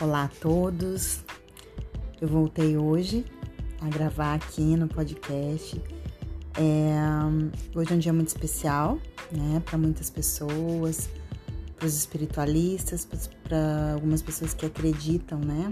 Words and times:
Olá 0.00 0.24
a 0.24 0.28
todos. 0.28 1.20
Eu 2.22 2.26
voltei 2.26 2.74
hoje 2.78 3.22
a 3.82 3.88
gravar 3.90 4.32
aqui 4.32 4.74
no 4.74 4.88
podcast. 4.88 5.78
É, 6.56 7.78
hoje 7.78 7.92
é 7.92 7.96
um 7.96 7.98
dia 7.98 8.12
muito 8.14 8.28
especial, 8.28 8.98
né, 9.30 9.60
para 9.62 9.76
muitas 9.76 10.08
pessoas, 10.08 11.10
para 11.76 11.86
os 11.86 11.94
espiritualistas, 11.94 13.06
para 13.44 13.92
algumas 13.92 14.22
pessoas 14.22 14.54
que 14.54 14.64
acreditam, 14.64 15.38
né, 15.38 15.70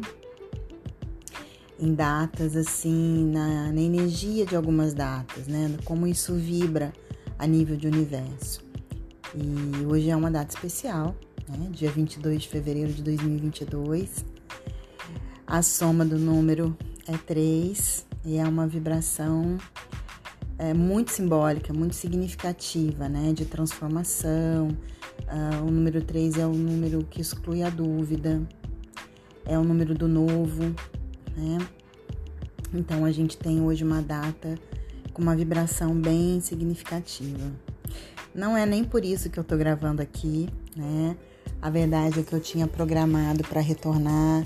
em 1.81 1.95
datas 1.95 2.55
assim, 2.55 3.31
na, 3.33 3.73
na 3.73 3.81
energia 3.81 4.45
de 4.45 4.55
algumas 4.55 4.93
datas, 4.93 5.47
né, 5.47 5.75
como 5.87 6.07
isso 6.07 6.35
vibra 6.35 6.93
a 7.39 7.47
nível 7.47 7.79
de 7.79 7.87
universo. 7.87 8.61
E 9.35 9.87
hoje 9.87 10.11
é 10.11 10.17
uma 10.17 10.31
data 10.31 10.55
especial, 10.55 11.17
né? 11.49 11.69
dia 11.71 11.91
22 11.91 12.43
de 12.43 12.49
fevereiro 12.49 12.93
de 12.93 13.03
2022. 13.03 14.25
A 15.47 15.63
soma 15.63 16.05
do 16.05 16.19
número 16.19 16.77
é 17.07 17.17
3 17.17 18.07
e 18.25 18.37
é 18.37 18.45
uma 18.45 18.67
vibração 18.67 19.57
é, 20.59 20.75
muito 20.75 21.13
simbólica, 21.13 21.73
muito 21.73 21.95
significativa, 21.95 23.09
né? 23.09 23.33
De 23.33 23.45
transformação. 23.45 24.69
Uh, 25.29 25.65
o 25.67 25.71
número 25.71 26.03
3 26.03 26.39
é 26.39 26.47
o 26.47 26.53
número 26.53 27.05
que 27.05 27.21
exclui 27.21 27.63
a 27.63 27.71
dúvida, 27.71 28.43
é 29.45 29.59
o 29.59 29.65
número 29.65 29.95
do 29.95 30.09
novo, 30.09 30.63
né? 31.37 31.59
Então 32.73 33.05
a 33.05 33.11
gente 33.11 33.37
tem 33.37 33.61
hoje 33.61 33.85
uma 33.85 34.03
data 34.03 34.55
com 35.13 35.23
uma 35.23 35.35
vibração 35.37 35.95
bem 35.95 36.41
significativa. 36.41 37.53
Não 38.35 38.57
é 38.57 38.65
nem 38.65 38.85
por 38.85 39.05
isso 39.05 39.31
que 39.31 39.39
eu 39.39 39.45
tô 39.45 39.57
gravando 39.57 40.01
aqui, 40.01 40.49
né? 40.77 41.17
A 41.61 41.71
verdade 41.71 42.21
é 42.21 42.23
que 42.23 42.33
eu 42.33 42.41
tinha 42.41 42.67
programado 42.67 43.43
para 43.45 43.61
retornar 43.61 44.45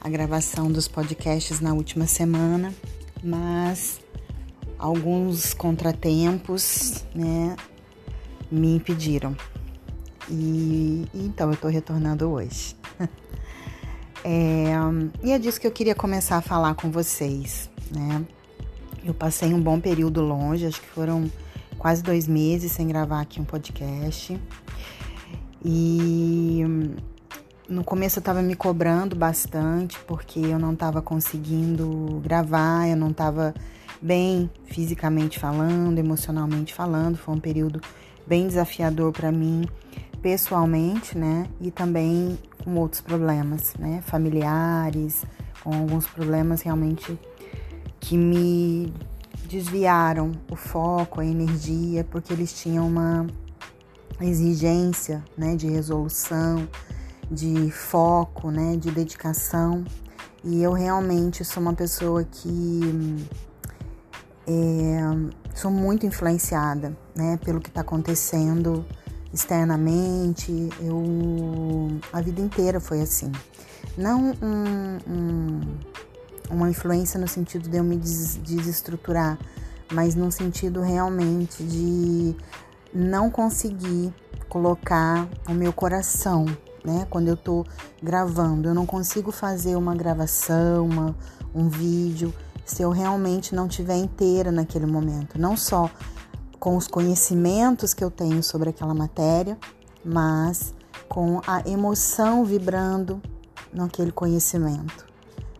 a 0.00 0.08
gravação 0.08 0.70
dos 0.70 0.86
podcasts 0.86 1.60
na 1.60 1.72
última 1.72 2.06
semana, 2.06 2.72
mas 3.22 4.00
alguns 4.78 5.54
contratempos, 5.54 7.04
né, 7.14 7.56
me 8.50 8.76
impediram. 8.76 9.36
E, 10.28 11.06
então 11.14 11.50
eu 11.50 11.56
tô 11.56 11.68
retornando 11.68 12.30
hoje. 12.30 12.76
é, 14.22 14.72
e 15.22 15.32
é 15.32 15.38
disso 15.38 15.60
que 15.60 15.66
eu 15.66 15.72
queria 15.72 15.94
começar 15.94 16.36
a 16.36 16.42
falar 16.42 16.74
com 16.74 16.90
vocês, 16.90 17.70
né? 17.90 18.24
Eu 19.04 19.12
passei 19.12 19.52
um 19.52 19.60
bom 19.60 19.78
período 19.78 20.22
longe, 20.22 20.66
acho 20.66 20.80
que 20.80 20.88
foram 20.88 21.30
quase 21.76 22.02
dois 22.02 22.26
meses 22.26 22.72
sem 22.72 22.86
gravar 22.86 23.20
aqui 23.20 23.40
um 23.40 23.44
podcast. 23.44 24.40
E 25.64 26.62
no 27.68 27.82
começo 27.82 28.18
eu 28.18 28.20
estava 28.20 28.42
me 28.42 28.54
cobrando 28.54 29.16
bastante 29.16 29.98
porque 30.00 30.38
eu 30.38 30.58
não 30.58 30.74
estava 30.74 31.00
conseguindo 31.00 32.20
gravar, 32.22 32.88
eu 32.88 32.96
não 32.96 33.10
estava 33.10 33.54
bem 34.00 34.50
fisicamente 34.66 35.38
falando, 35.38 35.98
emocionalmente 35.98 36.74
falando. 36.74 37.16
Foi 37.16 37.34
um 37.34 37.40
período 37.40 37.80
bem 38.26 38.46
desafiador 38.46 39.12
para 39.12 39.32
mim, 39.32 39.64
pessoalmente, 40.20 41.16
né? 41.16 41.46
E 41.60 41.70
também 41.70 42.38
com 42.62 42.76
outros 42.76 43.00
problemas, 43.00 43.74
né? 43.78 44.02
Familiares, 44.02 45.24
com 45.62 45.74
alguns 45.74 46.06
problemas 46.06 46.60
realmente 46.60 47.18
que 47.98 48.18
me 48.18 48.92
desviaram 49.48 50.32
o 50.50 50.56
foco, 50.56 51.20
a 51.20 51.24
energia, 51.24 52.04
porque 52.04 52.32
eles 52.32 52.52
tinham 52.52 52.86
uma 52.86 53.26
exigência 54.20 55.24
né, 55.36 55.56
de 55.56 55.68
resolução, 55.68 56.68
de 57.30 57.70
foco, 57.70 58.50
né, 58.50 58.76
de 58.76 58.90
dedicação. 58.90 59.84
E 60.42 60.62
eu 60.62 60.72
realmente 60.72 61.44
sou 61.44 61.62
uma 61.62 61.74
pessoa 61.74 62.22
que 62.24 63.26
é, 64.46 65.00
sou 65.54 65.70
muito 65.70 66.04
influenciada 66.04 66.96
né, 67.14 67.38
pelo 67.44 67.60
que 67.60 67.68
está 67.68 67.80
acontecendo 67.80 68.84
externamente. 69.32 70.68
Eu 70.80 71.98
a 72.12 72.20
vida 72.20 72.40
inteira 72.40 72.78
foi 72.80 73.00
assim. 73.00 73.32
Não 73.96 74.34
um, 74.42 74.98
um, 75.08 75.60
uma 76.50 76.70
influência 76.70 77.18
no 77.18 77.28
sentido 77.28 77.68
de 77.68 77.76
eu 77.76 77.84
me 77.84 77.96
des 77.96 78.36
desestruturar, 78.36 79.38
mas 79.92 80.14
no 80.14 80.30
sentido 80.30 80.80
realmente 80.80 81.62
de 81.62 82.36
não 82.94 83.28
conseguir 83.28 84.14
colocar 84.48 85.28
o 85.48 85.52
meu 85.52 85.72
coração, 85.72 86.44
né? 86.84 87.06
Quando 87.10 87.26
eu 87.26 87.36
tô 87.36 87.66
gravando, 88.00 88.68
eu 88.68 88.74
não 88.74 88.86
consigo 88.86 89.32
fazer 89.32 89.74
uma 89.74 89.96
gravação, 89.96 90.86
uma, 90.86 91.16
um 91.52 91.68
vídeo, 91.68 92.32
se 92.64 92.82
eu 92.82 92.90
realmente 92.90 93.54
não 93.54 93.66
tiver 93.66 93.96
inteira 93.96 94.52
naquele 94.52 94.86
momento, 94.86 95.38
não 95.38 95.56
só 95.56 95.90
com 96.60 96.76
os 96.76 96.86
conhecimentos 96.86 97.92
que 97.92 98.02
eu 98.04 98.10
tenho 98.10 98.42
sobre 98.42 98.70
aquela 98.70 98.94
matéria, 98.94 99.58
mas 100.04 100.72
com 101.08 101.40
a 101.46 101.68
emoção 101.68 102.44
vibrando 102.44 103.20
naquele 103.72 104.12
conhecimento, 104.12 105.04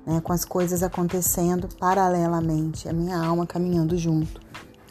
né? 0.06 0.20
com 0.20 0.32
as 0.32 0.44
coisas 0.44 0.82
acontecendo 0.82 1.68
paralelamente, 1.78 2.88
a 2.88 2.92
minha 2.92 3.18
alma 3.18 3.44
caminhando 3.44 3.98
junto 3.98 4.43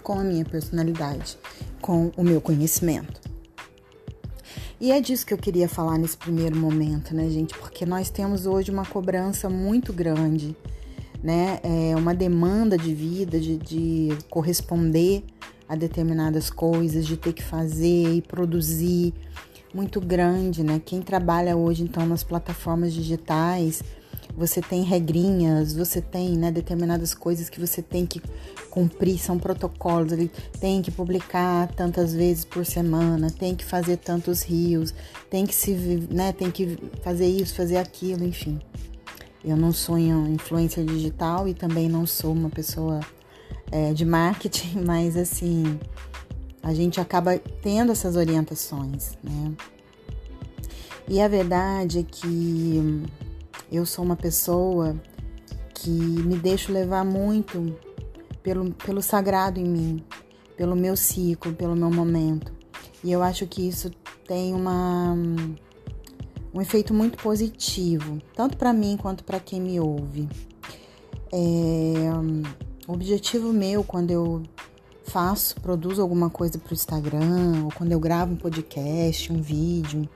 com 0.03 0.19
a 0.19 0.23
minha 0.23 0.45
personalidade 0.45 1.37
com 1.83 2.13
o 2.15 2.23
meu 2.23 2.39
conhecimento. 2.39 3.21
E 4.79 4.91
é 4.91 5.01
disso 5.01 5.25
que 5.25 5.33
eu 5.33 5.37
queria 5.37 5.67
falar 5.67 5.97
nesse 5.97 6.17
primeiro 6.17 6.55
momento, 6.55 7.13
né, 7.13 7.29
gente? 7.29 7.53
Porque 7.57 7.85
nós 7.85 8.09
temos 8.09 8.45
hoje 8.45 8.71
uma 8.71 8.85
cobrança 8.85 9.49
muito 9.49 9.91
grande, 9.91 10.55
né? 11.21 11.59
É 11.61 11.95
uma 11.95 12.15
demanda 12.15 12.77
de 12.77 12.93
vida, 12.93 13.39
de, 13.39 13.57
de 13.57 14.09
corresponder 14.29 15.23
a 15.67 15.75
determinadas 15.75 16.49
coisas, 16.49 17.05
de 17.05 17.17
ter 17.17 17.33
que 17.33 17.43
fazer 17.43 18.15
e 18.15 18.21
produzir 18.21 19.13
muito 19.73 19.99
grande, 19.99 20.63
né? 20.63 20.81
Quem 20.83 21.01
trabalha 21.01 21.55
hoje, 21.55 21.83
então, 21.83 22.05
nas 22.05 22.23
plataformas 22.23 22.93
digitais 22.93 23.83
você 24.35 24.61
tem 24.61 24.81
regrinhas, 24.83 25.73
você 25.73 26.01
tem 26.01 26.37
né, 26.37 26.51
determinadas 26.51 27.13
coisas 27.13 27.49
que 27.49 27.59
você 27.59 27.81
tem 27.81 28.05
que 28.05 28.21
cumprir, 28.69 29.19
são 29.19 29.37
protocolos, 29.37 30.11
ele 30.11 30.31
tem 30.59 30.81
que 30.81 30.89
publicar 30.89 31.67
tantas 31.73 32.13
vezes 32.13 32.43
por 32.43 32.65
semana, 32.65 33.29
tem 33.29 33.55
que 33.55 33.63
fazer 33.63 33.97
tantos 33.97 34.41
rios, 34.41 34.93
tem 35.29 35.45
que 35.45 35.53
se, 35.53 35.71
né, 36.09 36.31
tem 36.31 36.49
que 36.49 36.77
fazer 37.03 37.27
isso, 37.27 37.53
fazer 37.53 37.77
aquilo, 37.77 38.23
enfim. 38.23 38.59
Eu 39.45 39.57
não 39.57 39.71
sou 39.71 39.97
influência 39.99 40.83
digital 40.83 41.47
e 41.47 41.53
também 41.53 41.87
não 41.89 42.05
sou 42.05 42.31
uma 42.31 42.49
pessoa 42.49 43.01
é, 43.71 43.93
de 43.93 44.05
marketing, 44.05 44.79
mas 44.85 45.15
assim, 45.15 45.79
a 46.61 46.73
gente 46.73 46.99
acaba 46.99 47.37
tendo 47.61 47.91
essas 47.91 48.15
orientações, 48.15 49.17
né? 49.21 49.51
E 51.07 51.19
a 51.19 51.27
verdade 51.27 51.99
é 51.99 52.03
que 52.03 53.03
eu 53.71 53.85
sou 53.85 54.03
uma 54.03 54.15
pessoa 54.15 54.95
que 55.73 55.89
me 55.89 56.37
deixo 56.37 56.71
levar 56.71 57.03
muito 57.03 57.75
pelo, 58.41 58.71
pelo 58.73 59.01
sagrado 59.01 59.59
em 59.59 59.65
mim, 59.65 60.03
pelo 60.55 60.75
meu 60.75 60.95
ciclo, 60.95 61.53
pelo 61.53 61.75
meu 61.75 61.91
momento. 61.91 62.53
E 63.03 63.11
eu 63.11 63.21
acho 63.21 63.45
que 63.47 63.67
isso 63.67 63.91
tem 64.25 64.53
uma, 64.53 65.13
um 66.53 66.61
efeito 66.61 66.93
muito 66.93 67.17
positivo, 67.17 68.21
tanto 68.35 68.55
para 68.55 68.71
mim 68.71 68.97
quanto 68.97 69.23
para 69.23 69.39
quem 69.39 69.59
me 69.59 69.79
ouve. 69.79 70.29
É, 71.31 72.09
o 72.87 72.93
objetivo 72.93 73.51
meu 73.51 73.83
quando 73.83 74.11
eu 74.11 74.43
faço, 75.03 75.55
produzo 75.61 76.01
alguma 76.01 76.29
coisa 76.29 76.57
para 76.57 76.71
o 76.71 76.73
Instagram, 76.73 77.63
ou 77.65 77.71
quando 77.71 77.91
eu 77.91 77.99
gravo 77.99 78.33
um 78.33 78.37
podcast, 78.37 79.31
um 79.31 79.41
vídeo, 79.41 80.07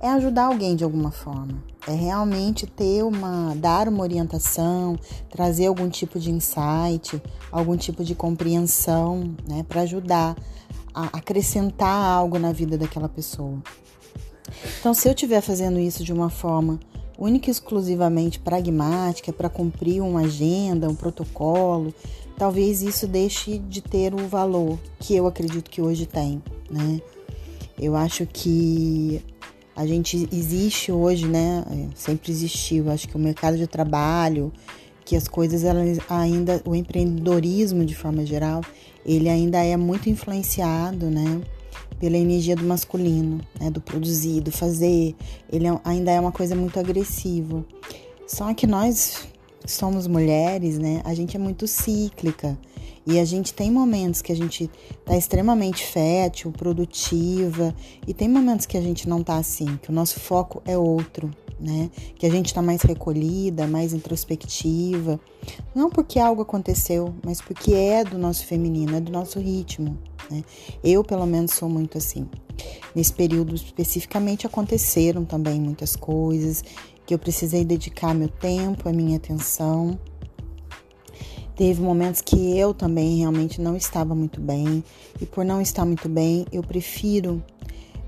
é 0.00 0.08
ajudar 0.08 0.46
alguém 0.46 0.76
de 0.76 0.84
alguma 0.84 1.10
forma. 1.10 1.62
É 1.86 1.92
realmente 1.92 2.66
ter 2.66 3.02
uma, 3.02 3.54
dar 3.56 3.88
uma 3.88 4.02
orientação, 4.02 4.98
trazer 5.30 5.66
algum 5.66 5.88
tipo 5.88 6.18
de 6.18 6.30
insight, 6.30 7.20
algum 7.50 7.76
tipo 7.76 8.04
de 8.04 8.14
compreensão, 8.14 9.34
né, 9.48 9.64
para 9.66 9.82
ajudar 9.82 10.36
a 10.94 11.04
acrescentar 11.16 12.12
algo 12.12 12.38
na 12.38 12.52
vida 12.52 12.76
daquela 12.76 13.08
pessoa. 13.08 13.58
Então, 14.80 14.92
se 14.94 15.08
eu 15.08 15.12
estiver 15.12 15.40
fazendo 15.40 15.78
isso 15.78 16.04
de 16.04 16.12
uma 16.12 16.30
forma 16.30 16.78
única 17.18 17.48
e 17.48 17.50
exclusivamente 17.50 18.38
pragmática, 18.38 19.32
para 19.32 19.48
cumprir 19.48 20.00
uma 20.00 20.20
agenda, 20.20 20.88
um 20.88 20.94
protocolo, 20.94 21.92
talvez 22.36 22.80
isso 22.82 23.06
deixe 23.06 23.58
de 23.58 23.82
ter 23.82 24.14
o 24.14 24.28
valor 24.28 24.78
que 25.00 25.16
eu 25.16 25.26
acredito 25.26 25.68
que 25.68 25.82
hoje 25.82 26.06
tem, 26.06 26.42
né? 26.70 27.00
Eu 27.78 27.94
acho 27.96 28.26
que 28.26 29.22
a 29.78 29.86
gente 29.86 30.28
existe 30.32 30.90
hoje, 30.90 31.28
né? 31.28 31.62
É, 31.70 31.86
sempre 31.94 32.32
existiu. 32.32 32.90
Acho 32.90 33.06
que 33.06 33.14
o 33.14 33.18
mercado 33.18 33.56
de 33.56 33.64
trabalho, 33.64 34.52
que 35.04 35.14
as 35.14 35.28
coisas 35.28 35.62
elas 35.62 36.00
ainda, 36.08 36.60
o 36.64 36.74
empreendedorismo 36.74 37.84
de 37.84 37.94
forma 37.94 38.26
geral, 38.26 38.60
ele 39.06 39.28
ainda 39.28 39.62
é 39.62 39.76
muito 39.76 40.10
influenciado, 40.10 41.06
né? 41.06 41.40
pela 42.00 42.16
energia 42.16 42.54
do 42.54 42.64
masculino, 42.64 43.40
né, 43.58 43.70
do 43.70 43.80
produzir, 43.80 44.40
do 44.40 44.52
fazer. 44.52 45.16
Ele 45.50 45.66
é, 45.66 45.80
ainda 45.84 46.12
é 46.12 46.20
uma 46.20 46.30
coisa 46.30 46.54
muito 46.54 46.78
agressiva. 46.78 47.64
Só 48.26 48.54
que 48.54 48.68
nós 48.68 49.26
somos 49.66 50.06
mulheres, 50.06 50.78
né? 50.78 51.00
A 51.04 51.12
gente 51.12 51.36
é 51.36 51.40
muito 51.40 51.66
cíclica. 51.66 52.56
E 53.10 53.18
a 53.18 53.24
gente 53.24 53.54
tem 53.54 53.70
momentos 53.70 54.20
que 54.20 54.30
a 54.30 54.36
gente 54.36 54.70
tá 55.02 55.16
extremamente 55.16 55.82
fértil, 55.82 56.52
produtiva, 56.52 57.74
e 58.06 58.12
tem 58.12 58.28
momentos 58.28 58.66
que 58.66 58.76
a 58.76 58.82
gente 58.82 59.08
não 59.08 59.22
tá 59.22 59.36
assim, 59.36 59.78
que 59.80 59.88
o 59.88 59.94
nosso 59.94 60.20
foco 60.20 60.60
é 60.66 60.76
outro, 60.76 61.30
né? 61.58 61.90
Que 62.16 62.26
a 62.26 62.30
gente 62.30 62.52
tá 62.52 62.60
mais 62.60 62.82
recolhida, 62.82 63.66
mais 63.66 63.94
introspectiva. 63.94 65.18
Não 65.74 65.88
porque 65.88 66.18
algo 66.18 66.42
aconteceu, 66.42 67.14
mas 67.24 67.40
porque 67.40 67.72
é 67.72 68.04
do 68.04 68.18
nosso 68.18 68.44
feminino, 68.44 68.94
é 68.94 69.00
do 69.00 69.10
nosso 69.10 69.40
ritmo, 69.40 69.96
né? 70.30 70.44
Eu, 70.84 71.02
pelo 71.02 71.24
menos, 71.24 71.52
sou 71.52 71.66
muito 71.66 71.96
assim. 71.96 72.28
Nesse 72.94 73.14
período 73.14 73.54
especificamente 73.54 74.46
aconteceram 74.46 75.24
também 75.24 75.58
muitas 75.58 75.96
coisas 75.96 76.62
que 77.06 77.14
eu 77.14 77.18
precisei 77.18 77.64
dedicar 77.64 78.14
meu 78.14 78.28
tempo, 78.28 78.86
a 78.86 78.92
minha 78.92 79.16
atenção. 79.16 79.98
Teve 81.58 81.82
momentos 81.82 82.20
que 82.20 82.56
eu 82.56 82.72
também 82.72 83.18
realmente 83.18 83.60
não 83.60 83.76
estava 83.76 84.14
muito 84.14 84.40
bem, 84.40 84.84
e 85.20 85.26
por 85.26 85.44
não 85.44 85.60
estar 85.60 85.84
muito 85.84 86.08
bem, 86.08 86.46
eu 86.52 86.62
prefiro 86.62 87.42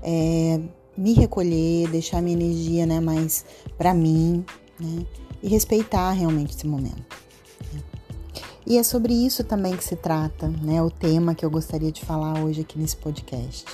é, 0.01 0.57
me 0.97 1.11
recolher, 1.11 1.89
deixar 1.89 2.21
minha 2.21 2.33
energia 2.33 2.85
né, 2.85 3.01
mais 3.01 3.43
para 3.77 3.93
mim, 3.93 4.45
né, 4.79 5.05
e 5.43 5.49
respeitar 5.49 6.11
realmente 6.11 6.55
esse 6.55 6.65
momento. 6.65 7.17
Né. 7.73 7.81
E 8.65 8.77
é 8.77 8.83
sobre 8.83 9.13
isso 9.13 9.43
também 9.43 9.75
que 9.75 9.83
se 9.83 9.97
trata, 9.97 10.47
né, 10.47 10.81
o 10.81 10.89
tema 10.89 11.35
que 11.35 11.43
eu 11.43 11.51
gostaria 11.51 11.91
de 11.91 12.05
falar 12.05 12.41
hoje 12.41 12.61
aqui 12.61 12.79
nesse 12.79 12.95
podcast. 12.95 13.65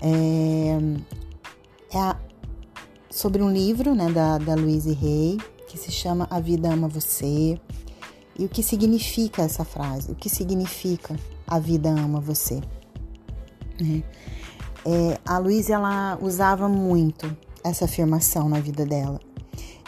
É, 0.00 0.76
é 1.96 1.98
a, 2.00 2.16
sobre 3.08 3.40
um 3.40 3.48
livro 3.52 3.94
né, 3.94 4.10
da, 4.10 4.38
da 4.38 4.56
Louise 4.56 4.90
Hay, 4.90 5.38
que 5.68 5.78
se 5.78 5.92
chama 5.92 6.26
A 6.28 6.40
Vida 6.40 6.72
Ama 6.72 6.88
Você, 6.88 7.60
e 8.38 8.44
o 8.44 8.48
que 8.48 8.62
significa 8.62 9.42
essa 9.42 9.64
frase? 9.64 10.10
O 10.10 10.14
que 10.14 10.28
significa 10.28 11.16
a 11.46 11.58
vida 11.58 11.88
ama 11.90 12.20
você? 12.20 12.60
É. 13.80 14.02
É, 14.88 15.18
a 15.26 15.38
Luísa 15.38 15.74
ela 15.74 16.18
usava 16.20 16.68
muito 16.68 17.36
essa 17.64 17.86
afirmação 17.86 18.48
na 18.48 18.60
vida 18.60 18.84
dela. 18.84 19.20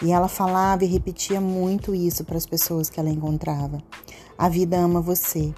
E 0.02 0.10
ela 0.12 0.28
falava 0.28 0.84
e 0.84 0.88
repetia 0.88 1.40
muito 1.40 1.94
isso 1.94 2.24
para 2.24 2.36
as 2.36 2.46
pessoas 2.46 2.88
que 2.88 2.98
ela 2.98 3.10
encontrava. 3.10 3.82
A 4.36 4.48
vida 4.48 4.76
ama 4.76 5.00
você. 5.00 5.52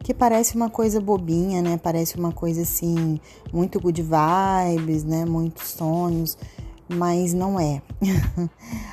Que 0.00 0.12
parece 0.14 0.56
uma 0.56 0.70
coisa 0.70 1.00
bobinha, 1.00 1.62
né? 1.62 1.76
Parece 1.76 2.16
uma 2.16 2.32
coisa 2.32 2.62
assim, 2.62 3.20
muito 3.52 3.80
good 3.80 4.02
vibes, 4.02 5.04
né? 5.04 5.24
Muitos 5.24 5.68
sonhos 5.68 6.36
mas 6.88 7.32
não 7.32 7.58
é. 7.58 7.82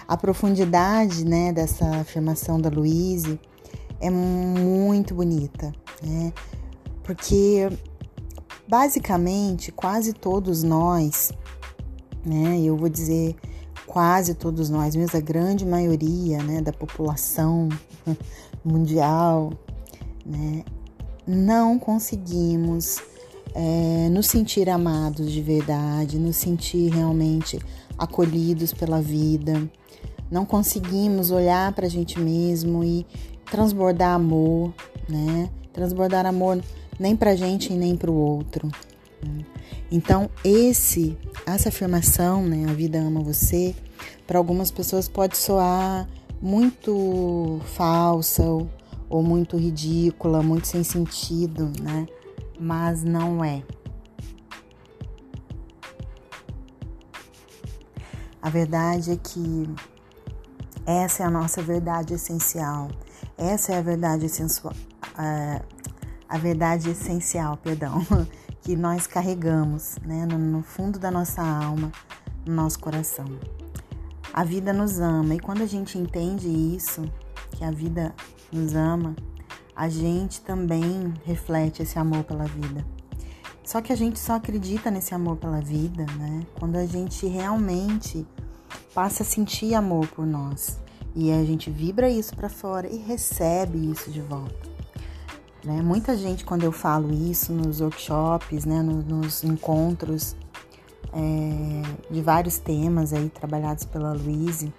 a 0.08 0.18
profundidade 0.18 1.26
né, 1.26 1.52
dessa 1.54 1.86
afirmação 1.98 2.60
da 2.60 2.70
Louise 2.70 3.40
é 4.00 4.10
muito 4.10 5.14
bonita, 5.14 5.74
né? 6.02 6.34
Porque 7.04 7.70
basicamente 8.68 9.72
quase 9.72 10.14
todos 10.14 10.64
nós, 10.64 11.32
né? 12.26 12.60
Eu 12.62 12.76
vou 12.76 12.90
dizer 12.90 13.36
quase 13.86 14.34
todos 14.34 14.70
nós, 14.70 14.96
mesmo 14.96 15.18
a 15.18 15.22
grande 15.22 15.66
maioria 15.66 16.42
né, 16.42 16.62
da 16.62 16.74
população 16.74 17.70
mundial, 18.66 19.54
né, 20.26 20.64
não 21.28 21.78
conseguimos 21.78 22.98
é, 23.54 24.10
nos 24.10 24.28
sentir 24.28 24.70
amados 24.70 25.32
de 25.32 25.42
verdade, 25.42 26.18
nos 26.18 26.38
sentir 26.38 26.90
realmente 26.92 27.60
acolhidos 27.98 28.74
pela 28.74 29.02
vida. 29.02 29.70
Não 30.32 30.46
conseguimos 30.46 31.32
olhar 31.32 31.74
para 31.74 31.86
a 31.86 31.90
gente 31.90 32.20
mesmo 32.20 32.84
e 32.84 33.06
transbordar 33.46 34.16
amor, 34.16 34.74
né? 35.08 35.50
Transbordar 35.72 36.26
amor 36.26 36.62
nem 37.00 37.16
para 37.16 37.32
a 37.32 37.36
gente 37.36 37.72
e 37.72 37.76
nem 37.76 37.96
para 37.96 38.10
o 38.10 38.16
outro. 38.16 38.70
Então, 39.92 40.30
esse, 40.44 41.18
essa 41.46 41.70
afirmação, 41.70 42.44
né, 42.44 42.66
a 42.70 42.74
vida 42.74 43.00
ama 43.00 43.22
você, 43.22 43.76
para 44.26 44.38
algumas 44.38 44.72
pessoas 44.72 45.08
pode 45.08 45.38
soar 45.38 46.08
muito 46.42 47.62
falsa 47.76 48.44
ou, 48.44 48.70
ou 49.10 49.24
muito 49.24 49.56
ridícula, 49.56 50.42
muito 50.42 50.68
sem 50.68 50.84
sentido, 50.84 51.72
né? 51.82 52.08
Mas 52.60 53.04
não 53.04 53.44
é. 53.44 53.62
A 58.44 58.50
verdade 58.50 59.12
é 59.12 59.16
que 59.16 59.74
essa 60.86 61.24
é 61.24 61.26
a 61.26 61.30
nossa 61.30 61.62
verdade 61.62 62.14
essencial. 62.14 62.90
Essa 63.38 63.72
é 63.72 63.78
a 63.78 63.82
verdade 63.82 64.26
essencial, 64.26 64.74
a, 65.16 65.62
a 66.28 66.38
verdade 66.38 66.90
essencial, 66.90 67.56
perdão, 67.56 68.06
que 68.62 68.76
nós 68.76 69.08
carregamos, 69.08 69.96
né, 70.04 70.26
no 70.26 70.62
fundo 70.62 71.00
da 71.00 71.10
nossa 71.10 71.42
alma, 71.42 71.90
no 72.46 72.54
nosso 72.54 72.80
coração. 72.80 73.26
A 74.34 74.44
vida 74.44 74.74
nos 74.74 75.00
ama 75.00 75.36
e 75.36 75.40
quando 75.40 75.62
a 75.64 75.66
gente 75.66 75.98
entende 75.98 76.50
isso, 76.50 77.10
que 77.52 77.64
a 77.64 77.72
vida 77.72 78.14
nos 78.52 78.76
ama, 78.76 79.16
a 79.74 79.88
gente 79.88 80.42
também 80.42 81.14
reflete 81.24 81.82
esse 81.82 81.98
amor 81.98 82.26
pela 82.26 82.44
vida. 82.44 82.86
Só 83.64 83.82
que 83.82 83.94
a 83.94 83.96
gente 83.96 84.20
só 84.20 84.34
acredita 84.34 84.92
nesse 84.92 85.16
amor 85.16 85.38
pela 85.38 85.62
vida, 85.62 86.06
né? 86.18 86.46
Quando 86.60 86.76
a 86.76 86.86
gente 86.86 87.26
realmente 87.26 88.26
passa 88.94 89.24
a 89.24 89.26
sentir 89.26 89.74
amor 89.74 90.08
por 90.08 90.26
nós. 90.26 90.80
E 91.16 91.32
a 91.32 91.44
gente 91.44 91.70
vibra 91.70 92.10
isso 92.10 92.36
para 92.36 92.50
fora 92.50 92.88
e 92.88 92.98
recebe 92.98 93.92
isso 93.92 94.12
de 94.12 94.22
volta. 94.22 94.74
Né? 95.64 95.82
Muita 95.82 96.18
gente, 96.18 96.44
quando 96.44 96.64
eu 96.64 96.72
falo 96.72 97.14
isso 97.14 97.54
nos 97.54 97.80
workshops, 97.80 98.66
né, 98.66 98.82
nos, 98.82 99.06
nos 99.06 99.44
encontros 99.44 100.36
é, 101.14 101.82
de 102.12 102.22
vários 102.22 102.58
temas 102.58 103.14
aí 103.14 103.30
trabalhados 103.30 103.86
pela 103.86 104.12
Luíse, 104.12 104.74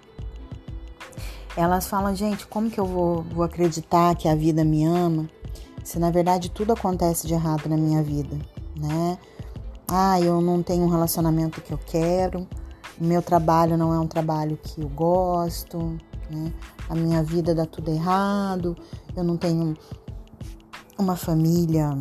elas 1.55 1.87
falam, 1.87 2.13
gente, 2.13 2.45
como 2.45 2.69
que 2.69 2.79
eu 2.79 2.85
vou, 2.85 3.23
vou 3.23 3.43
acreditar 3.43 4.13
que 4.15 4.27
a 4.27 4.35
vida 4.35 4.63
me 4.63 4.83
ama 4.83 5.27
se 5.85 5.99
na 5.99 6.09
verdade 6.09 6.49
tudo 6.49 6.73
acontece 6.73 7.27
de 7.27 7.33
errado 7.35 7.69
na 7.69 7.77
minha 7.77 8.01
vida, 8.01 8.35
né? 8.75 9.17
Ah, 9.87 10.19
eu 10.19 10.41
não 10.41 10.63
tenho 10.63 10.83
um 10.83 10.89
relacionamento 10.89 11.61
que 11.61 11.71
eu 11.71 11.77
quero, 11.77 12.47
meu 12.99 13.21
trabalho 13.21 13.77
não 13.77 13.93
é 13.93 13.99
um 13.99 14.07
trabalho 14.07 14.57
que 14.61 14.81
eu 14.81 14.89
gosto, 14.89 15.97
né? 16.29 16.53
A 16.89 16.95
minha 16.95 17.21
vida 17.23 17.53
dá 17.53 17.65
tudo 17.65 17.91
errado, 17.91 18.75
eu 19.15 19.23
não 19.23 19.37
tenho 19.37 19.75
uma 20.97 21.15
família 21.15 21.97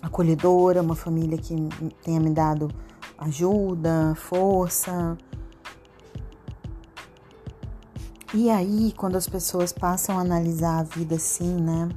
acolhedora, 0.00 0.82
uma 0.82 0.94
família 0.94 1.36
que 1.36 1.54
tenha 2.02 2.20
me 2.20 2.30
dado 2.30 2.70
ajuda, 3.18 4.14
força. 4.14 5.18
E 8.32 8.50
aí, 8.50 8.92
quando 8.96 9.16
as 9.16 9.28
pessoas 9.28 9.72
passam 9.72 10.18
a 10.18 10.20
analisar 10.20 10.80
a 10.80 10.82
vida 10.82 11.16
assim, 11.16 11.60
né? 11.60 11.88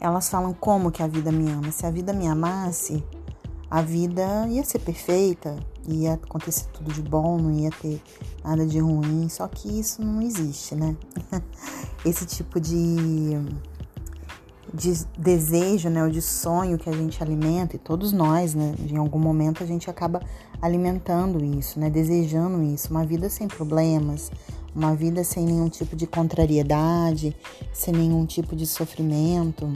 Elas 0.00 0.28
falam 0.28 0.52
como 0.52 0.90
que 0.90 1.02
a 1.02 1.06
vida 1.06 1.32
me 1.32 1.50
ama. 1.50 1.72
Se 1.72 1.86
a 1.86 1.90
vida 1.90 2.12
me 2.12 2.26
amasse, 2.26 3.02
a 3.70 3.82
vida 3.82 4.46
ia 4.48 4.64
ser 4.64 4.78
perfeita, 4.78 5.56
ia 5.88 6.14
acontecer 6.14 6.66
tudo 6.72 6.92
de 6.92 7.02
bom, 7.02 7.36
não 7.38 7.50
ia 7.50 7.70
ter 7.70 8.00
nada 8.44 8.64
de 8.64 8.78
ruim, 8.78 9.28
só 9.28 9.48
que 9.48 9.80
isso 9.80 10.02
não 10.02 10.22
existe, 10.22 10.74
né? 10.74 10.96
Esse 12.04 12.24
tipo 12.24 12.60
de, 12.60 13.36
de 14.72 15.04
desejo, 15.18 15.88
né, 15.88 16.04
ou 16.04 16.10
de 16.10 16.22
sonho 16.22 16.78
que 16.78 16.88
a 16.88 16.92
gente 16.92 17.20
alimenta, 17.20 17.74
e 17.74 17.78
todos 17.78 18.12
nós, 18.12 18.54
né, 18.54 18.74
em 18.88 18.96
algum 18.96 19.18
momento 19.18 19.64
a 19.64 19.66
gente 19.66 19.90
acaba 19.90 20.22
alimentando 20.62 21.44
isso, 21.44 21.80
né, 21.80 21.90
desejando 21.90 22.62
isso, 22.62 22.90
uma 22.90 23.04
vida 23.04 23.28
sem 23.28 23.48
problemas, 23.48 24.30
uma 24.76 24.94
vida 24.94 25.24
sem 25.24 25.44
nenhum 25.44 25.68
tipo 25.68 25.96
de 25.96 26.06
contrariedade, 26.06 27.34
sem 27.72 27.94
nenhum 27.94 28.26
tipo 28.26 28.54
de 28.54 28.66
sofrimento 28.66 29.72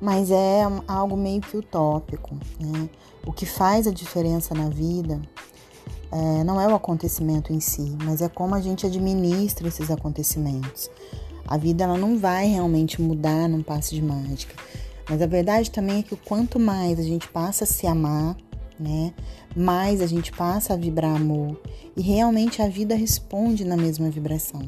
mas 0.00 0.30
é 0.30 0.62
algo 0.88 1.16
meio 1.16 1.40
que 1.42 1.56
utópico. 1.56 2.34
Né? 2.58 2.88
O 3.26 3.32
que 3.32 3.44
faz 3.44 3.86
a 3.86 3.92
diferença 3.92 4.54
na 4.54 4.68
vida 4.70 5.20
é, 6.10 6.42
não 6.42 6.60
é 6.60 6.66
o 6.66 6.74
acontecimento 6.74 7.52
em 7.52 7.60
si, 7.60 7.96
mas 8.02 8.22
é 8.22 8.28
como 8.28 8.54
a 8.54 8.60
gente 8.60 8.86
administra 8.86 9.68
esses 9.68 9.90
acontecimentos. 9.90 10.90
A 11.46 11.56
vida 11.56 11.84
ela 11.84 11.98
não 11.98 12.18
vai 12.18 12.46
realmente 12.46 13.00
mudar 13.02 13.48
num 13.48 13.62
passe 13.62 13.94
de 13.94 14.02
mágica. 14.02 14.54
Mas 15.08 15.20
a 15.20 15.26
verdade 15.26 15.70
também 15.70 15.98
é 15.98 16.02
que 16.02 16.16
quanto 16.16 16.58
mais 16.58 16.98
a 16.98 17.02
gente 17.02 17.28
passa 17.28 17.64
a 17.64 17.66
se 17.66 17.86
amar, 17.86 18.36
né, 18.78 19.12
mais 19.56 20.00
a 20.00 20.06
gente 20.06 20.32
passa 20.32 20.74
a 20.74 20.76
vibrar 20.76 21.16
amor 21.16 21.60
e 21.96 22.02
realmente 22.02 22.62
a 22.62 22.68
vida 22.68 22.94
responde 22.94 23.64
na 23.64 23.76
mesma 23.76 24.08
vibração. 24.10 24.62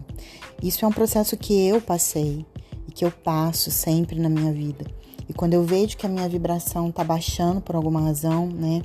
Isso 0.62 0.85
é 0.85 0.89
um 0.89 0.93
processo 0.93 1.37
que 1.37 1.67
eu 1.67 1.81
passei 1.81 2.45
e 2.89 2.93
que 2.93 3.05
eu 3.05 3.11
passo 3.11 3.71
sempre 3.71 4.19
na 4.19 4.29
minha 4.29 4.53
vida. 4.53 4.85
E 5.29 5.33
quando 5.33 5.55
eu 5.55 5.65
vejo 5.65 5.97
que 5.97 6.05
a 6.05 6.09
minha 6.09 6.29
vibração 6.29 6.91
tá 6.91 7.03
baixando 7.03 7.61
por 7.61 7.75
alguma 7.75 8.01
razão, 8.01 8.47
né? 8.47 8.83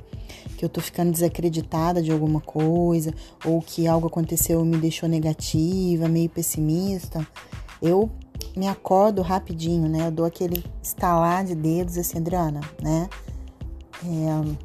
Que 0.56 0.64
eu 0.64 0.68
tô 0.68 0.80
ficando 0.80 1.12
desacreditada 1.12 2.02
de 2.02 2.10
alguma 2.10 2.40
coisa, 2.40 3.12
ou 3.44 3.60
que 3.60 3.86
algo 3.86 4.06
aconteceu 4.06 4.64
e 4.64 4.68
me 4.68 4.78
deixou 4.78 5.08
negativa, 5.08 6.08
meio 6.08 6.28
pessimista, 6.28 7.26
eu 7.82 8.10
me 8.56 8.66
acordo 8.66 9.20
rapidinho, 9.22 9.88
né? 9.88 10.06
Eu 10.06 10.10
dou 10.10 10.24
aquele 10.24 10.64
estalar 10.82 11.44
de 11.44 11.54
dedos 11.54 11.98
assim, 11.98 12.18
Adriana, 12.18 12.60
né? 12.82 13.08
É, 14.04 14.56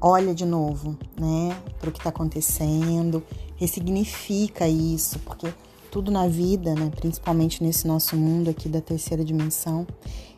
olha 0.00 0.34
de 0.34 0.44
novo, 0.46 0.96
né, 1.18 1.56
para 1.78 1.90
o 1.90 1.92
que 1.92 1.98
está 1.98 2.10
acontecendo, 2.10 3.22
ressignifica 3.56 4.66
isso, 4.66 5.18
porque 5.20 5.52
tudo 5.90 6.10
na 6.10 6.26
vida, 6.26 6.74
né, 6.74 6.90
principalmente 6.98 7.62
nesse 7.62 7.86
nosso 7.86 8.16
mundo 8.16 8.48
aqui 8.48 8.68
da 8.68 8.80
terceira 8.80 9.24
dimensão, 9.24 9.86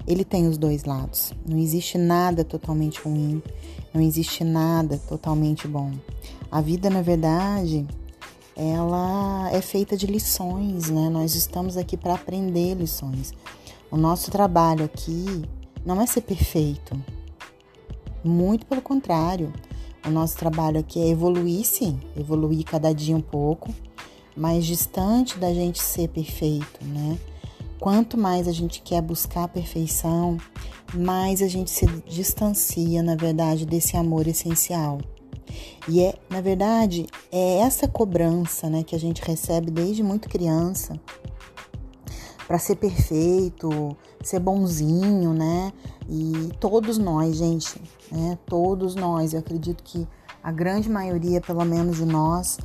ele 0.07 0.25
tem 0.25 0.49
os 0.49 0.59
dois 0.59 0.85
lados. 0.85 1.33
Não 1.47 1.59
existe 1.59 1.97
nada 1.97 2.45
totalmente 2.45 3.01
ruim, 3.01 3.43
não 3.95 4.01
existe 4.01 4.43
nada 4.43 4.99
totalmente 5.09 5.69
bom. 5.69 5.93
A 6.51 6.61
vida, 6.61 6.91
na 6.91 7.03
verdade, 7.03 7.87
ela 8.57 9.51
é 9.53 9.61
feita 9.61 9.97
de 9.97 10.07
lições, 10.07 10.91
né? 10.91 11.09
Nós 11.09 11.35
estamos 11.35 11.77
aqui 11.77 11.97
para 11.97 12.15
aprender 12.15 12.75
lições. 12.75 13.33
O 13.91 13.97
nosso 13.97 14.31
trabalho 14.31 14.85
aqui 14.85 15.43
não 15.85 16.01
é 16.01 16.07
ser 16.07 16.23
perfeito. 16.23 16.99
Muito 18.25 18.67
pelo 18.67 18.83
contrário. 18.83 19.53
O 20.07 20.11
nosso 20.11 20.37
trabalho 20.37 20.81
aqui 20.81 21.01
é 21.01 21.09
evoluir, 21.09 21.65
sim, 21.65 21.99
evoluir 22.17 22.65
cada 22.65 22.93
dia 22.93 23.17
um 23.17 23.21
pouco, 23.21 23.73
mais 24.37 24.65
distante 24.65 25.39
da 25.39 25.53
gente 25.55 25.81
ser 25.81 26.09
perfeito, 26.09 26.85
né? 26.85 27.19
Quanto 27.79 28.17
mais 28.17 28.47
a 28.47 28.53
gente 28.53 28.81
quer 28.83 29.01
buscar 29.01 29.45
a 29.45 29.49
perfeição, 29.49 30.39
mais 30.95 31.43
a 31.43 31.49
gente 31.49 31.71
se 31.71 31.87
distancia, 32.07 33.03
na 33.03 33.17
verdade, 33.17 33.67
desse 33.67 33.97
amor 33.97 34.27
essencial. 34.27 34.99
E 35.89 36.01
é, 36.01 36.15
na 36.31 36.41
verdade, 36.41 37.07
é 37.31 37.59
essa 37.59 37.89
cobrança, 37.89 38.71
né, 38.71 38.83
que 38.83 38.95
a 38.95 39.01
gente 39.01 39.21
recebe 39.23 39.71
desde 39.71 40.03
muito 40.03 40.29
criança 40.29 40.99
para 42.53 42.59
ser 42.59 42.77
perfeito, 42.77 43.97
ser 44.23 44.39
bonzinho, 44.39 45.33
né? 45.33 45.73
E 46.07 46.53
todos 46.61 46.99
nós, 46.99 47.37
gente, 47.37 47.81
né? 48.11 48.39
Todos 48.45 48.95
nós, 48.95 49.33
eu 49.33 49.41
acredito 49.41 49.83
que 49.83 50.07
a 50.43 50.53
grande 50.53 50.91
maioria, 50.91 51.41
pelo 51.41 51.65
menos 51.65 51.97
de 51.97 52.05
nós, 52.05 52.59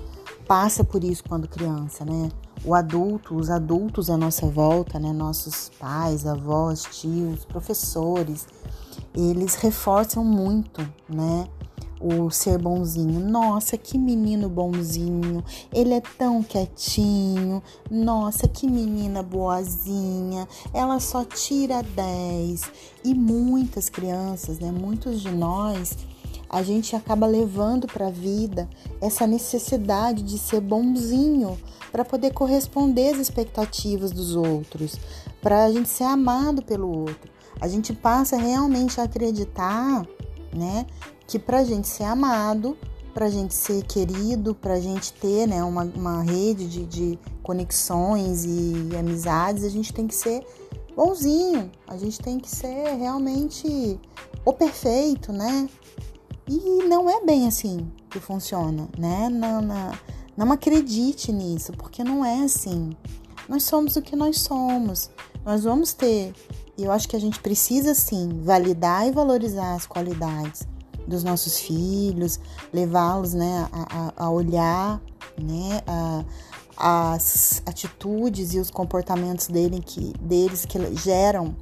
passa 0.45 0.83
por 0.83 1.05
isso 1.05 1.23
quando 1.23 1.47
criança, 1.47 2.03
né? 2.03 2.27
O 2.65 2.75
adulto, 2.75 3.33
os 3.33 3.49
adultos 3.49 4.09
à 4.09 4.17
nossa 4.17 4.45
volta, 4.47 4.99
né? 4.99 5.13
Nossos 5.13 5.71
pais, 5.79 6.25
avós, 6.25 6.83
tios, 6.91 7.45
professores, 7.45 8.45
eles 9.15 9.55
reforçam 9.55 10.21
muito, 10.21 10.81
né? 11.07 11.47
O 11.99 12.29
ser 12.29 12.57
bonzinho. 12.57 13.19
Nossa, 13.19 13.77
que 13.77 13.97
menino 13.97 14.49
bonzinho. 14.49 15.43
Ele 15.73 15.93
é 15.93 16.01
tão 16.01 16.43
quietinho. 16.43 17.61
Nossa, 17.89 18.47
que 18.47 18.67
menina 18.67 19.23
boazinha. 19.23 20.47
Ela 20.73 20.99
só 20.99 21.23
tira 21.23 21.81
10. 21.81 22.63
E 23.03 23.13
muitas 23.13 23.89
crianças, 23.89 24.59
né, 24.59 24.71
muitos 24.71 25.21
de 25.21 25.31
nós, 25.31 25.97
a 26.49 26.63
gente 26.63 26.95
acaba 26.95 27.25
levando 27.25 27.87
para 27.87 28.07
a 28.07 28.11
vida 28.11 28.69
essa 29.01 29.27
necessidade 29.27 30.23
de 30.23 30.37
ser 30.37 30.61
bonzinho 30.61 31.57
para 31.91 32.05
poder 32.05 32.33
corresponder 32.33 33.13
às 33.13 33.19
expectativas 33.19 34.11
dos 34.11 34.35
outros, 34.35 34.97
para 35.41 35.65
a 35.65 35.71
gente 35.71 35.89
ser 35.89 36.05
amado 36.05 36.61
pelo 36.61 36.89
outro. 36.89 37.31
A 37.59 37.67
gente 37.67 37.91
passa 37.91 38.37
realmente 38.37 39.01
a 39.01 39.05
acreditar, 39.05 40.05
né, 40.53 40.85
que 41.27 41.37
para 41.37 41.59
a 41.59 41.63
gente 41.63 41.87
ser 41.87 42.03
amado, 42.05 42.77
para 43.13 43.25
a 43.25 43.29
gente 43.29 43.53
ser 43.53 43.83
querido, 43.83 44.53
para 44.53 44.75
a 44.75 44.79
gente 44.79 45.11
ter 45.13 45.47
né, 45.47 45.63
uma, 45.63 45.83
uma 45.83 46.21
rede 46.23 46.67
de, 46.67 46.85
de 46.85 47.19
conexões 47.41 48.45
e 48.45 48.95
amizades, 48.95 49.63
a 49.63 49.69
gente 49.69 49.91
tem 49.91 50.07
que 50.07 50.13
ser 50.13 50.45
bonzinho, 50.95 51.71
a 51.87 51.97
gente 51.97 52.19
tem 52.19 52.39
que 52.39 52.49
ser 52.49 52.95
realmente 52.97 53.99
o 54.43 54.53
perfeito, 54.53 55.31
né? 55.31 55.69
E 56.47 56.83
não 56.87 57.09
é 57.09 57.23
bem 57.23 57.47
assim 57.47 57.91
que 58.09 58.19
funciona, 58.19 58.87
né? 58.97 59.29
Não, 59.29 59.61
não, 59.61 59.91
não 60.35 60.51
acredite 60.51 61.31
nisso, 61.31 61.73
porque 61.73 62.03
não 62.03 62.23
é 62.23 62.43
assim. 62.43 62.91
Nós 63.49 63.63
somos 63.63 63.95
o 63.95 64.01
que 64.01 64.15
nós 64.15 64.39
somos. 64.41 65.09
Nós 65.45 65.63
vamos 65.63 65.93
ter, 65.93 66.33
e 66.77 66.83
eu 66.83 66.91
acho 66.91 67.07
que 67.09 67.15
a 67.15 67.19
gente 67.19 67.39
precisa 67.39 67.95
sim 67.95 68.41
validar 68.43 69.07
e 69.07 69.11
valorizar 69.11 69.73
as 69.73 69.87
qualidades 69.87 70.67
dos 71.07 71.23
nossos 71.23 71.57
filhos, 71.59 72.39
levá-los 72.71 73.33
né, 73.33 73.67
a, 73.71 74.25
a, 74.25 74.29
olhar 74.29 75.01
né, 75.41 75.81
a, 75.87 76.25
as 76.77 77.63
atitudes 77.65 78.53
e 78.53 78.59
os 78.59 78.69
comportamentos 78.69 79.47
dele 79.47 79.81
que, 79.83 80.13
deles 80.19 80.65
que 80.65 80.95
geram 80.95 81.55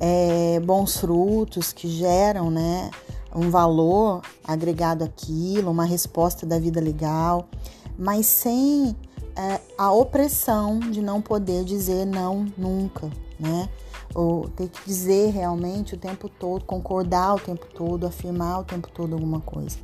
é, 0.00 0.60
bons 0.60 0.96
frutos, 0.98 1.72
que 1.72 1.88
geram 1.88 2.50
né, 2.50 2.90
um 3.34 3.48
valor 3.48 4.22
agregado 4.44 5.04
àquilo, 5.04 5.70
uma 5.70 5.84
resposta 5.84 6.44
da 6.44 6.58
vida 6.58 6.80
legal, 6.80 7.48
mas 7.96 8.26
sem 8.26 8.96
é, 9.36 9.60
a 9.78 9.92
opressão 9.92 10.80
de 10.80 11.00
não 11.00 11.22
poder 11.22 11.64
dizer 11.64 12.04
não 12.04 12.46
nunca, 12.58 13.08
né? 13.38 13.68
Ou 14.16 14.48
ter 14.48 14.70
que 14.70 14.80
dizer 14.86 15.30
realmente 15.30 15.94
o 15.94 15.98
tempo 15.98 16.26
todo, 16.26 16.64
concordar 16.64 17.34
o 17.34 17.38
tempo 17.38 17.66
todo, 17.74 18.06
afirmar 18.06 18.60
o 18.60 18.64
tempo 18.64 18.88
todo 18.90 19.12
alguma 19.12 19.40
coisa. 19.40 19.76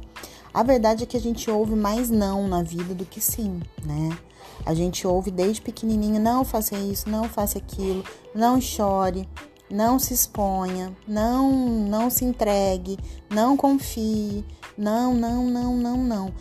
A 0.54 0.62
verdade 0.62 1.04
é 1.04 1.06
que 1.06 1.18
a 1.18 1.20
gente 1.20 1.50
ouve 1.50 1.74
mais 1.74 2.08
não 2.08 2.48
na 2.48 2.62
vida 2.62 2.94
do 2.94 3.04
que 3.04 3.20
sim, 3.20 3.60
né? 3.84 4.16
A 4.64 4.72
gente 4.72 5.06
ouve 5.06 5.30
desde 5.30 5.60
pequenininho, 5.60 6.18
não 6.18 6.44
faça 6.46 6.76
isso, 6.76 7.10
não 7.10 7.24
faça 7.24 7.58
aquilo, 7.58 8.02
não 8.34 8.58
chore, 8.58 9.28
não 9.70 9.98
se 9.98 10.14
exponha, 10.14 10.96
não 11.06 11.50
não 11.86 12.08
se 12.08 12.24
entregue, 12.24 12.98
não 13.28 13.54
confie, 13.54 14.44
não, 14.78 15.12
não, 15.14 15.44
não, 15.44 15.76
não, 15.76 15.96
não. 15.98 16.32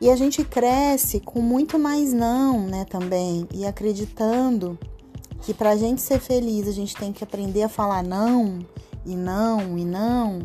E 0.00 0.10
a 0.10 0.16
gente 0.16 0.42
cresce 0.44 1.20
com 1.20 1.40
muito 1.40 1.78
mais 1.78 2.12
não, 2.12 2.60
né, 2.66 2.84
também, 2.84 3.46
e 3.52 3.66
acreditando 3.66 4.78
que 5.44 5.52
para 5.52 5.70
a 5.70 5.76
gente 5.76 6.00
ser 6.00 6.18
feliz 6.18 6.66
a 6.66 6.72
gente 6.72 6.96
tem 6.96 7.12
que 7.12 7.22
aprender 7.22 7.62
a 7.62 7.68
falar 7.68 8.02
não 8.02 8.60
e 9.04 9.14
não 9.14 9.78
e 9.78 9.84
não, 9.84 10.42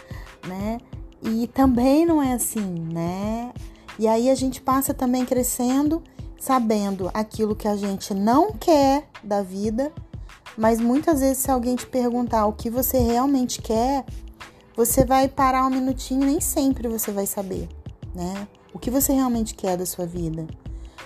né? 0.48 0.78
E 1.22 1.46
também 1.48 2.06
não 2.06 2.22
é 2.22 2.32
assim, 2.32 2.86
né? 2.92 3.52
E 3.98 4.08
aí 4.08 4.30
a 4.30 4.34
gente 4.34 4.60
passa 4.60 4.94
também 4.94 5.24
crescendo 5.24 6.02
sabendo 6.38 7.10
aquilo 7.12 7.56
que 7.56 7.66
a 7.66 7.76
gente 7.76 8.14
não 8.14 8.52
quer 8.52 9.08
da 9.22 9.42
vida, 9.42 9.92
mas 10.56 10.80
muitas 10.80 11.20
vezes 11.20 11.38
se 11.38 11.50
alguém 11.50 11.76
te 11.76 11.86
perguntar 11.86 12.46
o 12.46 12.52
que 12.52 12.70
você 12.70 12.98
realmente 12.98 13.60
quer, 13.60 14.04
você 14.76 15.04
vai 15.04 15.28
parar 15.28 15.66
um 15.66 15.70
minutinho, 15.70 16.24
nem 16.24 16.40
sempre 16.40 16.88
você 16.88 17.10
vai 17.10 17.26
saber, 17.26 17.68
né? 18.14 18.46
O 18.72 18.78
que 18.78 18.90
você 18.90 19.12
realmente 19.12 19.54
quer 19.54 19.76
da 19.76 19.84
sua 19.84 20.06
vida. 20.06 20.46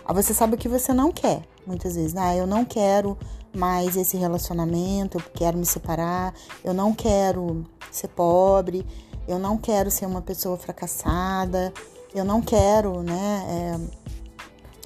Ah, 0.05 0.13
você 0.13 0.35
sabe 0.35 0.55
o 0.55 0.59
que 0.59 0.69
você 0.69 0.93
não 0.93 1.11
quer, 1.11 1.43
muitas 1.67 1.95
vezes. 1.97 2.17
Ah, 2.17 2.35
eu 2.35 2.47
não 2.47 2.65
quero 2.65 3.17
mais 3.55 3.97
esse 3.97 4.17
relacionamento, 4.17 5.19
eu 5.19 5.23
quero 5.35 5.59
me 5.59 5.67
separar, 5.67 6.35
eu 6.65 6.73
não 6.73 6.95
quero 6.95 7.65
ser 7.91 8.09
pobre, 8.09 8.87
eu 9.29 9.39
não 9.39 9.59
quero 9.59 9.91
ser 9.91 10.07
uma 10.07 10.23
pessoa 10.23 10.57
fracassada, 10.57 11.73
eu 12.15 12.25
não 12.25 12.41
quero, 12.41 13.03
né, 13.03 13.79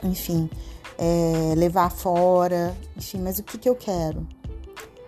é, 0.02 0.06
enfim, 0.06 0.50
é, 0.99 1.54
levar 1.56 1.90
fora, 1.90 2.76
enfim, 2.97 3.21
mas 3.21 3.38
o 3.38 3.42
que, 3.42 3.59
que 3.59 3.68
eu 3.68 3.75
quero? 3.75 4.26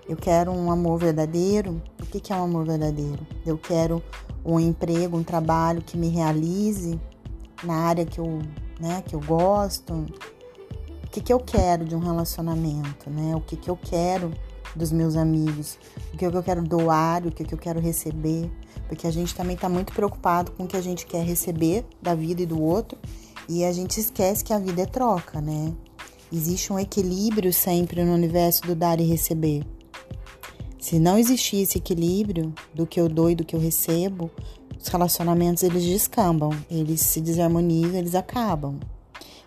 Eu 0.09 0.17
quero 0.17 0.51
um 0.51 0.71
amor 0.71 0.99
verdadeiro. 0.99 1.83
O 2.01 2.07
que, 2.07 2.19
que 2.19 2.33
é 2.33 2.37
um 2.37 2.45
amor 2.45 2.65
verdadeiro? 2.65 3.27
Eu 3.45 3.59
quero 3.59 4.03
um 4.43 4.59
emprego, 4.59 5.19
um 5.19 5.23
trabalho 5.23 5.83
que 5.83 5.99
me 5.99 6.09
realize 6.09 6.99
na 7.63 7.75
área 7.75 8.07
que 8.07 8.19
eu, 8.19 8.39
né, 8.81 9.03
que 9.07 9.15
eu 9.15 9.21
gosto, 9.21 10.07
o 11.09 11.11
que, 11.11 11.23
que 11.23 11.33
eu 11.33 11.41
quero 11.41 11.87
de 11.87 11.97
um 11.97 12.01
relacionamento, 12.01 13.09
né? 13.09 13.35
O 13.35 13.41
que, 13.41 13.57
que 13.57 13.71
eu 13.71 13.77
quero 13.77 14.31
dos 14.77 14.93
meus 14.93 15.17
amigos, 15.17 15.79
o 16.13 16.19
que, 16.19 16.29
que 16.29 16.37
eu 16.37 16.43
quero 16.43 16.63
doar, 16.63 17.27
o 17.27 17.33
que, 17.33 17.45
que 17.45 17.55
eu 17.55 17.59
quero 17.59 17.81
receber, 17.81 18.51
porque 18.87 19.07
a 19.07 19.11
gente 19.11 19.35
também 19.35 19.55
está 19.57 19.71
muito 19.71 19.91
preocupado 19.95 20.53
com 20.53 20.65
o 20.65 20.67
que 20.67 20.77
a 20.77 20.83
gente 20.83 21.07
quer 21.07 21.25
receber 21.25 21.87
da 22.03 22.15
vida 22.15 22.43
e 22.43 22.47
do 22.47 22.63
outro 22.63 22.99
e 23.49 23.65
a 23.65 23.73
gente 23.73 23.99
esquece 23.99 24.45
que 24.45 24.53
a 24.53 24.59
vida 24.59 24.83
é 24.83 24.87
troca, 24.87 25.41
né? 25.41 25.73
Existe 26.31 26.71
um 26.71 26.79
equilíbrio 26.79 27.55
sempre 27.55 28.05
no 28.05 28.13
universo 28.13 28.61
do 28.63 28.75
dar 28.75 29.01
e 29.01 29.05
receber. 29.05 29.65
Se 30.79 30.99
não 30.99 31.19
existir 31.19 31.63
esse 31.63 31.79
equilíbrio 31.79 32.53
do 32.75 32.87
que 32.87 33.01
eu 33.01 33.09
dou 33.09 33.31
e 33.31 33.35
do 33.35 33.47
que 33.47 33.57
eu 33.57 33.61
recebo, 33.61 34.31
os 34.79 34.89
relacionamentos 34.89 35.63
eles 35.63 35.83
descambam, 35.85 36.51
eles 36.71 37.01
se 37.01 37.23
desarmonizam, 37.23 37.99
eles 37.99 38.15
acabam. 38.15 38.79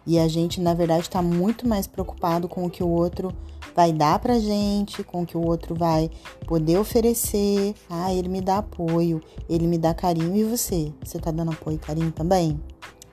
E 0.05 0.17
a 0.17 0.27
gente, 0.27 0.59
na 0.59 0.73
verdade, 0.73 1.03
está 1.03 1.21
muito 1.21 1.67
mais 1.67 1.85
preocupado 1.85 2.47
com 2.47 2.65
o 2.65 2.69
que 2.69 2.83
o 2.83 2.89
outro 2.89 3.31
vai 3.75 3.93
dar 3.93 4.19
pra 4.19 4.39
gente, 4.39 5.03
com 5.03 5.21
o 5.21 5.25
que 5.25 5.37
o 5.37 5.45
outro 5.45 5.75
vai 5.75 6.09
poder 6.47 6.77
oferecer. 6.77 7.75
Ah, 7.89 8.13
ele 8.13 8.27
me 8.27 8.41
dá 8.41 8.57
apoio, 8.57 9.21
ele 9.47 9.67
me 9.67 9.77
dá 9.77 9.93
carinho. 9.93 10.35
E 10.35 10.43
você? 10.43 10.91
Você 11.03 11.19
tá 11.19 11.31
dando 11.31 11.51
apoio 11.51 11.75
e 11.75 11.79
carinho 11.79 12.11
também? 12.11 12.59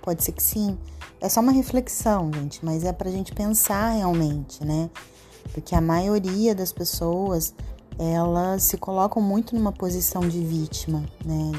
Pode 0.03 0.25
ser 0.25 0.33
que 0.33 0.43
sim. 0.43 0.79
É 1.21 1.29
só 1.29 1.41
uma 1.41 1.53
reflexão, 1.53 2.31
gente, 2.33 2.65
mas 2.65 2.85
é 2.85 2.93
pra 2.93 3.11
gente 3.11 3.35
pensar 3.35 3.91
realmente, 3.91 4.65
né? 4.65 4.89
Porque 5.53 5.75
a 5.75 5.81
maioria 5.81 6.55
das 6.55 6.73
pessoas, 6.73 7.55
elas 7.99 8.63
se 8.63 8.77
colocam 8.77 9.21
muito 9.21 9.55
numa 9.55 9.73
posição 9.73 10.29
de 10.29 10.41
vítima, 10.45 11.05
né? 11.25 11.53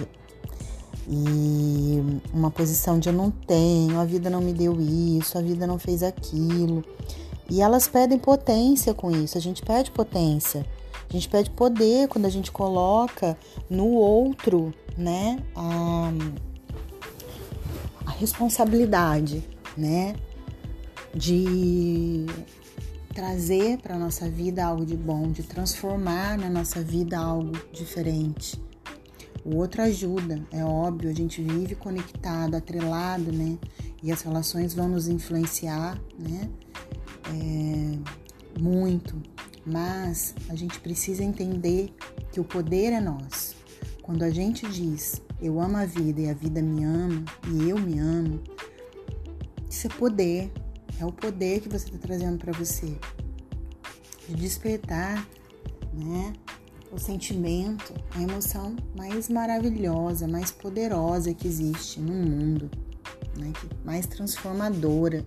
E 1.11 2.21
uma 2.31 2.51
posição 2.51 2.99
de 2.99 3.09
eu 3.09 3.13
não 3.13 3.31
tenho, 3.31 3.99
a 3.99 4.05
vida 4.05 4.29
não 4.29 4.41
me 4.41 4.53
deu 4.53 4.79
isso, 4.79 5.39
a 5.39 5.41
vida 5.41 5.65
não 5.65 5.79
fez 5.79 6.03
aquilo. 6.03 6.85
E 7.49 7.61
elas 7.63 7.87
pedem 7.87 8.19
potência 8.19 8.93
com 8.93 9.09
isso, 9.09 9.35
a 9.35 9.41
gente 9.41 9.63
pede 9.63 9.89
potência. 9.89 10.63
A 11.09 11.11
gente 11.11 11.27
pede 11.27 11.49
poder 11.49 12.07
quando 12.07 12.25
a 12.25 12.29
gente 12.29 12.51
coloca 12.51 13.35
no 13.67 13.87
outro, 13.87 14.71
né, 14.95 15.39
a, 15.55 16.11
a 18.05 18.11
responsabilidade, 18.11 19.43
né, 19.75 20.15
de 21.11 22.27
trazer 23.15 23.79
para 23.79 23.97
nossa 23.97 24.29
vida 24.29 24.63
algo 24.63 24.85
de 24.85 24.95
bom, 24.95 25.31
de 25.31 25.41
transformar 25.41 26.37
na 26.37 26.47
nossa 26.47 26.83
vida 26.83 27.17
algo 27.17 27.53
diferente. 27.73 28.68
O 29.45 29.55
outro 29.55 29.81
ajuda, 29.81 30.45
é 30.51 30.63
óbvio, 30.63 31.09
a 31.09 31.13
gente 31.13 31.41
vive 31.41 31.75
conectado, 31.75 32.55
atrelado, 32.55 33.31
né? 33.31 33.57
E 34.03 34.11
as 34.11 34.21
relações 34.21 34.73
vão 34.73 34.89
nos 34.89 35.07
influenciar, 35.07 35.99
né? 36.17 36.49
É, 37.27 38.59
muito. 38.59 39.21
Mas 39.65 40.35
a 40.49 40.55
gente 40.55 40.79
precisa 40.79 41.23
entender 41.23 41.93
que 42.31 42.39
o 42.39 42.43
poder 42.43 42.93
é 42.93 42.99
nosso. 42.99 43.55
Quando 44.01 44.23
a 44.23 44.29
gente 44.29 44.67
diz 44.67 45.21
eu 45.41 45.59
amo 45.61 45.77
a 45.77 45.85
vida 45.85 46.19
e 46.19 46.29
a 46.29 46.33
vida 46.33 46.61
me 46.61 46.83
ama 46.83 47.23
e 47.47 47.69
eu 47.69 47.79
me 47.79 47.97
amo, 47.97 48.41
isso 49.69 49.87
é 49.87 49.89
poder. 49.89 50.51
É 50.99 51.05
o 51.05 51.13
poder 51.13 51.61
que 51.61 51.69
você 51.69 51.85
está 51.85 51.97
trazendo 51.97 52.37
para 52.37 52.51
você. 52.51 52.97
De 54.27 54.35
despertar, 54.35 55.25
né? 55.93 56.33
O 56.91 56.97
sentimento, 56.97 57.93
a 58.15 58.21
emoção 58.21 58.75
mais 58.95 59.29
maravilhosa, 59.29 60.27
mais 60.27 60.51
poderosa 60.51 61.33
que 61.33 61.47
existe 61.47 61.99
no 61.99 62.13
mundo, 62.13 62.69
né? 63.37 63.51
mais 63.85 64.05
transformadora. 64.07 65.25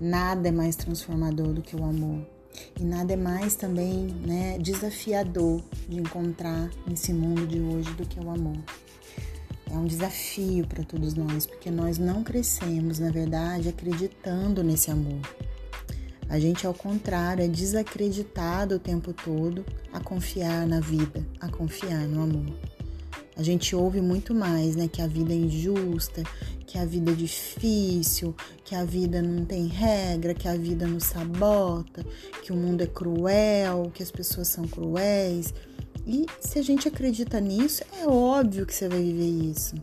Nada 0.00 0.48
é 0.48 0.52
mais 0.52 0.76
transformador 0.76 1.52
do 1.52 1.62
que 1.62 1.74
o 1.74 1.84
amor. 1.84 2.24
E 2.78 2.84
nada 2.84 3.12
é 3.12 3.16
mais 3.16 3.56
também 3.56 4.06
né, 4.24 4.58
desafiador 4.58 5.62
de 5.88 5.98
encontrar 5.98 6.70
nesse 6.86 7.12
mundo 7.12 7.46
de 7.46 7.60
hoje 7.60 7.92
do 7.94 8.06
que 8.06 8.20
o 8.20 8.30
amor. 8.30 8.58
É 9.70 9.76
um 9.76 9.86
desafio 9.86 10.66
para 10.66 10.82
todos 10.82 11.14
nós, 11.14 11.46
porque 11.46 11.70
nós 11.70 11.98
não 11.98 12.24
crescemos, 12.24 12.98
na 12.98 13.10
verdade, 13.10 13.68
acreditando 13.68 14.62
nesse 14.64 14.90
amor. 14.90 15.20
A 16.28 16.38
gente, 16.38 16.66
ao 16.66 16.74
contrário, 16.74 17.42
é 17.42 17.48
desacreditado 17.48 18.74
o 18.74 18.78
tempo 18.78 19.12
todo 19.12 19.64
a 19.92 20.00
confiar 20.00 20.66
na 20.66 20.78
vida, 20.78 21.26
a 21.40 21.48
confiar 21.48 22.06
no 22.06 22.22
amor. 22.22 22.54
A 23.34 23.42
gente 23.42 23.74
ouve 23.74 24.00
muito 24.00 24.34
mais, 24.34 24.74
né? 24.74 24.88
Que 24.88 25.00
a 25.00 25.06
vida 25.06 25.32
é 25.32 25.36
injusta, 25.36 26.22
que 26.66 26.76
a 26.76 26.84
vida 26.84 27.12
é 27.12 27.14
difícil, 27.14 28.34
que 28.64 28.74
a 28.74 28.84
vida 28.84 29.22
não 29.22 29.44
tem 29.44 29.68
regra, 29.68 30.34
que 30.34 30.48
a 30.48 30.56
vida 30.56 30.86
nos 30.86 31.04
sabota, 31.04 32.04
que 32.42 32.52
o 32.52 32.56
mundo 32.56 32.82
é 32.82 32.86
cruel, 32.86 33.90
que 33.94 34.02
as 34.02 34.10
pessoas 34.10 34.48
são 34.48 34.66
cruéis. 34.66 35.54
E 36.04 36.26
se 36.40 36.58
a 36.58 36.62
gente 36.62 36.88
acredita 36.88 37.40
nisso, 37.40 37.84
é 38.02 38.06
óbvio 38.06 38.66
que 38.66 38.74
você 38.74 38.88
vai 38.88 39.00
viver 39.00 39.50
isso. 39.50 39.76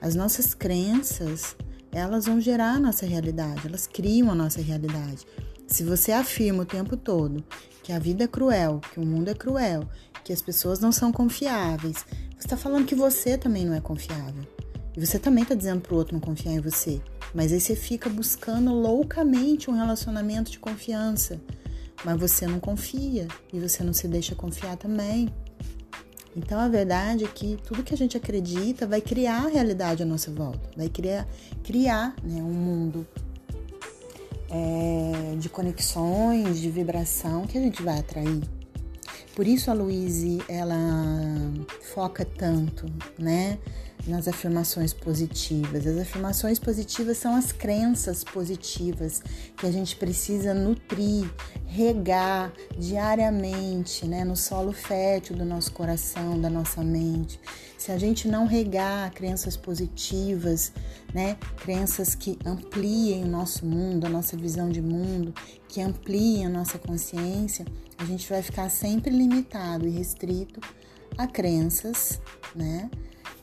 As 0.00 0.14
nossas 0.14 0.54
crenças, 0.54 1.56
elas 1.90 2.26
vão 2.26 2.40
gerar 2.40 2.74
a 2.74 2.80
nossa 2.80 3.04
realidade, 3.04 3.66
elas 3.66 3.86
criam 3.86 4.30
a 4.30 4.34
nossa 4.34 4.62
realidade. 4.62 5.26
Se 5.68 5.84
você 5.84 6.12
afirma 6.12 6.62
o 6.62 6.66
tempo 6.66 6.96
todo 6.96 7.44
que 7.82 7.92
a 7.92 7.98
vida 7.98 8.24
é 8.24 8.26
cruel, 8.26 8.80
que 8.92 8.98
o 8.98 9.04
mundo 9.04 9.28
é 9.28 9.34
cruel, 9.34 9.86
que 10.24 10.32
as 10.32 10.40
pessoas 10.40 10.80
não 10.80 10.90
são 10.90 11.12
confiáveis, 11.12 12.06
você 12.36 12.46
está 12.46 12.56
falando 12.56 12.86
que 12.86 12.94
você 12.94 13.36
também 13.36 13.66
não 13.66 13.74
é 13.74 13.80
confiável. 13.80 14.44
E 14.96 15.04
você 15.04 15.18
também 15.18 15.42
está 15.42 15.54
dizendo 15.54 15.82
para 15.82 15.94
o 15.94 15.96
outro 15.98 16.14
não 16.14 16.20
confiar 16.20 16.54
em 16.54 16.60
você. 16.60 17.00
Mas 17.34 17.52
aí 17.52 17.60
você 17.60 17.76
fica 17.76 18.08
buscando 18.08 18.72
loucamente 18.72 19.70
um 19.70 19.74
relacionamento 19.74 20.50
de 20.50 20.58
confiança. 20.58 21.38
Mas 22.02 22.18
você 22.18 22.46
não 22.46 22.58
confia 22.58 23.28
e 23.52 23.60
você 23.60 23.84
não 23.84 23.92
se 23.92 24.08
deixa 24.08 24.34
confiar 24.34 24.76
também. 24.76 25.28
Então 26.34 26.58
a 26.58 26.68
verdade 26.68 27.24
é 27.24 27.28
que 27.28 27.58
tudo 27.62 27.82
que 27.82 27.92
a 27.92 27.96
gente 27.96 28.16
acredita 28.16 28.86
vai 28.86 29.02
criar 29.02 29.44
a 29.44 29.48
realidade 29.48 30.02
à 30.02 30.06
nossa 30.06 30.30
volta, 30.30 30.70
vai 30.76 30.88
criar, 30.88 31.28
criar 31.62 32.14
né, 32.22 32.42
um 32.42 32.52
mundo 32.52 33.06
é, 34.50 35.36
de 35.36 35.48
conexões, 35.48 36.58
de 36.58 36.70
vibração 36.70 37.46
que 37.46 37.58
a 37.58 37.60
gente 37.60 37.82
vai 37.82 37.98
atrair. 37.98 38.42
Por 39.34 39.46
isso 39.46 39.70
a 39.70 39.74
Louise 39.74 40.42
ela 40.48 40.76
foca 41.94 42.24
tanto, 42.24 42.86
né, 43.18 43.58
nas 44.08 44.26
afirmações 44.26 44.92
positivas. 44.92 45.86
As 45.86 45.98
afirmações 45.98 46.58
positivas 46.58 47.18
são 47.18 47.34
as 47.34 47.52
crenças 47.52 48.24
positivas 48.24 49.22
que 49.56 49.66
a 49.66 49.70
gente 49.70 49.94
precisa 49.96 50.54
nutrir, 50.54 51.30
regar 51.66 52.52
diariamente, 52.78 54.06
né, 54.06 54.24
no 54.24 54.36
solo 54.36 54.72
fértil 54.72 55.36
do 55.36 55.44
nosso 55.44 55.72
coração, 55.72 56.40
da 56.40 56.48
nossa 56.48 56.82
mente. 56.82 57.38
Se 57.76 57.92
a 57.92 57.98
gente 57.98 58.26
não 58.26 58.46
regar 58.46 59.12
crenças 59.12 59.56
positivas, 59.56 60.72
né, 61.14 61.36
crenças 61.58 62.14
que 62.14 62.38
ampliem 62.44 63.24
o 63.24 63.28
nosso 63.28 63.64
mundo, 63.64 64.06
a 64.06 64.08
nossa 64.08 64.36
visão 64.36 64.68
de 64.68 64.82
mundo, 64.82 65.32
que 65.68 65.80
ampliem 65.80 66.46
a 66.46 66.48
nossa 66.48 66.78
consciência, 66.78 67.64
a 67.96 68.04
gente 68.04 68.28
vai 68.28 68.42
ficar 68.42 68.68
sempre 68.68 69.10
limitado 69.10 69.86
e 69.86 69.90
restrito 69.90 70.60
a 71.16 71.26
crenças, 71.26 72.20
né, 72.54 72.90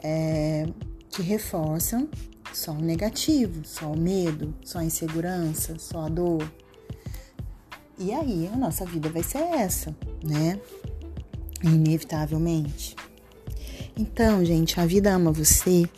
é, 0.05 0.67
que 1.09 1.23
reforçam 1.23 2.07
só 2.53 2.71
o 2.71 2.79
negativo, 2.81 3.61
só 3.65 3.91
o 3.91 3.97
medo, 3.97 4.53
só 4.63 4.77
a 4.77 4.83
insegurança, 4.85 5.75
só 5.79 6.05
a 6.05 6.09
dor. 6.09 6.49
E 7.97 8.13
aí 8.13 8.47
a 8.53 8.55
nossa 8.55 8.85
vida 8.85 9.09
vai 9.09 9.23
ser 9.23 9.39
essa, 9.39 9.95
né? 10.23 10.59
Inevitavelmente. 11.63 12.95
Então, 13.97 14.45
gente, 14.45 14.79
A 14.79 14.85
Vida 14.85 15.11
Ama 15.13 15.31
Você 15.31 15.89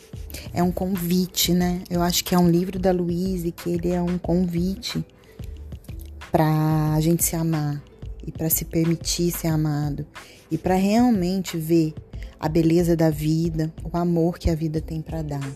é 0.54 0.62
um 0.62 0.72
convite, 0.72 1.52
né? 1.52 1.82
Eu 1.90 2.00
acho 2.00 2.24
que 2.24 2.34
é 2.34 2.38
um 2.38 2.48
livro 2.48 2.78
da 2.78 2.92
Louise 2.92 3.52
que 3.52 3.68
ele 3.68 3.90
é 3.90 4.00
um 4.00 4.16
convite 4.16 5.04
para 6.30 6.94
a 6.94 7.00
gente 7.00 7.24
se 7.24 7.36
amar 7.36 7.82
e 8.28 8.32
para 8.32 8.50
se 8.50 8.66
permitir 8.66 9.32
ser 9.32 9.48
amado 9.48 10.06
e 10.50 10.58
para 10.58 10.74
realmente 10.74 11.56
ver 11.56 11.94
a 12.38 12.48
beleza 12.48 12.94
da 12.94 13.08
vida, 13.10 13.72
o 13.82 13.96
amor 13.96 14.38
que 14.38 14.50
a 14.50 14.54
vida 14.54 14.80
tem 14.80 15.00
para 15.00 15.22
dar. 15.22 15.50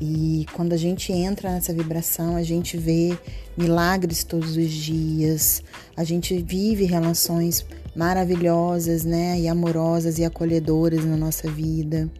E 0.00 0.46
quando 0.52 0.72
a 0.72 0.76
gente 0.76 1.12
entra 1.12 1.52
nessa 1.52 1.72
vibração, 1.72 2.34
a 2.34 2.42
gente 2.42 2.76
vê 2.76 3.16
milagres 3.56 4.24
todos 4.24 4.56
os 4.56 4.70
dias, 4.70 5.62
a 5.96 6.02
gente 6.02 6.36
vive 6.42 6.84
relações 6.84 7.64
maravilhosas, 7.94 9.04
né, 9.04 9.38
e 9.38 9.46
amorosas 9.46 10.18
e 10.18 10.24
acolhedoras 10.24 11.04
na 11.04 11.16
nossa 11.16 11.48
vida. 11.48 12.10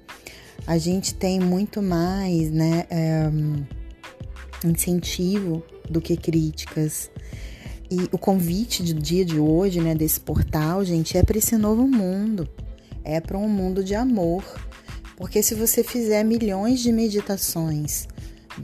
A 0.65 0.79
gente 0.79 1.13
tem 1.13 1.41
muito 1.41 1.83
mais, 1.83 2.53
né, 2.53 2.87
é, 2.89 3.29
incentivo 4.65 5.63
do 5.91 6.01
que 6.01 6.17
críticas. 6.17 7.11
E 7.93 8.09
o 8.11 8.17
convite 8.17 8.83
do 8.83 8.95
dia 8.95 9.23
de 9.23 9.39
hoje, 9.39 9.79
né, 9.79 9.95
desse 9.95 10.19
portal, 10.19 10.83
gente, 10.83 11.19
é 11.19 11.23
para 11.23 11.37
esse 11.37 11.59
novo 11.59 11.87
mundo 11.87 12.49
é 13.05 13.21
para 13.21 13.39
um 13.39 13.49
mundo 13.49 13.83
de 13.83 13.95
amor. 13.95 14.45
Porque 15.17 15.43
se 15.43 15.55
você 15.55 15.85
fizer 15.85 16.25
milhões 16.25 16.81
de 16.81 16.91
meditações 16.91 18.09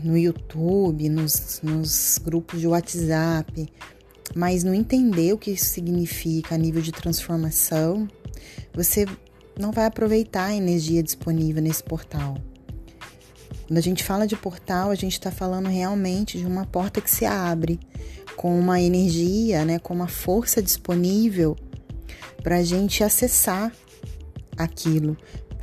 no 0.02 0.16
YouTube, 0.16 1.08
nos, 1.08 1.60
nos 1.62 2.18
grupos 2.22 2.60
de 2.60 2.66
WhatsApp, 2.66 3.70
mas 4.34 4.64
não 4.64 4.74
entender 4.74 5.32
o 5.32 5.38
que 5.38 5.52
isso 5.52 5.66
significa 5.66 6.54
a 6.54 6.58
nível 6.58 6.82
de 6.82 6.92
transformação, 6.92 8.08
você 8.74 9.06
não 9.58 9.72
vai 9.72 9.86
aproveitar 9.86 10.46
a 10.46 10.54
energia 10.54 11.02
disponível 11.02 11.62
nesse 11.62 11.82
portal. 11.82 12.36
Quando 13.66 13.78
a 13.78 13.82
gente 13.82 14.02
fala 14.02 14.26
de 14.26 14.36
portal, 14.36 14.90
a 14.90 14.94
gente 14.94 15.12
está 15.12 15.30
falando 15.30 15.68
realmente 15.68 16.38
de 16.38 16.46
uma 16.46 16.64
porta 16.64 17.00
que 17.00 17.10
se 17.10 17.26
abre 17.26 17.78
com 18.38 18.56
uma 18.56 18.80
energia, 18.80 19.64
né, 19.64 19.80
com 19.80 19.92
uma 19.92 20.06
força 20.06 20.62
disponível 20.62 21.56
para 22.40 22.58
a 22.58 22.62
gente 22.62 23.02
acessar 23.02 23.72
aquilo, 24.56 25.16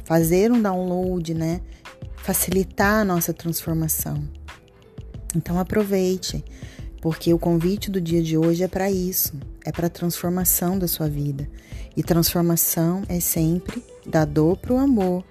fazer 0.03 0.51
um 0.51 0.61
download, 0.61 1.33
né? 1.33 1.61
Facilitar 2.17 2.99
a 2.99 3.05
nossa 3.05 3.33
transformação. 3.33 4.21
Então 5.33 5.57
aproveite, 5.57 6.43
Porque 6.99 7.33
o 7.33 7.39
convite 7.39 7.89
do 7.89 8.01
dia 8.01 8.21
de 8.21 8.35
hoje 8.35 8.63
é 8.63 8.67
para 8.67 8.91
isso, 8.91 9.33
é 9.63 9.71
para 9.71 9.87
transformação 9.87 10.77
da 10.77 10.87
sua 10.87 11.07
vida. 11.07 11.47
E 11.95 12.03
transformação 12.03 13.03
é 13.07 13.21
sempre 13.21 13.81
da 14.05 14.25
dor 14.25 14.57
para 14.57 14.73
o 14.73 14.77
amor, 14.77 15.23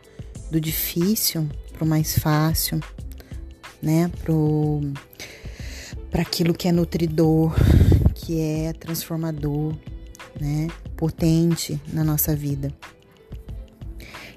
do 0.50 0.60
difícil 0.60 1.46
para 1.72 1.84
o 1.84 1.86
mais 1.86 2.18
fácil, 2.18 2.80
né? 3.82 4.08
Para 6.14 6.22
aquilo 6.22 6.54
que 6.54 6.68
é 6.68 6.70
nutridor, 6.70 7.52
que 8.14 8.38
é 8.40 8.72
transformador, 8.72 9.74
né? 10.40 10.68
Potente 10.96 11.82
na 11.92 12.04
nossa 12.04 12.36
vida. 12.36 12.72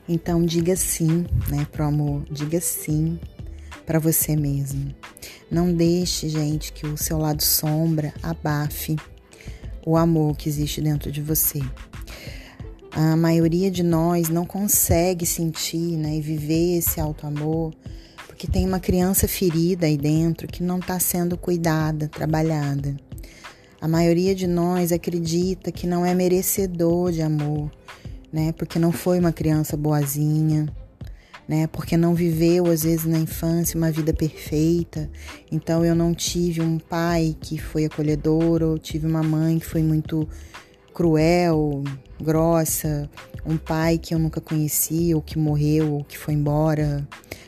Então 0.09 0.43
diga 0.43 0.75
sim, 0.75 1.27
né, 1.47 1.67
pro 1.71 1.85
amor, 1.85 2.23
diga 2.31 2.59
sim 2.59 3.19
para 3.85 3.99
você 3.99 4.35
mesmo. 4.35 4.91
Não 5.51 5.71
deixe, 5.71 6.27
gente, 6.29 6.73
que 6.73 6.87
o 6.87 6.97
seu 6.97 7.19
lado 7.19 7.43
sombra 7.43 8.11
abafe 8.23 8.95
o 9.85 9.95
amor 9.95 10.35
que 10.35 10.49
existe 10.49 10.81
dentro 10.81 11.11
de 11.11 11.21
você. 11.21 11.61
A 12.89 13.15
maioria 13.15 13.69
de 13.69 13.83
nós 13.83 14.29
não 14.29 14.47
consegue 14.47 15.27
sentir 15.27 15.95
né, 15.95 16.15
e 16.15 16.21
viver 16.21 16.79
esse 16.79 16.99
alto 16.99 17.27
amor 17.27 17.71
porque 18.37 18.45
tem 18.45 18.67
uma 18.67 18.79
criança 18.79 19.27
ferida 19.27 19.87
aí 19.87 19.97
dentro 19.97 20.47
que 20.47 20.61
não 20.61 20.77
está 20.77 20.99
sendo 20.99 21.35
cuidada, 21.35 22.07
trabalhada. 22.07 22.95
A 23.81 23.87
maioria 23.87 24.35
de 24.35 24.45
nós 24.45 24.91
acredita 24.91 25.71
que 25.71 25.87
não 25.87 26.05
é 26.05 26.13
merecedor 26.13 27.11
de 27.11 27.23
amor, 27.23 27.71
né? 28.31 28.51
Porque 28.51 28.77
não 28.77 28.91
foi 28.91 29.17
uma 29.17 29.31
criança 29.31 29.75
boazinha, 29.75 30.67
né? 31.47 31.65
Porque 31.65 31.97
não 31.97 32.13
viveu 32.13 32.67
às 32.67 32.83
vezes 32.83 33.05
na 33.05 33.17
infância 33.17 33.75
uma 33.75 33.91
vida 33.91 34.13
perfeita. 34.13 35.09
Então 35.51 35.83
eu 35.83 35.95
não 35.95 36.13
tive 36.13 36.61
um 36.61 36.77
pai 36.77 37.35
que 37.41 37.57
foi 37.57 37.85
acolhedor 37.85 38.61
ou 38.61 38.77
tive 38.77 39.07
uma 39.07 39.23
mãe 39.23 39.57
que 39.57 39.65
foi 39.65 39.81
muito 39.81 40.29
cruel, 40.93 41.83
grossa, 42.21 43.09
um 43.43 43.57
pai 43.57 43.97
que 43.97 44.13
eu 44.13 44.19
nunca 44.19 44.39
conheci 44.39 45.11
ou 45.15 45.23
que 45.23 45.39
morreu 45.39 45.93
ou 45.93 46.03
que 46.03 46.19
foi 46.19 46.35
embora 46.35 47.07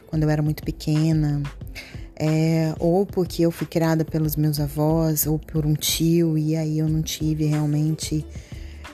quando 0.10 0.24
eu 0.24 0.30
era 0.32 0.42
muito 0.42 0.64
pequena, 0.64 1.44
é, 2.16 2.74
ou 2.80 3.06
porque 3.06 3.44
eu 3.44 3.52
fui 3.52 3.68
criada 3.68 4.04
pelos 4.04 4.36
meus 4.36 4.60
avós, 4.60 5.28
ou 5.28 5.38
por 5.38 5.68
um 5.68 5.76
tio, 5.76 6.36
e 6.36 6.56
aí 6.56 6.80
eu 6.80 6.90
não 6.90 7.04
tive 7.04 7.46
realmente 7.46 8.26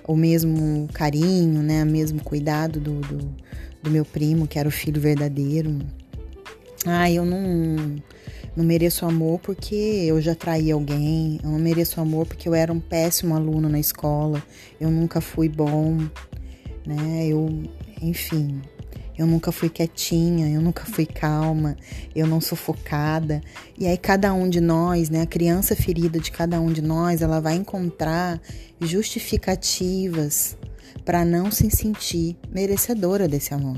o 0.06 0.14
mesmo 0.14 0.90
carinho, 0.94 1.64
né, 1.64 1.84
o 1.84 1.88
mesmo 1.88 2.22
cuidado 2.22 2.82
do, 2.82 3.00
do, 3.00 3.34
do 3.82 3.90
meu 3.90 4.04
primo, 4.04 4.46
que 4.46 4.60
era 4.60 4.68
o 4.68 4.72
filho 4.72 5.00
verdadeiro. 5.00 5.80
Ah, 6.86 7.10
eu 7.10 7.24
não, 7.24 7.96
não 8.54 8.66
mereço 8.66 9.06
amor 9.06 9.40
porque 9.40 9.74
eu 9.74 10.20
já 10.20 10.36
traí 10.36 10.70
alguém, 10.70 11.40
eu 11.42 11.50
não 11.50 11.60
mereço 11.60 12.02
amor 12.02 12.26
porque 12.26 12.50
eu 12.50 12.54
era 12.54 12.74
um 12.74 12.80
péssimo 12.82 13.34
aluno 13.34 13.70
na 13.70 13.80
escola, 13.80 14.44
eu 14.82 14.92
nunca 14.92 15.22
fui 15.22 15.48
bom, 15.48 15.98
né, 16.86 17.26
eu, 17.26 17.64
enfim, 18.02 18.62
eu 19.18 19.26
nunca 19.26 19.52
fui 19.52 19.70
quietinha, 19.70 20.50
eu 20.50 20.62
nunca 20.62 20.86
fui 20.86 21.06
calma, 21.06 21.76
eu 22.16 22.28
não 22.28 22.42
sou 22.42 22.58
focada. 22.58 23.42
E 23.78 23.88
aí 23.88 23.98
cada 23.98 24.34
um 24.34 24.50
de 24.50 24.60
nós, 24.60 25.10
né, 25.10 25.22
a 25.22 25.26
criança 25.26 25.76
ferida 25.76 26.20
de 26.20 26.32
cada 26.32 26.60
um 26.60 26.72
de 26.72 26.82
nós, 26.82 27.22
ela 27.22 27.40
vai 27.40 27.56
encontrar 27.56 28.42
justificativas 28.80 30.58
para 31.06 31.24
não 31.24 31.52
se 31.52 31.70
sentir 31.70 32.36
merecedora 32.52 33.28
desse 33.28 33.54
amor. 33.54 33.78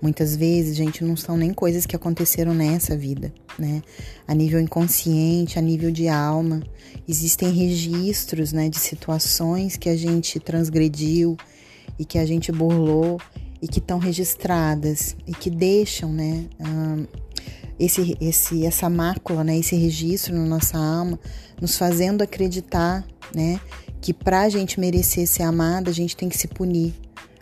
Muitas 0.00 0.36
vezes, 0.36 0.76
gente, 0.76 1.02
não 1.04 1.16
são 1.16 1.36
nem 1.36 1.52
coisas 1.52 1.86
que 1.86 1.96
aconteceram 1.96 2.52
nessa 2.52 2.96
vida, 2.96 3.32
né? 3.58 3.82
A 4.26 4.34
nível 4.34 4.60
inconsciente, 4.60 5.58
a 5.58 5.62
nível 5.62 5.90
de 5.90 6.08
alma, 6.08 6.62
existem 7.08 7.50
registros, 7.50 8.52
né, 8.52 8.68
de 8.68 8.78
situações 8.78 9.76
que 9.76 9.88
a 9.88 9.96
gente 9.96 10.38
transgrediu 10.38 11.36
e 11.98 12.04
que 12.04 12.18
a 12.18 12.26
gente 12.26 12.52
burlou 12.52 13.18
e 13.62 13.68
que 13.68 13.78
estão 13.78 13.98
registradas 13.98 15.14
e 15.24 15.32
que 15.32 15.48
deixam, 15.48 16.12
né, 16.12 16.46
esse, 17.78 18.16
esse, 18.20 18.66
essa 18.66 18.90
mácula, 18.90 19.44
né, 19.44 19.56
esse 19.56 19.76
registro 19.76 20.34
na 20.34 20.44
nossa 20.44 20.76
alma, 20.76 21.18
nos 21.60 21.78
fazendo 21.78 22.22
acreditar, 22.22 23.06
né, 23.32 23.60
que 24.00 24.12
para 24.12 24.42
a 24.42 24.48
gente 24.48 24.80
merecer 24.80 25.28
ser 25.28 25.44
amada, 25.44 25.90
a 25.90 25.94
gente 25.94 26.16
tem 26.16 26.28
que 26.28 26.36
se 26.36 26.48
punir, 26.48 26.92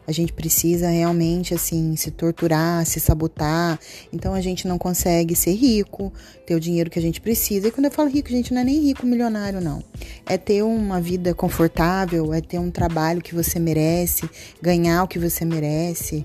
a 0.06 0.12
gente 0.12 0.32
precisa 0.32 0.88
realmente 0.88 1.54
assim 1.54 1.94
se 1.96 2.10
torturar, 2.10 2.84
se 2.86 2.98
sabotar. 2.98 3.78
Então 4.12 4.34
a 4.34 4.40
gente 4.40 4.66
não 4.66 4.78
consegue 4.78 5.34
ser 5.36 5.52
rico, 5.52 6.12
ter 6.46 6.54
o 6.54 6.60
dinheiro 6.60 6.90
que 6.90 6.98
a 6.98 7.02
gente 7.02 7.20
precisa. 7.20 7.68
E 7.68 7.70
quando 7.70 7.86
eu 7.86 7.90
falo 7.90 8.08
rico, 8.08 8.28
a 8.28 8.32
gente 8.32 8.52
não 8.52 8.60
é 8.60 8.64
nem 8.64 8.80
rico 8.80 9.06
milionário 9.06 9.60
não. 9.60 9.82
É 10.26 10.36
ter 10.36 10.62
uma 10.62 11.00
vida 11.00 11.34
confortável, 11.34 12.32
é 12.34 12.40
ter 12.40 12.58
um 12.58 12.70
trabalho 12.70 13.22
que 13.22 13.34
você 13.34 13.58
merece, 13.58 14.28
ganhar 14.60 15.04
o 15.04 15.08
que 15.08 15.18
você 15.18 15.44
merece 15.44 16.24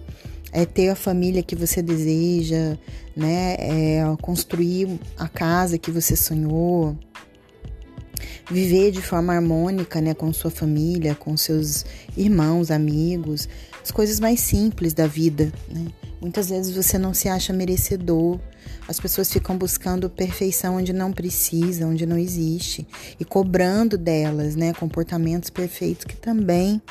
é 0.55 0.65
ter 0.65 0.87
a 0.87 0.95
família 0.95 1.43
que 1.43 1.53
você 1.53 1.81
deseja, 1.81 2.77
né? 3.13 3.57
É 3.59 4.01
construir 4.21 4.87
a 5.17 5.27
casa 5.27 5.77
que 5.77 5.91
você 5.91 6.15
sonhou, 6.15 6.97
viver 8.49 8.91
de 8.91 9.01
forma 9.01 9.33
harmônica, 9.33 9.99
né, 10.01 10.13
com 10.13 10.31
sua 10.31 10.51
família, 10.51 11.15
com 11.15 11.35
seus 11.35 11.85
irmãos, 12.15 12.69
amigos, 12.69 13.49
as 13.81 13.91
coisas 13.91 14.19
mais 14.19 14.39
simples 14.39 14.93
da 14.93 15.07
vida. 15.07 15.51
Né? 15.69 15.87
Muitas 16.21 16.49
vezes 16.49 16.75
você 16.75 16.97
não 16.97 17.13
se 17.13 17.27
acha 17.27 17.53
merecedor. 17.53 18.39
As 18.87 18.99
pessoas 18.99 19.31
ficam 19.31 19.57
buscando 19.57 20.09
perfeição 20.09 20.77
onde 20.77 20.93
não 20.93 21.11
precisa, 21.11 21.87
onde 21.87 22.05
não 22.05 22.17
existe, 22.17 22.87
e 23.19 23.25
cobrando 23.25 23.97
delas, 23.97 24.55
né, 24.55 24.73
comportamentos 24.73 25.49
perfeitos 25.49 26.05
que 26.05 26.15
também, 26.15 26.81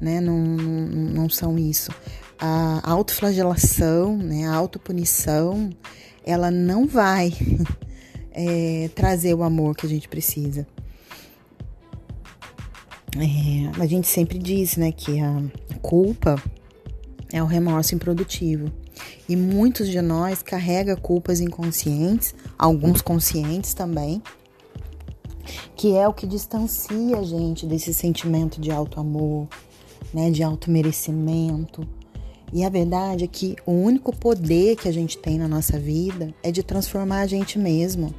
né, 0.00 0.20
não, 0.20 0.38
não, 0.38 0.86
não 0.86 1.28
são 1.28 1.58
isso. 1.58 1.90
A 2.38 2.90
autoflagelação, 2.90 4.16
né, 4.16 4.46
a 4.46 4.54
autopunição, 4.54 5.70
ela 6.24 6.50
não 6.50 6.86
vai 6.86 7.32
é, 8.32 8.90
trazer 8.96 9.34
o 9.34 9.42
amor 9.42 9.76
que 9.76 9.86
a 9.86 9.88
gente 9.88 10.08
precisa. 10.08 10.66
É, 13.16 13.80
a 13.80 13.86
gente 13.86 14.08
sempre 14.08 14.38
diz, 14.38 14.76
né, 14.76 14.90
que 14.90 15.20
a 15.20 15.42
culpa 15.80 16.42
é 17.32 17.42
o 17.42 17.46
remorso 17.46 17.94
improdutivo. 17.94 18.72
E 19.28 19.36
muitos 19.36 19.88
de 19.88 20.00
nós 20.00 20.42
carregam 20.42 20.96
culpas 20.96 21.40
inconscientes, 21.40 22.34
alguns 22.58 23.00
conscientes 23.00 23.72
também, 23.72 24.22
que 25.76 25.94
é 25.96 26.06
o 26.08 26.12
que 26.12 26.26
distancia 26.26 27.18
a 27.18 27.22
gente 27.22 27.66
desse 27.66 27.92
sentimento 27.94 28.60
de 28.60 28.70
alto 28.70 28.98
amor, 28.98 29.48
né, 30.12 30.30
de 30.30 30.42
alto 30.42 30.70
merecimento. 30.70 31.86
E 32.52 32.64
a 32.64 32.68
verdade 32.68 33.24
é 33.24 33.26
que 33.26 33.56
o 33.66 33.72
único 33.72 34.14
poder 34.14 34.76
que 34.76 34.88
a 34.88 34.92
gente 34.92 35.18
tem 35.18 35.38
na 35.38 35.48
nossa 35.48 35.78
vida 35.78 36.32
é 36.42 36.50
de 36.50 36.62
transformar 36.62 37.20
a 37.20 37.26
gente 37.26 37.58
mesmo, 37.58 38.14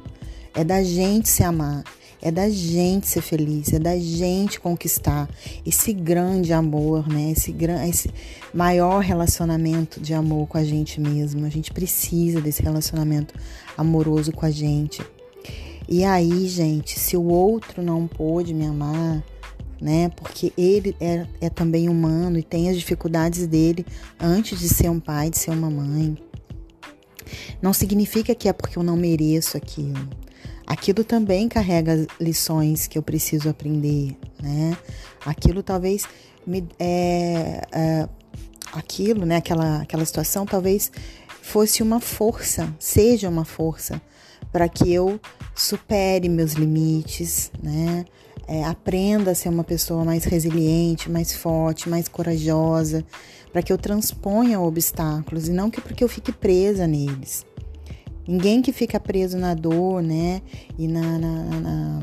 é 0.54 0.62
da 0.62 0.82
gente 0.82 1.28
se 1.28 1.42
amar, 1.42 1.84
é 2.20 2.30
da 2.30 2.48
gente 2.48 3.06
ser 3.06 3.20
feliz, 3.20 3.72
é 3.72 3.78
da 3.78 3.98
gente 3.98 4.58
conquistar 4.58 5.28
esse 5.64 5.92
grande 5.92 6.52
amor, 6.52 7.08
né? 7.08 7.30
Esse, 7.30 7.54
esse 7.88 8.10
maior 8.52 9.00
relacionamento 9.00 10.00
de 10.00 10.14
amor 10.14 10.46
com 10.46 10.58
a 10.58 10.64
gente 10.64 11.00
mesmo. 11.00 11.44
A 11.44 11.48
gente 11.48 11.72
precisa 11.72 12.40
desse 12.40 12.62
relacionamento 12.62 13.34
amoroso 13.76 14.32
com 14.32 14.46
a 14.46 14.50
gente. 14.50 15.02
E 15.88 16.04
aí, 16.04 16.48
gente, 16.48 16.98
se 16.98 17.16
o 17.16 17.24
outro 17.24 17.82
não 17.82 18.06
pôde 18.06 18.52
me 18.52 18.66
amar, 18.66 19.22
né? 19.80 20.08
Porque 20.16 20.52
ele 20.56 20.96
é, 21.00 21.26
é 21.40 21.50
também 21.50 21.88
humano 21.88 22.38
e 22.38 22.42
tem 22.42 22.70
as 22.70 22.76
dificuldades 22.76 23.46
dele 23.46 23.84
antes 24.18 24.58
de 24.58 24.68
ser 24.68 24.90
um 24.90 24.98
pai, 24.98 25.30
de 25.30 25.38
ser 25.38 25.50
uma 25.50 25.70
mãe. 25.70 26.16
Não 27.60 27.72
significa 27.72 28.34
que 28.34 28.48
é 28.48 28.52
porque 28.52 28.78
eu 28.78 28.82
não 28.82 28.96
mereço 28.96 29.56
aquilo 29.56 30.08
aquilo 30.66 31.04
também 31.04 31.48
carrega 31.48 32.06
lições 32.20 32.86
que 32.86 32.98
eu 32.98 33.02
preciso 33.02 33.48
aprender, 33.48 34.16
né? 34.42 34.76
Aquilo 35.24 35.62
talvez 35.62 36.04
me 36.46 36.66
é, 36.78 37.62
é, 37.72 38.08
aquilo, 38.72 39.24
né? 39.24 39.36
Aquela 39.36 39.82
aquela 39.82 40.04
situação 40.04 40.44
talvez 40.44 40.90
fosse 41.42 41.82
uma 41.82 42.00
força, 42.00 42.74
seja 42.78 43.28
uma 43.28 43.44
força 43.44 44.00
para 44.52 44.68
que 44.68 44.92
eu 44.92 45.20
supere 45.54 46.28
meus 46.28 46.52
limites, 46.52 47.50
né? 47.62 48.04
É, 48.48 48.64
aprenda 48.64 49.32
a 49.32 49.34
ser 49.34 49.48
uma 49.48 49.64
pessoa 49.64 50.04
mais 50.04 50.24
resiliente, 50.24 51.10
mais 51.10 51.34
forte, 51.34 51.88
mais 51.88 52.06
corajosa, 52.06 53.04
para 53.52 53.60
que 53.62 53.72
eu 53.72 53.78
transponha 53.78 54.60
obstáculos 54.60 55.48
e 55.48 55.50
não 55.50 55.68
que 55.68 55.80
porque 55.80 56.04
eu 56.04 56.08
fique 56.08 56.30
presa 56.30 56.86
neles. 56.86 57.44
Ninguém 58.26 58.60
que 58.60 58.72
fica 58.72 58.98
preso 58.98 59.38
na 59.38 59.54
dor, 59.54 60.02
né? 60.02 60.42
E 60.78 60.88
na, 60.88 61.18
na, 61.18 61.44
na 61.60 62.02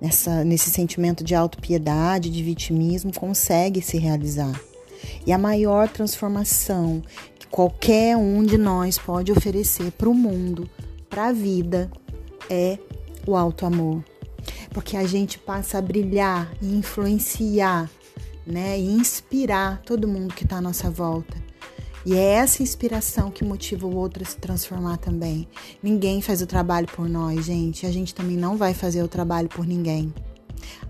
nessa, 0.00 0.42
nesse 0.44 0.70
sentimento 0.70 1.22
de 1.22 1.34
autopiedade, 1.34 2.30
de 2.30 2.42
vitimismo, 2.42 3.12
consegue 3.12 3.82
se 3.82 3.98
realizar. 3.98 4.58
E 5.26 5.32
a 5.32 5.38
maior 5.38 5.88
transformação 5.88 7.02
que 7.38 7.46
qualquer 7.46 8.16
um 8.16 8.42
de 8.42 8.56
nós 8.56 8.98
pode 8.98 9.30
oferecer 9.30 9.92
para 9.92 10.08
o 10.08 10.14
mundo, 10.14 10.68
para 11.08 11.28
a 11.28 11.32
vida, 11.32 11.90
é 12.48 12.78
o 13.26 13.36
alto 13.36 13.66
amor, 13.66 14.02
porque 14.70 14.96
a 14.96 15.06
gente 15.06 15.38
passa 15.38 15.78
a 15.78 15.82
brilhar 15.82 16.52
e 16.60 16.74
influenciar, 16.74 17.90
né, 18.46 18.78
e 18.78 18.90
inspirar 18.92 19.82
todo 19.82 20.08
mundo 20.08 20.34
que 20.34 20.44
está 20.44 20.56
à 20.56 20.60
nossa 20.60 20.90
volta. 20.90 21.39
E 22.04 22.14
é 22.14 22.34
essa 22.34 22.62
inspiração 22.62 23.30
que 23.30 23.44
motiva 23.44 23.86
o 23.86 23.94
outro 23.94 24.22
a 24.22 24.26
se 24.26 24.36
transformar 24.36 24.96
também. 24.96 25.46
Ninguém 25.82 26.22
faz 26.22 26.40
o 26.40 26.46
trabalho 26.46 26.86
por 26.86 27.08
nós, 27.08 27.44
gente. 27.44 27.84
A 27.84 27.92
gente 27.92 28.14
também 28.14 28.36
não 28.36 28.56
vai 28.56 28.72
fazer 28.72 29.02
o 29.02 29.08
trabalho 29.08 29.48
por 29.48 29.66
ninguém. 29.66 30.12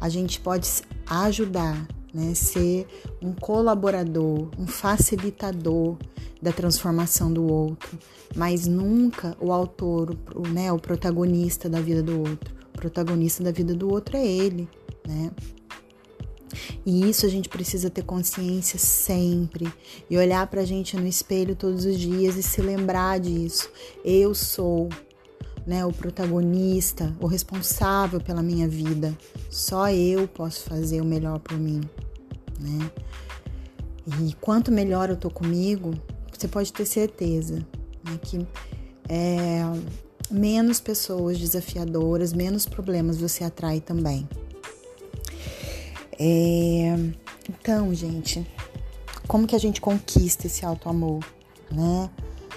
A 0.01 0.09
gente 0.09 0.41
pode 0.41 0.69
ajudar, 1.07 1.87
né? 2.15 2.33
Ser 2.35 2.87
um 3.21 3.33
colaborador, 3.33 4.49
um 4.59 4.67
facilitador 4.67 5.97
da 6.41 6.53
transformação 6.53 7.33
do 7.33 7.45
outro, 7.45 7.99
mas 8.35 8.67
nunca 8.67 9.37
o 9.41 9.53
autor, 9.53 10.17
o, 10.35 10.49
né, 10.49 10.73
o 10.73 10.79
protagonista 10.79 11.69
da 11.69 11.81
vida 11.81 12.03
do 12.03 12.19
outro. 12.19 12.55
O 12.75 12.79
protagonista 12.81 13.45
da 13.45 13.51
vida 13.51 13.75
do 13.75 13.91
outro 13.91 14.17
é 14.17 14.27
ele, 14.27 14.69
né? 15.07 15.31
E 16.85 17.09
isso 17.09 17.27
a 17.27 17.29
gente 17.29 17.49
precisa 17.49 17.91
ter 17.91 18.03
consciência 18.03 18.79
sempre 18.79 19.73
e 20.09 20.17
olhar 20.17 20.47
para 20.47 20.63
a 20.63 20.65
gente 20.65 20.97
no 20.97 21.07
espelho 21.07 21.55
todos 21.55 21.85
os 21.85 21.99
dias 21.99 22.37
e 22.37 22.43
se 22.43 22.61
lembrar 22.61 23.21
disso. 23.21 23.71
Eu 24.05 24.35
sou 24.35 24.89
né, 25.67 25.85
o 25.85 25.93
protagonista, 25.93 27.15
o 27.21 27.27
responsável 27.27 28.21
pela 28.21 28.43
minha 28.43 28.69
vida. 28.69 29.17
Só 29.49 29.91
eu 29.91 30.27
posso 30.27 30.65
fazer 30.65 31.01
o 31.01 31.05
melhor 31.05 31.39
por 31.39 31.59
mim, 31.59 31.81
né? 32.59 32.91
E 34.23 34.35
quanto 34.41 34.73
melhor 34.73 35.11
eu 35.11 35.17
tô 35.17 35.31
comigo, 35.31 35.95
você 36.37 36.49
pode 36.49 36.73
ter 36.73 36.87
certeza 36.87 37.65
né, 38.05 38.19
que 38.23 38.47
é, 39.09 39.63
menos 40.31 40.81
pessoas 40.81 41.39
desafiadoras, 41.39 42.33
menos 42.33 42.67
problemas 42.67 43.19
você 43.19 43.45
atrai 43.45 43.81
também. 43.81 44.29
É, 46.23 46.95
então, 47.49 47.95
gente, 47.95 48.47
como 49.27 49.47
que 49.47 49.57
a 49.57 49.59
gente 49.59 49.81
conquista 49.81 50.47
esse 50.47 50.67
auto 50.67 50.87
amor, 50.87 51.25
né? 51.73 52.11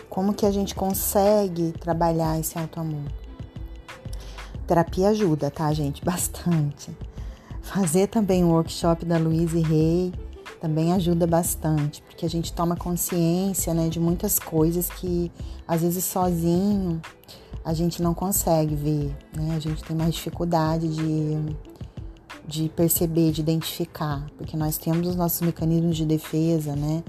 Como 0.10 0.34
que 0.34 0.46
a 0.46 0.52
gente 0.52 0.76
consegue 0.76 1.72
trabalhar 1.80 2.38
esse 2.38 2.60
auto 2.60 2.82
amor? 2.82 3.10
Terapia 4.68 5.08
ajuda, 5.08 5.50
tá, 5.50 5.72
gente? 5.72 6.04
Bastante. 6.06 6.92
Fazer 7.62 8.08
também 8.08 8.44
o 8.44 8.50
workshop 8.50 9.06
da 9.06 9.18
Louise 9.18 9.62
Rey 9.62 10.14
também 10.60 10.92
ajuda 10.92 11.26
bastante, 11.26 12.02
porque 12.02 12.26
a 12.26 12.30
gente 12.30 12.52
toma 12.52 12.76
consciência, 12.76 13.74
né, 13.74 13.90
de 13.90 14.00
muitas 14.00 14.40
coisas 14.40 14.90
que 14.90 15.32
às 15.68 15.82
vezes 15.82 16.04
sozinho 16.04 17.02
a 17.64 17.74
gente 17.74 18.02
não 18.02 18.14
consegue 18.14 18.76
ver, 18.76 19.16
né? 19.36 19.56
A 19.56 19.60
gente 19.60 19.84
tem 19.84 19.96
mais 19.96 20.14
dificuldade 20.14 20.88
de 20.88 21.56
de 22.48 22.70
perceber, 22.70 23.32
de 23.32 23.42
identificar, 23.42 24.30
porque 24.38 24.58
nós 24.58 24.78
temos 24.78 25.08
os 25.08 25.16
nossos 25.16 25.42
mecanismos 25.42 25.96
de 25.96 26.06
defesa, 26.06 26.76
né? 26.76 27.04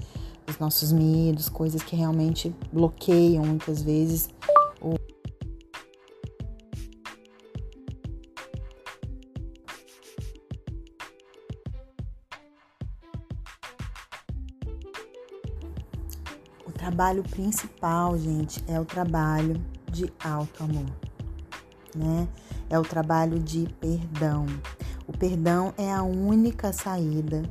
Os 0.47 0.57
nossos 0.59 0.91
medos, 0.91 1.49
coisas 1.49 1.81
que 1.83 1.95
realmente 1.95 2.55
bloqueiam 2.71 3.43
muitas 3.43 3.81
vezes 3.81 4.29
o 4.81 4.95
O 16.67 16.71
trabalho 16.71 17.23
principal, 17.23 18.17
gente, 18.17 18.63
é 18.67 18.79
o 18.79 18.85
trabalho 18.85 19.59
de 19.91 20.11
alto 20.23 20.63
amor, 20.63 20.85
né? 21.95 22.27
É 22.69 22.77
o 22.77 22.83
trabalho 22.83 23.39
de 23.39 23.67
perdão. 23.79 24.45
O 25.07 25.17
perdão 25.17 25.73
é 25.77 25.91
a 25.93 26.03
única 26.03 26.73
saída 26.73 27.43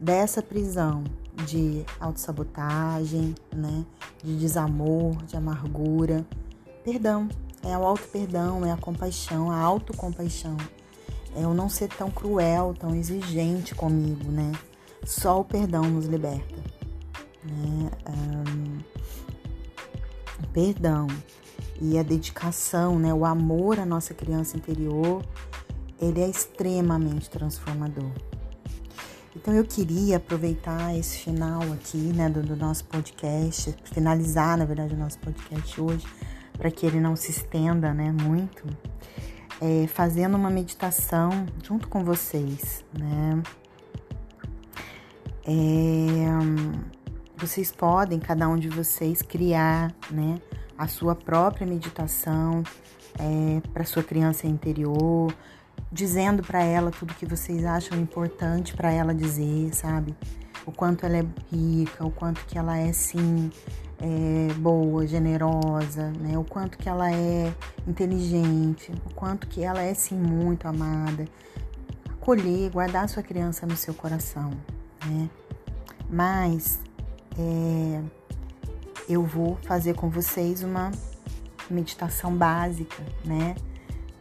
dessa 0.00 0.42
prisão 0.42 1.04
de 1.46 1.84
autossabotagem, 1.98 3.34
né? 3.54 3.84
De 4.22 4.36
desamor, 4.36 5.16
de 5.24 5.36
amargura. 5.36 6.24
Perdão 6.84 7.28
é 7.64 7.78
o 7.78 7.84
auto-perdão, 7.84 8.64
é 8.66 8.72
a 8.72 8.76
compaixão, 8.76 9.50
a 9.50 9.56
autocompaixão. 9.56 10.56
É 11.36 11.46
o 11.46 11.54
não 11.54 11.68
ser 11.68 11.88
tão 11.88 12.10
cruel, 12.10 12.74
tão 12.78 12.94
exigente 12.94 13.74
comigo, 13.74 14.30
né? 14.30 14.52
Só 15.04 15.40
o 15.40 15.44
perdão 15.44 15.82
nos 15.82 16.06
liberta. 16.06 16.56
Né? 17.44 17.90
Um, 18.08 18.78
perdão 20.52 21.06
e 21.80 21.98
a 21.98 22.02
dedicação, 22.02 22.98
né? 22.98 23.14
O 23.14 23.24
amor 23.24 23.78
à 23.78 23.86
nossa 23.86 24.12
criança 24.12 24.56
interior 24.56 25.22
ele 26.02 26.20
é 26.20 26.28
extremamente 26.28 27.30
transformador. 27.30 28.10
Então 29.34 29.54
eu 29.54 29.64
queria 29.64 30.16
aproveitar 30.16 30.94
esse 30.94 31.18
final 31.18 31.62
aqui, 31.72 31.96
né, 31.96 32.28
do, 32.28 32.42
do 32.42 32.56
nosso 32.56 32.84
podcast, 32.84 33.74
finalizar, 33.84 34.58
na 34.58 34.64
verdade, 34.64 34.94
o 34.94 34.98
nosso 34.98 35.18
podcast 35.20 35.80
hoje, 35.80 36.06
para 36.58 36.70
que 36.70 36.84
ele 36.84 37.00
não 37.00 37.16
se 37.16 37.30
estenda, 37.30 37.94
né, 37.94 38.12
muito, 38.12 38.66
é, 39.60 39.86
fazendo 39.86 40.36
uma 40.36 40.50
meditação 40.50 41.30
junto 41.62 41.88
com 41.88 42.04
vocês, 42.04 42.84
né. 42.92 43.42
É, 45.46 46.26
vocês 47.36 47.72
podem, 47.72 48.18
cada 48.18 48.48
um 48.48 48.56
de 48.56 48.68
vocês, 48.68 49.22
criar, 49.22 49.94
né, 50.10 50.34
a 50.76 50.88
sua 50.88 51.14
própria 51.14 51.66
meditação 51.66 52.62
é, 53.18 53.60
para 53.72 53.84
sua 53.84 54.02
criança 54.02 54.46
interior, 54.46 55.34
dizendo 55.92 56.42
para 56.42 56.62
ela 56.64 56.90
tudo 56.90 57.12
que 57.14 57.26
vocês 57.26 57.64
acham 57.64 57.98
importante 57.98 58.74
para 58.74 58.90
ela 58.90 59.14
dizer, 59.14 59.74
sabe? 59.74 60.16
O 60.64 60.72
quanto 60.72 61.04
ela 61.04 61.18
é 61.18 61.26
rica, 61.52 62.04
o 62.04 62.10
quanto 62.10 62.44
que 62.46 62.56
ela 62.56 62.78
é 62.78 62.92
sim 62.92 63.50
é, 64.00 64.52
boa, 64.54 65.06
generosa, 65.06 66.10
né? 66.18 66.38
O 66.38 66.44
quanto 66.44 66.78
que 66.78 66.88
ela 66.88 67.12
é 67.12 67.52
inteligente, 67.86 68.90
o 69.06 69.14
quanto 69.14 69.46
que 69.46 69.62
ela 69.62 69.82
é 69.82 69.92
sim 69.92 70.16
muito 70.16 70.66
amada. 70.66 71.26
Acolher, 72.08 72.70
guardar 72.70 73.08
sua 73.08 73.22
criança 73.22 73.66
no 73.66 73.76
seu 73.76 73.92
coração, 73.92 74.50
né? 75.04 75.28
Mas 76.08 76.80
é, 77.38 78.00
eu 79.08 79.24
vou 79.24 79.56
fazer 79.62 79.94
com 79.94 80.08
vocês 80.08 80.62
uma 80.62 80.90
meditação 81.68 82.34
básica, 82.34 83.02
né? 83.24 83.54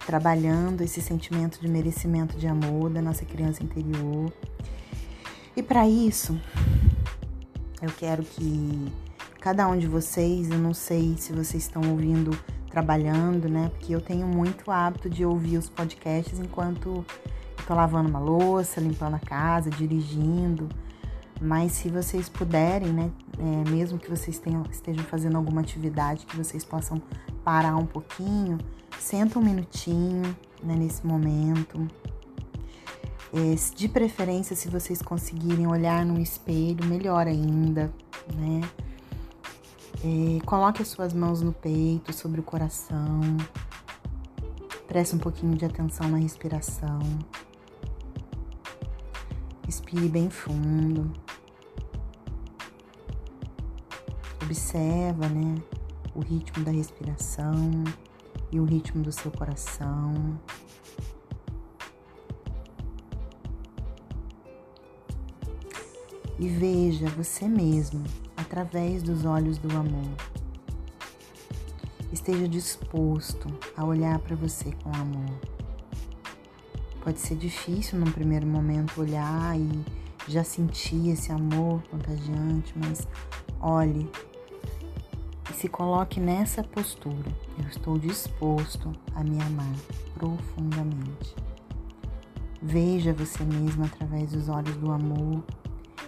Trabalhando 0.06 0.82
esse 0.82 1.02
sentimento 1.02 1.60
de 1.60 1.68
merecimento 1.68 2.38
de 2.38 2.48
amor 2.48 2.90
da 2.90 3.02
nossa 3.02 3.26
criança 3.26 3.64
interior. 3.64 4.32
E 5.56 5.62
para 5.62 5.88
isso, 5.88 6.40
eu 7.82 7.90
quero 7.98 8.24
que 8.24 8.92
cada 9.40 9.68
um 9.68 9.78
de 9.78 9.88
vocês, 9.88 10.50
eu 10.50 10.58
não 10.58 10.74
sei 10.74 11.16
se 11.18 11.34
vocês 11.34 11.64
estão 11.64 11.82
ouvindo 11.90 12.32
trabalhando, 12.70 13.50
né? 13.50 13.70
Porque 13.70 13.94
eu 13.94 14.00
tenho 14.00 14.26
muito 14.26 14.72
hábito 14.72 15.10
de 15.10 15.26
ouvir 15.26 15.58
os 15.58 15.70
podcasts 15.70 16.40
enquanto 16.40 17.06
tô 17.68 17.74
lavando 17.74 18.10
uma 18.10 18.20
louça, 18.20 18.80
limpando 18.80 19.16
a 19.16 19.20
casa, 19.20 19.70
dirigindo. 19.70 20.70
Mas 21.40 21.74
se 21.74 21.90
vocês 21.90 22.30
puderem, 22.30 22.94
né? 22.94 23.12
É, 23.38 23.70
mesmo 23.70 23.98
que 23.98 24.10
vocês 24.10 24.38
tenham, 24.40 24.64
estejam 24.70 25.04
fazendo 25.06 25.36
alguma 25.36 25.62
atividade 25.62 26.26
que 26.26 26.38
vocês 26.38 26.64
possam 26.64 27.02
parar 27.44 27.76
um 27.76 27.86
pouquinho 27.86 28.58
Senta 29.00 29.40
um 29.40 29.42
minutinho 29.42 30.36
né, 30.64 30.76
nesse 30.76 31.06
momento. 31.06 31.88
É, 33.34 33.56
de 33.76 33.88
preferência, 33.88 34.56
se 34.56 34.68
vocês 34.68 35.02
conseguirem 35.02 35.66
olhar 35.66 36.06
no 36.06 36.20
espelho, 36.20 36.86
melhor 36.86 37.28
ainda, 37.28 37.94
né? 38.36 38.62
É, 40.04 40.44
coloque 40.46 40.82
as 40.82 40.90
suas 40.90 41.14
mãos 41.14 41.42
no 41.42 41.54
peito, 41.54 42.12
sobre 42.12 42.40
o 42.40 42.44
coração. 42.44 43.22
Preste 44.88 45.16
um 45.16 45.20
pouquinho 45.20 45.56
de 45.56 45.64
atenção 45.64 46.10
na 46.10 46.18
respiração. 46.18 47.00
Respire 49.66 50.10
bem 50.10 50.30
fundo. 50.30 51.10
Observa, 54.44 55.30
né, 55.30 55.56
o 56.14 56.20
ritmo 56.20 56.66
da 56.66 56.72
respiração 56.72 57.84
e 58.52 58.60
o 58.60 58.66
ritmo 58.66 59.02
do 59.04 59.12
seu 59.12 59.32
coração. 59.32 60.40
E 66.38 66.48
veja 66.48 67.08
você 67.10 67.48
mesmo 67.48 68.04
através 68.36 69.04
dos 69.04 69.26
olhos 69.26 69.58
do 69.58 69.70
amor. 69.78 70.16
Esteja 72.12 72.48
disposto 72.48 73.48
a 73.78 73.86
olhar 73.86 74.20
para 74.20 74.36
você 74.36 74.72
com 74.84 74.90
amor. 74.94 75.40
Pode 77.04 77.20
ser 77.20 77.36
difícil 77.36 78.00
num 78.00 78.12
primeiro 78.12 78.46
momento 78.46 79.02
olhar 79.02 79.58
e 79.58 79.86
já 80.28 80.44
sentir 80.44 81.10
esse 81.10 81.32
amor 81.32 81.82
contagiante, 81.90 82.74
mas 82.76 83.08
olhe 83.60 84.10
se 85.62 85.70
coloque 85.70 86.20
nessa 86.20 86.64
postura. 86.64 87.32
Eu 87.60 87.68
estou 87.70 88.00
disposto 88.00 88.92
a 89.14 89.24
me 89.24 89.40
amar 89.44 89.76
profundamente. 90.16 91.36
Veja 92.60 93.14
você 93.14 93.44
mesmo 93.44 93.86
através 93.86 94.32
dos 94.32 94.50
olhos 94.50 94.76
do 94.78 94.92
amor 94.92 95.44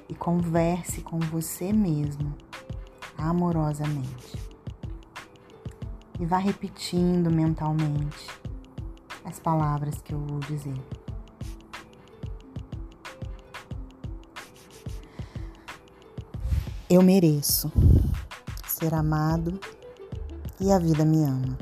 e 0.10 0.16
converse 0.16 1.02
com 1.02 1.20
você 1.20 1.72
mesmo 1.72 2.34
amorosamente. 3.16 4.36
E 6.20 6.26
vá 6.26 6.40
repetindo 6.40 7.30
mentalmente 7.30 8.28
as 9.24 9.40
palavras 9.40 10.02
que 10.02 10.16
eu 10.16 10.20
vou 10.20 10.40
dizer. 10.40 10.82
Eu 16.90 17.04
mereço 17.04 17.72
ser 18.84 18.94
amado 18.94 19.58
e 20.60 20.70
a 20.70 20.78
vida 20.78 21.06
me 21.06 21.24
ama. 21.24 21.58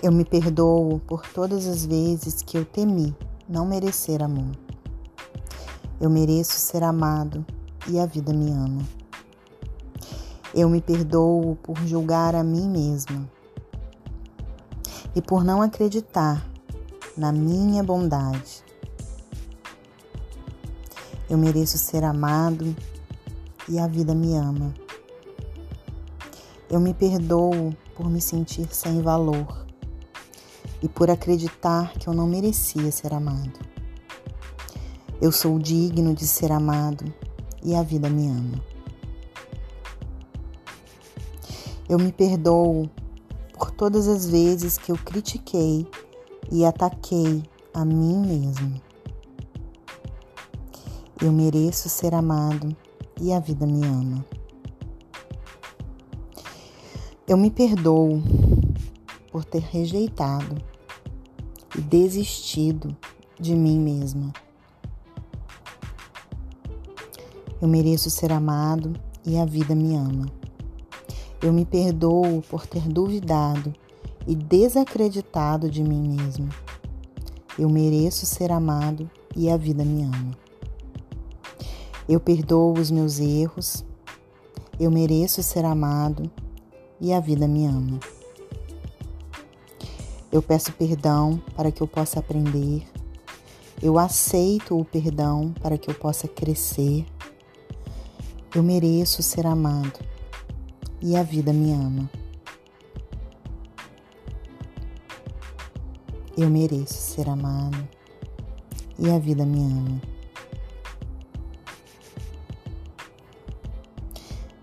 Eu 0.00 0.12
me 0.12 0.24
perdoo 0.24 1.00
por 1.08 1.26
todas 1.26 1.66
as 1.66 1.84
vezes 1.84 2.40
que 2.40 2.56
eu 2.56 2.64
temi 2.64 3.16
não 3.48 3.66
merecer 3.66 4.22
amor. 4.22 4.56
Eu 6.00 6.08
mereço 6.08 6.52
ser 6.52 6.84
amado 6.84 7.44
e 7.88 7.98
a 7.98 8.06
vida 8.06 8.32
me 8.32 8.52
ama. 8.52 8.82
Eu 10.54 10.68
me 10.68 10.80
perdoo 10.80 11.56
por 11.64 11.76
julgar 11.84 12.36
a 12.36 12.44
mim 12.44 12.68
mesma 12.68 13.28
e 15.16 15.20
por 15.20 15.42
não 15.42 15.60
acreditar 15.60 16.46
na 17.16 17.32
minha 17.32 17.82
bondade. 17.82 18.62
Eu 21.28 21.36
mereço 21.36 21.76
ser 21.76 22.04
amado 22.04 22.76
e 23.68 23.80
a 23.80 23.88
vida 23.88 24.14
me 24.14 24.36
ama. 24.36 24.72
Eu 26.70 26.80
me 26.80 26.92
perdoo 26.92 27.74
por 27.94 28.10
me 28.10 28.20
sentir 28.20 28.68
sem 28.72 29.00
valor 29.00 29.66
e 30.82 30.88
por 30.88 31.10
acreditar 31.10 31.94
que 31.94 32.06
eu 32.06 32.12
não 32.12 32.26
merecia 32.26 32.92
ser 32.92 33.14
amado. 33.14 33.58
Eu 35.20 35.32
sou 35.32 35.58
digno 35.58 36.14
de 36.14 36.26
ser 36.26 36.52
amado 36.52 37.10
e 37.64 37.74
a 37.74 37.82
vida 37.82 38.10
me 38.10 38.28
ama. 38.28 38.62
Eu 41.88 41.98
me 41.98 42.12
perdoo 42.12 42.88
por 43.54 43.70
todas 43.70 44.06
as 44.06 44.28
vezes 44.28 44.76
que 44.76 44.92
eu 44.92 44.96
critiquei 44.98 45.86
e 46.52 46.66
ataquei 46.66 47.42
a 47.72 47.82
mim 47.82 48.18
mesmo. 48.26 48.78
Eu 51.20 51.32
mereço 51.32 51.88
ser 51.88 52.14
amado 52.14 52.76
e 53.18 53.32
a 53.32 53.40
vida 53.40 53.66
me 53.66 53.84
ama. 53.86 54.37
Eu 57.28 57.36
me 57.36 57.50
perdoo 57.50 58.22
por 59.30 59.44
ter 59.44 59.60
rejeitado 59.60 60.56
e 61.76 61.80
desistido 61.82 62.96
de 63.38 63.54
mim 63.54 63.78
mesma. 63.78 64.32
Eu 67.60 67.68
mereço 67.68 68.08
ser 68.08 68.32
amado 68.32 68.98
e 69.26 69.36
a 69.36 69.44
vida 69.44 69.74
me 69.74 69.94
ama. 69.94 70.24
Eu 71.42 71.52
me 71.52 71.66
perdoo 71.66 72.40
por 72.48 72.66
ter 72.66 72.88
duvidado 72.88 73.74
e 74.26 74.34
desacreditado 74.34 75.70
de 75.70 75.84
mim 75.84 76.16
mesmo. 76.16 76.48
Eu 77.58 77.68
mereço 77.68 78.24
ser 78.24 78.50
amado 78.50 79.10
e 79.36 79.50
a 79.50 79.58
vida 79.58 79.84
me 79.84 80.02
ama. 80.02 80.30
Eu 82.08 82.20
perdoo 82.20 82.72
os 82.72 82.90
meus 82.90 83.20
erros. 83.20 83.84
Eu 84.80 84.90
mereço 84.90 85.42
ser 85.42 85.66
amado 85.66 86.30
e 87.00 87.12
a 87.12 87.20
vida 87.20 87.46
me 87.46 87.66
ama. 87.66 87.98
Eu 90.30 90.42
peço 90.42 90.72
perdão 90.72 91.42
para 91.56 91.72
que 91.72 91.80
eu 91.80 91.86
possa 91.86 92.20
aprender. 92.20 92.86
Eu 93.82 93.98
aceito 93.98 94.78
o 94.78 94.84
perdão 94.84 95.54
para 95.62 95.78
que 95.78 95.90
eu 95.90 95.94
possa 95.94 96.28
crescer. 96.28 97.06
Eu 98.54 98.62
mereço 98.62 99.22
ser 99.22 99.46
amado 99.46 99.98
e 101.00 101.16
a 101.16 101.22
vida 101.22 101.52
me 101.52 101.72
ama. 101.72 102.10
Eu 106.36 106.50
mereço 106.50 106.94
ser 106.94 107.28
amado 107.28 107.88
e 108.98 109.10
a 109.10 109.18
vida 109.18 109.46
me 109.46 109.60
ama. 109.60 110.00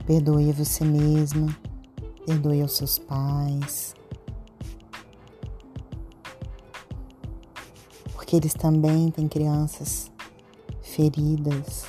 Perdoe 0.06 0.52
você 0.52 0.86
mesma, 0.86 1.48
perdoe 2.26 2.62
aos 2.62 2.74
seus 2.74 2.98
pais, 2.98 3.96
porque 8.14 8.36
eles 8.36 8.54
também 8.54 9.12
têm 9.12 9.28
crianças 9.28 10.12
feridas 10.82 11.86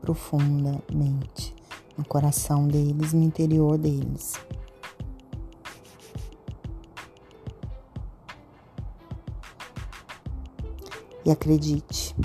profundamente 0.00 1.54
no 1.96 2.04
coração 2.04 2.66
deles, 2.66 3.12
no 3.12 3.22
interior 3.22 3.76
deles. 3.76 4.34
E 11.24 11.30
acredite, 11.30 12.16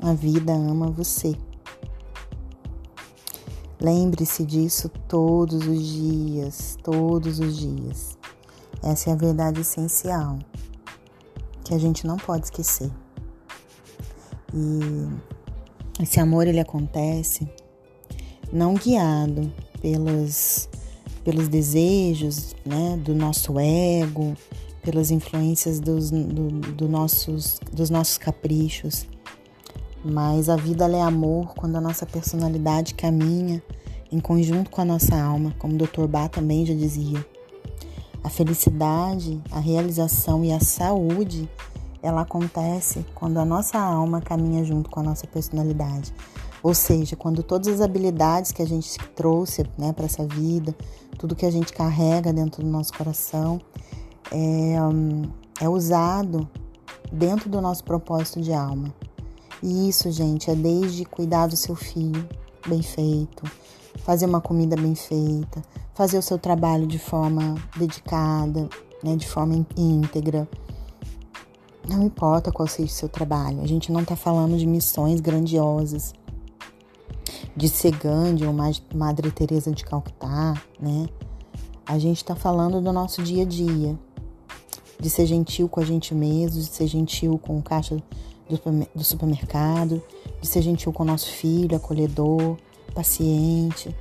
a 0.00 0.12
vida 0.12 0.52
ama 0.52 0.90
você. 0.90 1.36
Lembre-se 3.82 4.44
disso 4.44 4.88
todos 5.08 5.66
os 5.66 5.84
dias, 5.84 6.78
todos 6.84 7.40
os 7.40 7.58
dias. 7.58 8.16
Essa 8.80 9.10
é 9.10 9.12
a 9.12 9.16
verdade 9.16 9.62
essencial 9.62 10.38
que 11.64 11.74
a 11.74 11.78
gente 11.78 12.06
não 12.06 12.16
pode 12.16 12.44
esquecer. 12.44 12.92
E 14.54 16.00
esse 16.00 16.20
amor 16.20 16.46
ele 16.46 16.60
acontece 16.60 17.48
não 18.52 18.74
guiado 18.74 19.52
pelos, 19.80 20.68
pelos 21.24 21.48
desejos 21.48 22.54
né, 22.64 22.96
do 22.98 23.16
nosso 23.16 23.58
ego, 23.58 24.36
pelas 24.80 25.10
influências 25.10 25.80
dos, 25.80 26.08
do, 26.12 26.50
do 26.72 26.88
nossos, 26.88 27.58
dos 27.72 27.90
nossos 27.90 28.16
caprichos, 28.16 29.08
mas 30.04 30.48
a 30.48 30.56
vida 30.56 30.86
é 30.86 31.00
amor 31.00 31.54
quando 31.54 31.76
a 31.76 31.80
nossa 31.80 32.04
personalidade 32.04 32.94
caminha 32.94 33.62
em 34.10 34.20
conjunto 34.20 34.70
com 34.70 34.80
a 34.80 34.84
nossa 34.84 35.16
alma, 35.16 35.54
como 35.58 35.74
o 35.74 35.78
Dr. 35.78 36.06
Bá 36.06 36.28
também 36.28 36.66
já 36.66 36.74
dizia. 36.74 37.24
A 38.22 38.28
felicidade, 38.28 39.40
a 39.50 39.58
realização 39.58 40.44
e 40.44 40.52
a 40.52 40.60
saúde, 40.60 41.48
ela 42.02 42.22
acontece 42.22 43.06
quando 43.14 43.38
a 43.38 43.44
nossa 43.44 43.78
alma 43.78 44.20
caminha 44.20 44.64
junto 44.64 44.90
com 44.90 45.00
a 45.00 45.02
nossa 45.02 45.26
personalidade. 45.26 46.12
Ou 46.62 46.74
seja, 46.74 47.16
quando 47.16 47.42
todas 47.42 47.68
as 47.68 47.80
habilidades 47.80 48.52
que 48.52 48.62
a 48.62 48.66
gente 48.66 48.96
trouxe 49.16 49.64
né, 49.76 49.92
para 49.92 50.04
essa 50.04 50.24
vida, 50.26 50.74
tudo 51.18 51.34
que 51.34 51.46
a 51.46 51.50
gente 51.50 51.72
carrega 51.72 52.32
dentro 52.32 52.62
do 52.62 52.68
nosso 52.68 52.92
coração, 52.92 53.60
é, 54.30 54.76
é 55.60 55.68
usado 55.68 56.48
dentro 57.12 57.48
do 57.48 57.60
nosso 57.60 57.82
propósito 57.82 58.40
de 58.40 58.52
alma. 58.52 58.94
E 59.62 59.88
isso, 59.88 60.10
gente, 60.10 60.50
é 60.50 60.54
desde 60.54 61.04
cuidar 61.04 61.46
do 61.46 61.56
seu 61.56 61.76
filho 61.76 62.28
bem 62.66 62.82
feito, 62.82 63.44
fazer 63.98 64.26
uma 64.26 64.40
comida 64.40 64.74
bem 64.76 64.94
feita, 64.94 65.62
fazer 65.94 66.18
o 66.18 66.22
seu 66.22 66.38
trabalho 66.38 66.86
de 66.86 66.98
forma 66.98 67.54
dedicada, 67.76 68.68
né, 69.02 69.14
de 69.14 69.28
forma 69.28 69.64
íntegra. 69.76 70.48
Não 71.88 72.02
importa 72.02 72.50
qual 72.50 72.66
seja 72.66 72.88
o 72.88 72.94
seu 72.94 73.08
trabalho, 73.08 73.60
a 73.60 73.66
gente 73.66 73.92
não 73.92 74.02
está 74.02 74.16
falando 74.16 74.56
de 74.56 74.66
missões 74.66 75.20
grandiosas, 75.20 76.12
de 77.56 77.68
ser 77.68 77.92
Gandhi 77.96 78.44
ou 78.44 78.52
Madre 78.52 79.30
Teresa 79.30 79.70
de 79.70 79.84
Calcutá, 79.84 80.54
né? 80.80 81.06
A 81.84 81.98
gente 81.98 82.18
está 82.18 82.34
falando 82.34 82.80
do 82.80 82.92
nosso 82.92 83.22
dia 83.22 83.42
a 83.42 83.46
dia, 83.46 83.98
de 84.98 85.10
ser 85.10 85.26
gentil 85.26 85.68
com 85.68 85.80
a 85.80 85.84
gente 85.84 86.14
mesmo, 86.14 86.60
de 86.60 86.66
ser 86.66 86.86
gentil 86.86 87.38
com 87.38 87.58
o 87.58 87.62
caixa 87.62 87.96
do 88.94 89.04
supermercado, 89.04 90.02
de 90.40 90.46
ser 90.46 90.62
gentil 90.62 90.92
com 90.92 91.02
o 91.02 91.06
nosso 91.06 91.30
filho, 91.30 91.76
acolhedor, 91.76 92.56
paciente, 92.94 93.94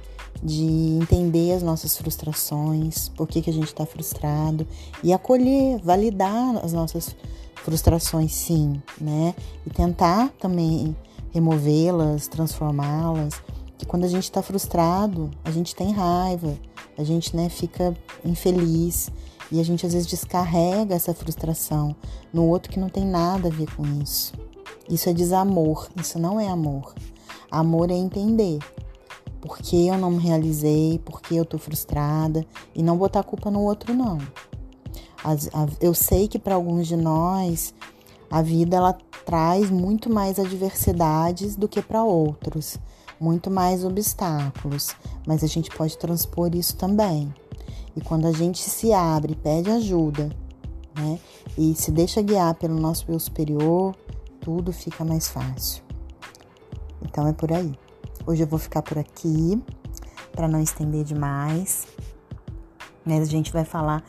de 0.43 0.97
entender 1.01 1.53
as 1.53 1.61
nossas 1.61 1.97
frustrações, 1.97 3.09
por 3.09 3.27
que, 3.27 3.41
que 3.41 3.49
a 3.49 3.53
gente 3.53 3.67
está 3.67 3.85
frustrado 3.85 4.67
e 5.03 5.13
acolher, 5.13 5.79
validar 5.79 6.57
as 6.63 6.73
nossas 6.73 7.15
frustrações, 7.63 8.33
sim, 8.33 8.81
né? 8.99 9.35
E 9.65 9.69
tentar 9.69 10.29
também 10.39 10.95
removê-las, 11.31 12.27
transformá-las. 12.27 13.41
Que 13.77 13.85
quando 13.85 14.03
a 14.03 14.07
gente 14.07 14.23
está 14.23 14.41
frustrado, 14.41 15.31
a 15.43 15.51
gente 15.51 15.75
tem 15.75 15.91
raiva, 15.91 16.55
a 16.97 17.03
gente 17.03 17.35
né, 17.35 17.49
fica 17.49 17.95
infeliz 18.23 19.09
e 19.51 19.59
a 19.59 19.63
gente 19.63 19.85
às 19.85 19.93
vezes 19.93 20.07
descarrega 20.07 20.95
essa 20.95 21.13
frustração 21.13 21.95
no 22.31 22.45
outro 22.45 22.71
que 22.71 22.79
não 22.79 22.89
tem 22.89 23.05
nada 23.05 23.49
a 23.49 23.51
ver 23.51 23.69
com 23.75 23.85
isso. 24.01 24.33
Isso 24.89 25.09
é 25.09 25.13
desamor, 25.13 25.89
isso 25.95 26.17
não 26.17 26.39
é 26.39 26.47
amor. 26.47 26.93
Amor 27.49 27.91
é 27.91 27.95
entender 27.95 28.59
por 29.41 29.57
que 29.57 29.87
eu 29.87 29.97
não 29.97 30.11
me 30.11 30.19
realizei, 30.19 30.99
por 30.99 31.21
que 31.21 31.35
eu 31.35 31.43
tô 31.43 31.57
frustrada 31.57 32.45
e 32.75 32.81
não 32.81 32.97
botar 32.97 33.21
a 33.21 33.23
culpa 33.23 33.49
no 33.51 33.61
outro 33.61 33.93
não. 33.93 34.19
Eu 35.79 35.93
sei 35.93 36.27
que 36.27 36.39
para 36.39 36.55
alguns 36.55 36.87
de 36.87 36.95
nós 36.95 37.73
a 38.29 38.41
vida 38.41 38.77
ela 38.77 38.97
traz 39.25 39.69
muito 39.69 40.09
mais 40.09 40.39
adversidades 40.39 41.55
do 41.55 41.67
que 41.67 41.81
para 41.81 42.03
outros, 42.03 42.77
muito 43.19 43.51
mais 43.51 43.83
obstáculos, 43.83 44.95
mas 45.27 45.43
a 45.43 45.47
gente 45.47 45.69
pode 45.69 45.97
transpor 45.97 46.55
isso 46.55 46.75
também. 46.75 47.33
E 47.95 48.01
quando 48.01 48.27
a 48.27 48.31
gente 48.31 48.59
se 48.59 48.93
abre, 48.93 49.35
pede 49.35 49.69
ajuda, 49.69 50.29
né? 50.95 51.19
E 51.57 51.75
se 51.75 51.91
deixa 51.91 52.21
guiar 52.21 52.55
pelo 52.55 52.79
nosso 52.79 53.05
eu 53.09 53.19
superior, 53.19 53.95
tudo 54.39 54.71
fica 54.71 55.03
mais 55.03 55.27
fácil. 55.27 55.83
Então 57.03 57.27
é 57.27 57.33
por 57.33 57.51
aí. 57.51 57.73
Hoje 58.25 58.43
eu 58.43 58.47
vou 58.47 58.59
ficar 58.59 58.81
por 58.81 58.97
aqui 58.97 59.61
para 60.31 60.47
não 60.47 60.61
estender 60.61 61.03
demais. 61.03 61.87
Mas 63.05 63.21
a 63.21 63.25
gente 63.25 63.51
vai 63.51 63.65
falar 63.65 64.03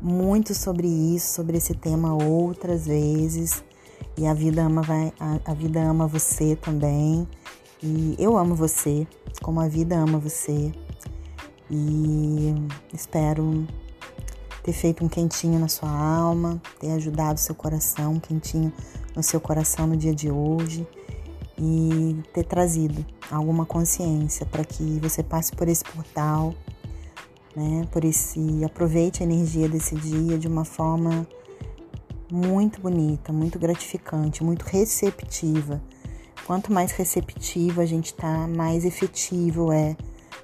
muito 0.00 0.54
sobre 0.54 0.86
isso, 0.86 1.34
sobre 1.34 1.58
esse 1.58 1.74
tema 1.74 2.14
outras 2.14 2.86
vezes. 2.86 3.64
E 4.16 4.26
a 4.26 4.32
vida 4.32 4.62
ama 4.62 4.82
vai, 4.82 5.12
a, 5.20 5.38
a 5.44 5.54
vida 5.54 5.82
ama 5.82 6.06
você 6.06 6.56
também. 6.56 7.28
E 7.82 8.16
eu 8.18 8.36
amo 8.38 8.54
você, 8.54 9.06
como 9.42 9.60
a 9.60 9.68
vida 9.68 9.96
ama 9.96 10.18
você. 10.18 10.72
E 11.70 12.54
espero 12.92 13.66
ter 14.62 14.72
feito 14.72 15.04
um 15.04 15.08
quentinho 15.08 15.58
na 15.58 15.68
sua 15.68 15.90
alma, 15.90 16.60
ter 16.80 16.90
ajudado 16.92 17.38
seu 17.38 17.54
coração, 17.54 18.14
um 18.14 18.20
quentinho 18.20 18.72
no 19.14 19.22
seu 19.22 19.40
coração 19.40 19.86
no 19.86 19.96
dia 19.96 20.14
de 20.14 20.30
hoje 20.30 20.86
e 21.58 22.16
ter 22.32 22.44
trazido 22.44 23.04
alguma 23.30 23.64
consciência 23.64 24.44
para 24.44 24.64
que 24.64 24.98
você 25.00 25.22
passe 25.22 25.52
por 25.52 25.68
esse 25.68 25.84
portal, 25.84 26.54
né? 27.54 27.86
Por 27.90 28.04
esse 28.04 28.64
aproveite 28.64 29.22
a 29.22 29.26
energia 29.26 29.68
desse 29.68 29.94
dia 29.94 30.38
de 30.38 30.46
uma 30.46 30.64
forma 30.64 31.26
muito 32.30 32.80
bonita, 32.80 33.32
muito 33.32 33.58
gratificante, 33.58 34.44
muito 34.44 34.64
receptiva. 34.64 35.80
Quanto 36.46 36.72
mais 36.72 36.92
receptiva 36.92 37.82
a 37.82 37.86
gente 37.86 38.14
tá, 38.14 38.46
mais 38.46 38.84
efetivo 38.84 39.72
é, 39.72 39.96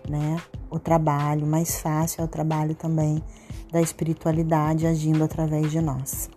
né? 0.09 0.41
O 0.71 0.79
trabalho, 0.79 1.47
mais 1.47 1.81
fácil 1.81 2.23
é 2.23 2.25
o 2.25 2.29
trabalho 2.29 2.75
também 2.75 3.23
da 3.71 3.81
espiritualidade 3.81 4.87
agindo 4.87 5.25
através 5.25 5.71
de 5.71 5.81
nós. 5.81 6.31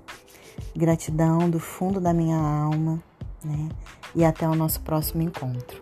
Gratidão 0.76 1.50
do 1.50 1.60
fundo 1.60 2.00
da 2.00 2.14
minha 2.14 2.38
alma, 2.38 3.04
né? 3.44 3.70
E 4.16 4.24
até 4.24 4.48
o 4.48 4.56
nosso 4.56 4.82
próximo 4.82 5.22
encontro. 5.22 5.82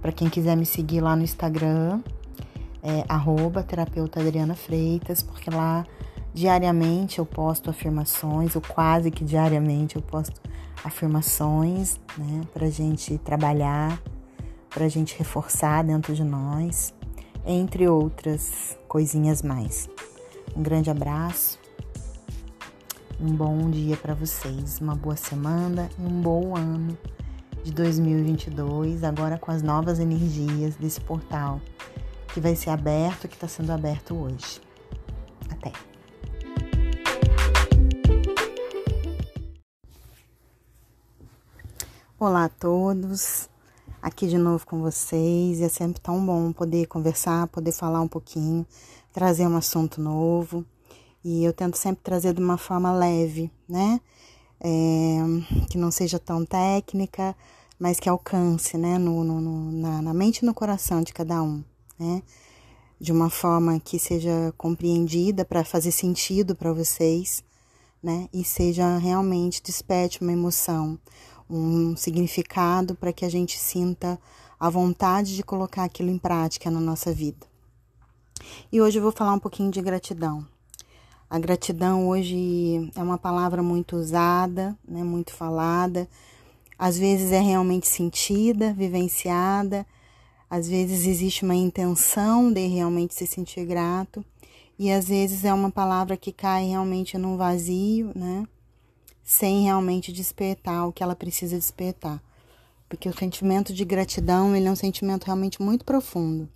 Para 0.00 0.12
quem 0.12 0.28
quiser 0.28 0.56
me 0.56 0.66
seguir 0.66 1.00
lá 1.00 1.16
no 1.16 1.22
Instagram, 1.22 2.00
é 2.82 3.04
arroba 3.08 3.62
terapeuta 3.62 4.20
Adriana 4.20 4.54
Freitas, 4.54 5.22
porque 5.22 5.50
lá 5.50 5.84
diariamente 6.32 7.18
eu 7.18 7.26
posto 7.26 7.70
afirmações, 7.70 8.54
ou 8.54 8.62
quase 8.62 9.10
que 9.10 9.24
diariamente 9.24 9.96
eu 9.96 10.02
posto 10.02 10.40
afirmações, 10.84 11.98
né? 12.16 12.42
Pra 12.52 12.68
gente 12.68 13.18
trabalhar, 13.18 14.00
pra 14.68 14.88
gente 14.88 15.16
reforçar 15.18 15.82
dentro 15.82 16.14
de 16.14 16.22
nós, 16.22 16.93
entre 17.46 17.88
outras 17.88 18.76
coisinhas 18.88 19.42
mais. 19.42 19.88
Um 20.56 20.62
grande 20.62 20.90
abraço 20.90 21.58
um 23.20 23.34
bom 23.34 23.70
dia 23.70 23.96
para 23.96 24.12
vocês, 24.12 24.80
uma 24.80 24.94
boa 24.94 25.16
semana 25.16 25.88
e 25.98 26.02
um 26.02 26.20
bom 26.20 26.56
ano 26.56 26.98
de 27.62 27.72
2022, 27.72 29.04
agora 29.04 29.38
com 29.38 29.50
as 29.50 29.62
novas 29.62 29.98
energias 29.98 30.74
desse 30.76 31.00
portal 31.00 31.60
que 32.32 32.40
vai 32.40 32.56
ser 32.56 32.70
aberto, 32.70 33.28
que 33.28 33.34
está 33.34 33.46
sendo 33.46 33.70
aberto 33.70 34.14
hoje. 34.16 34.60
Até! 35.48 35.72
Olá 42.18 42.44
a 42.44 42.48
todos, 42.48 43.48
aqui 44.04 44.26
de 44.26 44.36
novo 44.36 44.66
com 44.66 44.82
vocês. 44.82 45.62
É 45.62 45.68
sempre 45.70 45.98
tão 45.98 46.24
bom 46.24 46.52
poder 46.52 46.86
conversar, 46.86 47.46
poder 47.48 47.72
falar 47.72 48.02
um 48.02 48.08
pouquinho, 48.08 48.66
trazer 49.14 49.46
um 49.46 49.56
assunto 49.56 49.98
novo. 49.98 50.62
E 51.24 51.42
eu 51.42 51.54
tento 51.54 51.78
sempre 51.78 52.02
trazer 52.02 52.34
de 52.34 52.40
uma 52.40 52.58
forma 52.58 52.92
leve, 52.92 53.50
né? 53.66 53.98
É, 54.60 55.20
que 55.70 55.78
não 55.78 55.90
seja 55.90 56.18
tão 56.18 56.44
técnica, 56.44 57.34
mas 57.78 57.98
que 57.98 58.08
alcance, 58.08 58.76
né? 58.76 58.98
No, 58.98 59.24
no, 59.24 59.40
no, 59.40 59.72
na, 59.72 60.02
na 60.02 60.12
mente 60.12 60.38
e 60.40 60.44
no 60.44 60.52
coração 60.52 61.02
de 61.02 61.14
cada 61.14 61.42
um, 61.42 61.64
né? 61.98 62.22
De 63.00 63.10
uma 63.10 63.30
forma 63.30 63.80
que 63.80 63.98
seja 63.98 64.52
compreendida 64.58 65.46
para 65.46 65.64
fazer 65.64 65.92
sentido 65.92 66.54
para 66.54 66.74
vocês, 66.74 67.42
né? 68.02 68.28
E 68.34 68.44
seja 68.44 68.98
realmente 68.98 69.62
desperte 69.62 70.20
uma 70.20 70.32
emoção, 70.32 70.98
um 71.48 71.96
significado 71.96 72.94
para 72.94 73.12
que 73.12 73.24
a 73.24 73.28
gente 73.28 73.58
sinta 73.58 74.18
a 74.58 74.70
vontade 74.70 75.36
de 75.36 75.42
colocar 75.42 75.84
aquilo 75.84 76.10
em 76.10 76.18
prática 76.18 76.70
na 76.70 76.80
nossa 76.80 77.12
vida. 77.12 77.46
E 78.72 78.80
hoje 78.80 78.98
eu 78.98 79.02
vou 79.02 79.12
falar 79.12 79.34
um 79.34 79.38
pouquinho 79.38 79.70
de 79.70 79.80
gratidão. 79.80 80.46
A 81.28 81.38
gratidão 81.38 82.08
hoje 82.08 82.90
é 82.94 83.02
uma 83.02 83.18
palavra 83.18 83.62
muito 83.62 83.96
usada, 83.96 84.76
né, 84.86 85.02
muito 85.02 85.32
falada. 85.32 86.08
Às 86.78 86.98
vezes 86.98 87.32
é 87.32 87.40
realmente 87.40 87.88
sentida, 87.88 88.72
vivenciada. 88.72 89.86
Às 90.48 90.68
vezes 90.68 91.06
existe 91.06 91.44
uma 91.44 91.54
intenção 91.54 92.52
de 92.52 92.66
realmente 92.66 93.14
se 93.14 93.26
sentir 93.26 93.64
grato. 93.64 94.24
E 94.78 94.90
às 94.90 95.08
vezes 95.08 95.44
é 95.44 95.52
uma 95.52 95.70
palavra 95.70 96.16
que 96.16 96.32
cai 96.32 96.66
realmente 96.66 97.16
num 97.16 97.36
vazio, 97.36 98.12
né? 98.14 98.46
Sem 99.24 99.64
realmente 99.64 100.12
despertar 100.12 100.86
o 100.86 100.92
que 100.92 101.02
ela 101.02 101.16
precisa 101.16 101.56
despertar. 101.56 102.22
Porque 102.88 103.08
o 103.08 103.18
sentimento 103.18 103.72
de 103.72 103.84
gratidão, 103.84 104.54
ele 104.54 104.68
é 104.68 104.70
um 104.70 104.76
sentimento 104.76 105.24
realmente 105.24 105.60
muito 105.60 105.84
profundo. 105.84 106.48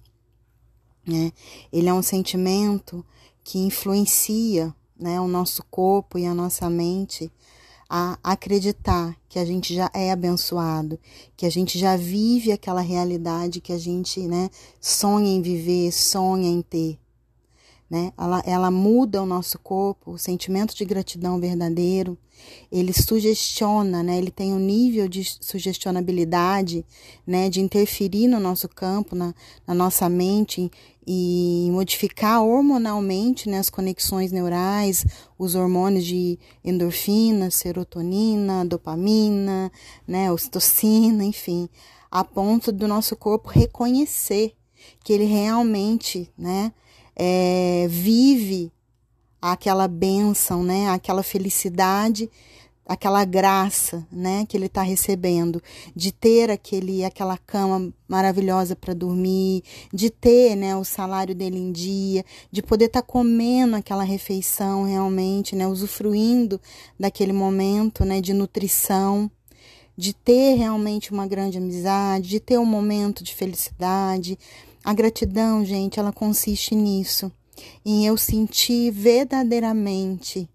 Né? 1.07 1.33
Ele 1.73 1.89
é 1.89 1.95
um 1.95 2.03
sentimento 2.03 3.05
que 3.43 3.59
influencia 3.59 4.75
né, 4.99 5.19
o 5.21 5.27
nosso 5.27 5.65
corpo 5.71 6.19
e 6.19 6.27
a 6.27 6.35
nossa 6.35 6.69
mente 6.69 7.33
a 7.89 8.19
acreditar 8.23 9.17
que 9.29 9.39
a 9.39 9.45
gente 9.45 9.75
já 9.75 9.91
é 9.95 10.13
abençoado, 10.13 11.01
que 11.35 11.47
a 11.47 11.51
gente 11.51 11.79
já 11.79 11.97
vive 11.97 12.53
aquela 12.53 12.83
realidade 12.83 13.63
que 13.63 13.73
a 13.73 13.79
gente 13.79 14.21
né, 14.29 14.51
sonha 14.79 15.31
em 15.31 15.41
viver, 15.41 15.91
sonha 15.91 16.51
em 16.51 16.61
ter 16.61 16.99
né? 17.91 18.13
Ela, 18.19 18.43
ela 18.45 18.71
muda 18.71 19.23
o 19.23 19.27
nosso 19.27 19.59
corpo, 19.59 20.13
o 20.13 20.19
sentimento 20.19 20.75
de 20.75 20.85
gratidão 20.85 21.41
verdadeiro, 21.41 22.19
ele 22.71 22.93
sugestiona, 22.93 24.03
né? 24.03 24.19
Ele 24.19 24.31
tem 24.31 24.53
um 24.53 24.59
nível 24.59 25.09
de 25.09 25.25
sugestionabilidade, 25.25 26.85
né? 27.27 27.49
De 27.49 27.61
interferir 27.61 28.29
no 28.29 28.39
nosso 28.39 28.69
campo, 28.69 29.17
na, 29.17 29.35
na 29.67 29.75
nossa 29.75 30.09
mente 30.09 30.71
e 31.11 31.71
modificar 31.73 32.45
hormonalmente 32.45 33.49
né, 33.49 33.59
as 33.59 33.71
conexões 33.71 34.31
neurais, 34.31 35.07
os 35.39 35.55
hormônios 35.55 36.05
de 36.05 36.39
endorfina, 36.63 37.51
serotonina, 37.51 38.63
dopamina, 38.67 39.73
né, 40.07 40.31
ocitocina, 40.31 41.25
enfim, 41.25 41.67
a 42.11 42.23
ponto 42.23 42.71
do 42.71 42.87
nosso 42.87 43.17
corpo 43.17 43.49
reconhecer 43.49 44.53
que 45.03 45.15
ele 45.15 45.25
realmente, 45.25 46.31
né, 46.37 46.75
é, 47.19 47.87
vive 47.89 48.73
aquela 49.43 49.89
bênção, 49.89 50.63
né? 50.63 50.89
Aquela 50.89 51.23
felicidade, 51.23 52.31
aquela 52.87 53.25
graça, 53.25 54.07
né? 54.11 54.47
Que 54.49 54.57
ele 54.57 54.67
está 54.67 54.83
recebendo 54.83 55.61
de 55.95 56.13
ter 56.13 56.51
aquele, 56.51 57.05
aquela 57.05 57.37
cama 57.37 57.93
maravilhosa 58.07 58.77
para 58.77 58.95
dormir, 58.95 59.63
de 59.93 60.11
ter, 60.11 60.55
né? 60.55 60.77
O 60.77 60.85
salário 60.85 61.35
dele 61.35 61.59
em 61.59 61.73
dia, 61.73 62.25
de 62.51 62.63
poder 62.63 62.87
estar 62.87 63.03
tá 63.03 63.07
comendo 63.07 63.77
aquela 63.77 64.05
refeição 64.05 64.85
realmente, 64.85 65.57
né? 65.57 65.67
Usufruindo 65.67 66.61
daquele 66.99 67.33
momento, 67.33 68.05
né? 68.05 68.21
De 68.21 68.33
nutrição 68.33 69.31
de 69.99 70.13
ter 70.13 70.55
realmente 70.55 71.11
uma 71.11 71.27
grande 71.27 71.59
amizade, 71.59 72.29
de 72.29 72.39
ter 72.39 72.57
um 72.57 72.65
momento 72.65 73.25
de 73.25 73.35
felicidade, 73.35 74.39
a 74.89 74.95
gratidão, 74.95 75.67
gente, 75.67 76.01
ela 76.01 76.11
consiste 76.11 76.75
nisso, 76.75 77.31
em 77.85 78.07
eu 78.07 78.17
sentir 78.17 78.91
verdadeiramente, 78.91 80.49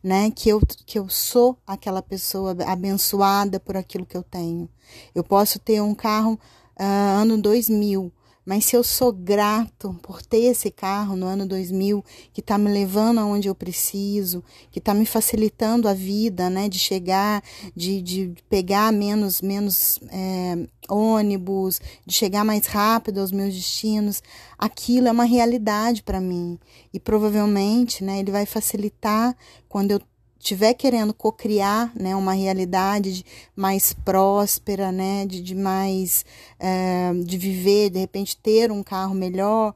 né, 0.00 0.30
que 0.30 0.48
eu, 0.48 0.60
que 0.86 0.96
eu 0.96 1.08
sou 1.08 1.58
aquela 1.66 2.00
pessoa 2.00 2.56
abençoada 2.64 3.58
por 3.58 3.76
aquilo 3.76 4.06
que 4.06 4.16
eu 4.16 4.22
tenho. 4.22 4.68
Eu 5.12 5.24
posso 5.24 5.58
ter 5.58 5.82
um 5.82 5.96
carro 5.96 6.34
uh, 6.78 7.20
ano 7.20 7.42
2000, 7.42 8.12
mas 8.46 8.64
se 8.64 8.76
eu 8.76 8.84
sou 8.84 9.12
grato 9.12 9.98
por 10.00 10.22
ter 10.22 10.44
esse 10.44 10.70
carro 10.70 11.16
no 11.16 11.26
ano 11.26 11.44
2000, 11.44 12.04
que 12.32 12.40
está 12.40 12.56
me 12.56 12.70
levando 12.70 13.18
aonde 13.18 13.48
eu 13.48 13.54
preciso, 13.56 14.42
que 14.70 14.78
está 14.78 14.94
me 14.94 15.04
facilitando 15.04 15.88
a 15.88 15.92
vida, 15.92 16.48
né, 16.48 16.68
de 16.68 16.78
chegar, 16.78 17.42
de, 17.74 18.00
de 18.00 18.34
pegar 18.48 18.92
menos, 18.92 19.42
menos 19.42 19.98
é, 20.12 20.68
ônibus, 20.88 21.80
de 22.06 22.14
chegar 22.14 22.44
mais 22.44 22.66
rápido 22.66 23.20
aos 23.20 23.32
meus 23.32 23.52
destinos, 23.52 24.22
aquilo 24.56 25.08
é 25.08 25.12
uma 25.12 25.24
realidade 25.24 26.04
para 26.04 26.20
mim. 26.20 26.56
E 26.94 27.00
provavelmente, 27.00 28.04
né, 28.04 28.20
ele 28.20 28.30
vai 28.30 28.46
facilitar 28.46 29.36
quando 29.68 29.90
eu 29.90 30.00
estiver 30.46 30.74
querendo 30.74 31.12
cocriar 31.12 31.90
né, 31.98 32.14
uma 32.14 32.32
realidade 32.32 33.26
mais 33.56 33.92
próspera, 33.92 34.92
né, 34.92 35.26
de, 35.26 35.42
de 35.42 35.56
mais 35.56 36.24
é, 36.60 37.12
de 37.24 37.36
viver, 37.36 37.90
de 37.90 37.98
repente 37.98 38.36
ter 38.36 38.70
um 38.70 38.82
carro 38.82 39.12
melhor, 39.12 39.74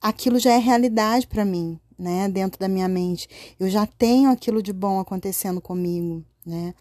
aquilo 0.00 0.38
já 0.38 0.52
é 0.52 0.58
realidade 0.58 1.26
para 1.26 1.42
mim, 1.42 1.80
né, 1.98 2.28
dentro 2.28 2.60
da 2.60 2.68
minha 2.68 2.86
mente. 2.86 3.28
Eu 3.58 3.70
já 3.70 3.86
tenho 3.86 4.30
aquilo 4.30 4.62
de 4.62 4.74
bom 4.74 5.00
acontecendo 5.00 5.58
comigo, 5.58 6.22
né, 6.44 6.74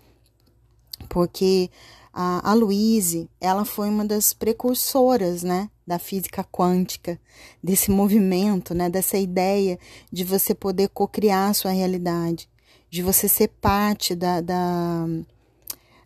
porque 1.07 1.69
a, 2.11 2.51
a 2.51 2.53
Louise, 2.53 3.29
ela 3.39 3.63
foi 3.63 3.87
uma 3.87 4.03
das 4.03 4.33
precursoras, 4.33 5.43
né, 5.43 5.69
da 5.87 5.97
física 5.97 6.43
quântica, 6.43 7.17
desse 7.63 7.89
movimento, 7.89 8.73
né, 8.73 8.89
dessa 8.89 9.17
ideia 9.17 9.79
de 10.11 10.25
você 10.25 10.53
poder 10.53 10.89
cocriar 10.89 11.49
a 11.49 11.53
sua 11.53 11.71
realidade 11.71 12.48
de 12.89 13.03
você 13.03 13.27
ser 13.27 13.49
parte 13.61 14.15
da, 14.15 14.41
da, 14.41 15.05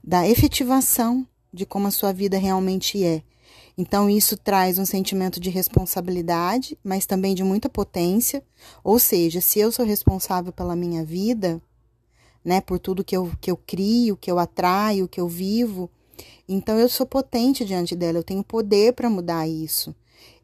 da 0.03 0.27
efetivação 0.27 1.25
de 1.51 1.65
como 1.65 1.88
a 1.88 1.91
sua 1.91 2.11
vida 2.11 2.38
realmente 2.38 3.03
é. 3.03 3.23
Então, 3.77 4.09
isso 4.09 4.38
traz 4.38 4.77
um 4.77 4.86
sentimento 4.86 5.39
de 5.39 5.49
responsabilidade, 5.49 6.77
mas 6.84 7.05
também 7.05 7.34
de 7.34 7.43
muita 7.43 7.69
potência. 7.69 8.43
Ou 8.84 8.99
seja, 8.99 9.41
se 9.41 9.59
eu 9.59 9.71
sou 9.71 9.86
responsável 9.86 10.51
pela 10.51 10.75
minha 10.75 11.03
vida, 11.03 11.61
né, 12.43 12.61
por 12.61 12.77
tudo 12.77 13.03
que 13.03 13.15
eu, 13.15 13.31
que 13.41 13.49
eu 13.49 13.57
crio, 13.57 14.17
que 14.17 14.29
eu 14.29 14.38
atraio, 14.38 15.07
que 15.07 15.19
eu 15.19 15.27
vivo, 15.27 15.89
então 16.47 16.77
eu 16.77 16.89
sou 16.89 17.05
potente 17.05 17.65
diante 17.65 17.95
dela, 17.95 18.19
eu 18.19 18.23
tenho 18.23 18.43
poder 18.43 18.93
para 18.93 19.09
mudar 19.09 19.47
isso. 19.47 19.95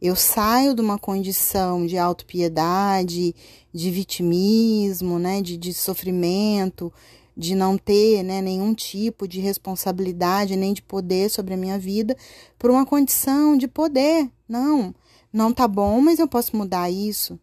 Eu 0.02 0.16
saio 0.16 0.74
de 0.74 0.82
uma 0.82 0.98
condição 0.98 1.86
de 1.86 1.98
autopiedade, 1.98 3.36
de 3.74 3.92
vitimismo, 3.92 5.20
né, 5.20 5.42
de, 5.42 5.58
de 5.58 5.74
sofrimento, 5.74 6.92
de 7.36 7.56
não 7.56 7.78
ter 7.78 8.24
né, 8.24 8.42
nenhum 8.42 8.74
tipo 8.74 9.28
de 9.28 9.40
responsabilidade 9.40 10.56
nem 10.56 10.74
de 10.74 10.82
poder 10.82 11.30
sobre 11.30 11.54
a 11.54 11.58
minha 11.58 11.78
vida, 11.78 12.16
por 12.58 12.70
uma 12.70 12.86
condição 12.86 13.58
de 13.58 13.68
poder. 13.68 14.30
Não, 14.48 14.94
não 15.32 15.54
tá 15.54 15.68
bom, 15.68 16.02
mas 16.02 16.20
eu 16.20 16.28
posso 16.28 16.56
mudar 16.56 16.90
isso. 16.90 17.40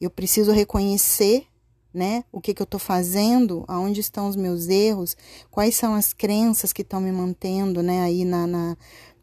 Eu 0.00 0.10
preciso 0.10 0.52
reconhecer 0.52 1.46
né? 1.92 2.24
O 2.30 2.40
que, 2.40 2.54
que 2.54 2.62
eu 2.62 2.64
estou 2.64 2.78
fazendo, 2.78 3.64
aonde 3.66 4.00
estão 4.00 4.28
os 4.28 4.36
meus 4.36 4.68
erros, 4.68 5.16
quais 5.50 5.74
são 5.74 5.94
as 5.94 6.12
crenças 6.12 6.72
que 6.72 6.82
estão 6.82 7.00
me 7.00 7.10
mantendo, 7.10 7.82
né? 7.82 8.02
Aí 8.02 8.24
na, 8.24 8.46
na, 8.46 8.76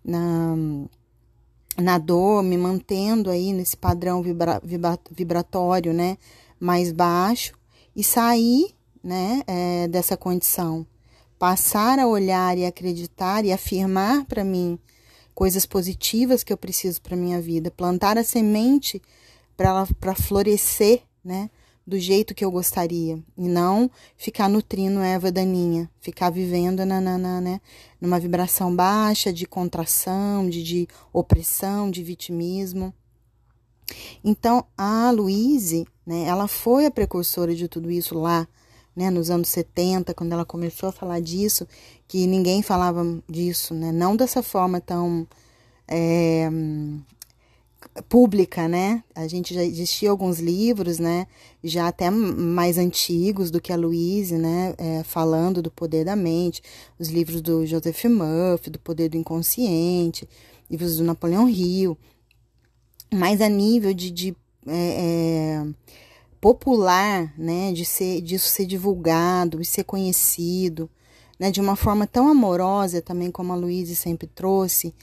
na 0.03 0.55
na 1.77 1.97
dor, 1.97 2.43
me 2.43 2.57
mantendo 2.57 3.29
aí 3.29 3.51
nesse 3.53 3.75
padrão 3.75 4.21
vibra, 4.21 4.61
vibra, 4.63 4.99
vibratório, 5.11 5.93
né, 5.93 6.17
mais 6.59 6.91
baixo 6.91 7.53
e 7.95 8.03
sair, 8.03 8.73
né, 9.03 9.41
é, 9.45 9.87
dessa 9.87 10.15
condição, 10.17 10.85
passar 11.37 11.99
a 11.99 12.07
olhar 12.07 12.57
e 12.57 12.65
acreditar 12.65 13.45
e 13.45 13.51
afirmar 13.51 14.25
para 14.25 14.43
mim 14.43 14.79
coisas 15.33 15.65
positivas 15.65 16.43
que 16.43 16.53
eu 16.53 16.57
preciso 16.57 17.01
para 17.01 17.17
minha 17.17 17.41
vida, 17.41 17.69
plantar 17.69 18.17
a 18.17 18.23
semente 18.23 19.01
para 19.57 19.85
para 19.99 20.15
florescer, 20.15 21.01
né, 21.23 21.49
do 21.85 21.99
jeito 21.99 22.33
que 22.33 22.43
eu 22.43 22.49
gostaria 22.49 23.21
e 23.37 23.47
não 23.47 23.89
ficar 24.17 24.49
nutrindo 24.49 24.99
Eva 24.99 25.31
daninha, 25.31 25.89
ficar 25.99 26.31
vivendo 26.31 26.83
na, 26.85 26.99
né, 26.99 27.61
numa 28.01 28.19
vibração 28.19 28.75
baixa 28.75 29.31
de 29.31 29.45
contração, 29.45 30.49
de, 30.49 30.63
de 30.63 30.87
opressão, 31.13 31.91
de 31.91 32.03
vitimismo. 32.03 32.93
Então, 34.23 34.65
a 34.75 35.11
Louise, 35.11 35.87
né, 36.05 36.23
ela 36.23 36.47
foi 36.47 36.87
a 36.87 36.91
precursora 36.91 37.53
de 37.53 37.67
tudo 37.67 37.91
isso 37.91 38.17
lá, 38.17 38.47
né, 38.95 39.11
nos 39.11 39.29
anos 39.29 39.49
70, 39.49 40.13
quando 40.13 40.33
ela 40.33 40.45
começou 40.45 40.89
a 40.89 40.91
falar 40.91 41.19
disso, 41.19 41.67
que 42.07 42.25
ninguém 42.25 42.63
falava 42.63 43.03
disso, 43.29 43.75
né, 43.75 43.91
não 43.91 44.15
dessa 44.15 44.41
forma 44.41 44.81
tão 44.81 45.27
é, 45.87 46.49
pública, 48.09 48.67
né? 48.67 49.03
A 49.13 49.27
gente 49.27 49.53
já 49.53 49.63
existia 49.63 50.09
alguns 50.09 50.39
livros, 50.39 50.99
né? 50.99 51.27
Já 51.63 51.87
até 51.87 52.09
mais 52.09 52.77
antigos 52.77 53.49
do 53.49 53.61
que 53.61 53.71
a 53.71 53.75
Louise, 53.75 54.37
né? 54.37 54.73
É, 54.77 55.03
falando 55.03 55.61
do 55.61 55.71
poder 55.71 56.05
da 56.05 56.15
mente, 56.15 56.61
os 56.99 57.09
livros 57.09 57.41
do 57.41 57.65
Joseph 57.65 58.05
Murphy, 58.05 58.69
do 58.69 58.79
poder 58.79 59.09
do 59.09 59.17
inconsciente, 59.17 60.27
livros 60.69 60.97
do 60.97 61.03
Napoleão 61.03 61.47
Hill, 61.47 61.97
mas 63.13 63.41
a 63.41 63.49
nível 63.49 63.93
de, 63.93 64.11
de 64.11 64.35
é, 64.67 65.61
é, 65.61 65.65
popular, 66.41 67.33
né? 67.37 67.71
De 67.71 67.85
ser, 67.85 68.21
disso 68.21 68.49
ser 68.49 68.65
divulgado 68.65 69.61
e 69.61 69.65
ser 69.65 69.83
conhecido, 69.83 70.89
né? 71.39 71.49
De 71.49 71.61
uma 71.61 71.75
forma 71.75 72.05
tão 72.05 72.27
amorosa 72.27 73.01
também 73.01 73.31
como 73.31 73.53
a 73.53 73.55
Louise 73.55 73.95
sempre 73.95 74.27
trouxe 74.27 74.93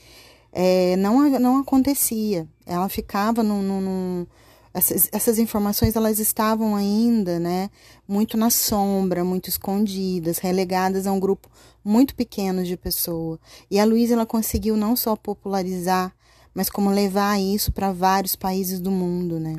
é, 0.53 0.97
não, 0.97 1.29
não 1.41 1.59
acontecia. 1.59 2.47
Ela 2.67 2.89
ficava 2.89 3.43
no, 3.43 4.27
essas, 4.75 5.09
essas, 5.13 5.39
informações 5.39 5.97
elas 5.97 6.19
estavam 6.19 6.77
ainda, 6.77 7.39
né, 7.39 7.71
muito 8.07 8.37
na 8.37 8.51
sombra, 8.51 9.25
muito 9.25 9.49
escondidas, 9.49 10.39
relegadas 10.39 11.07
a 11.07 11.13
um 11.13 11.21
grupo 11.21 11.51
muito 11.85 12.15
pequeno 12.15 12.63
de 12.65 12.77
pessoas. 12.77 13.39
E 13.71 13.79
a 13.79 13.85
Luísa 13.85 14.15
ela 14.15 14.27
conseguiu 14.27 14.77
não 14.77 14.95
só 14.95 15.17
popularizar, 15.17 16.15
mas 16.55 16.69
como 16.69 16.91
levar 16.91 17.41
isso 17.41 17.73
para 17.73 17.93
vários 17.93 18.37
países 18.37 18.81
do 18.81 18.91
mundo, 18.91 19.41
né? 19.41 19.57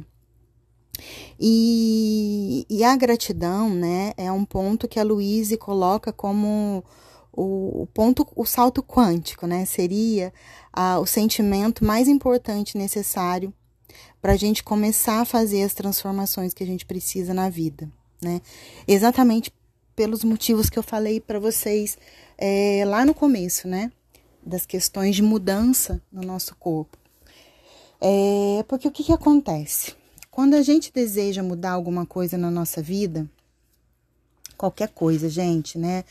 E, 1.39 2.65
e 2.69 2.83
a 2.83 2.95
gratidão, 2.95 3.69
né, 3.69 4.13
é 4.15 4.31
um 4.31 4.45
ponto 4.45 4.87
que 4.87 4.99
a 4.99 5.03
Luísa 5.03 5.57
coloca 5.57 6.13
como 6.13 6.83
o, 7.35 7.87
ponto, 7.93 8.27
o 8.35 8.45
salto 8.45 8.83
quântico, 8.83 9.47
né? 9.47 9.65
Seria 9.65 10.31
ah, 10.71 10.99
o 10.99 11.05
sentimento 11.05 11.83
mais 11.83 12.07
importante 12.07 12.77
necessário 12.77 13.53
para 14.21 14.33
a 14.33 14.37
gente 14.37 14.63
começar 14.63 15.21
a 15.21 15.25
fazer 15.25 15.63
as 15.63 15.73
transformações 15.73 16.53
que 16.53 16.63
a 16.63 16.67
gente 16.67 16.85
precisa 16.85 17.33
na 17.33 17.49
vida, 17.49 17.89
né? 18.21 18.41
Exatamente 18.87 19.51
pelos 19.95 20.23
motivos 20.23 20.69
que 20.69 20.77
eu 20.77 20.83
falei 20.83 21.19
para 21.19 21.39
vocês 21.39 21.97
é, 22.37 22.83
lá 22.85 23.03
no 23.05 23.13
começo, 23.13 23.67
né? 23.67 23.91
Das 24.45 24.65
questões 24.65 25.15
de 25.15 25.23
mudança 25.23 26.01
no 26.11 26.21
nosso 26.21 26.55
corpo. 26.55 26.97
É, 27.99 28.63
porque 28.67 28.87
o 28.87 28.91
que, 28.91 29.03
que 29.03 29.13
acontece? 29.13 29.95
Quando 30.29 30.55
a 30.55 30.61
gente 30.61 30.91
deseja 30.91 31.41
mudar 31.41 31.71
alguma 31.71 32.05
coisa 32.05 32.37
na 32.37 32.51
nossa 32.51 32.81
vida, 32.81 33.29
qualquer 34.57 34.89
coisa, 34.89 35.29
gente, 35.29 35.77
né? 35.77 36.03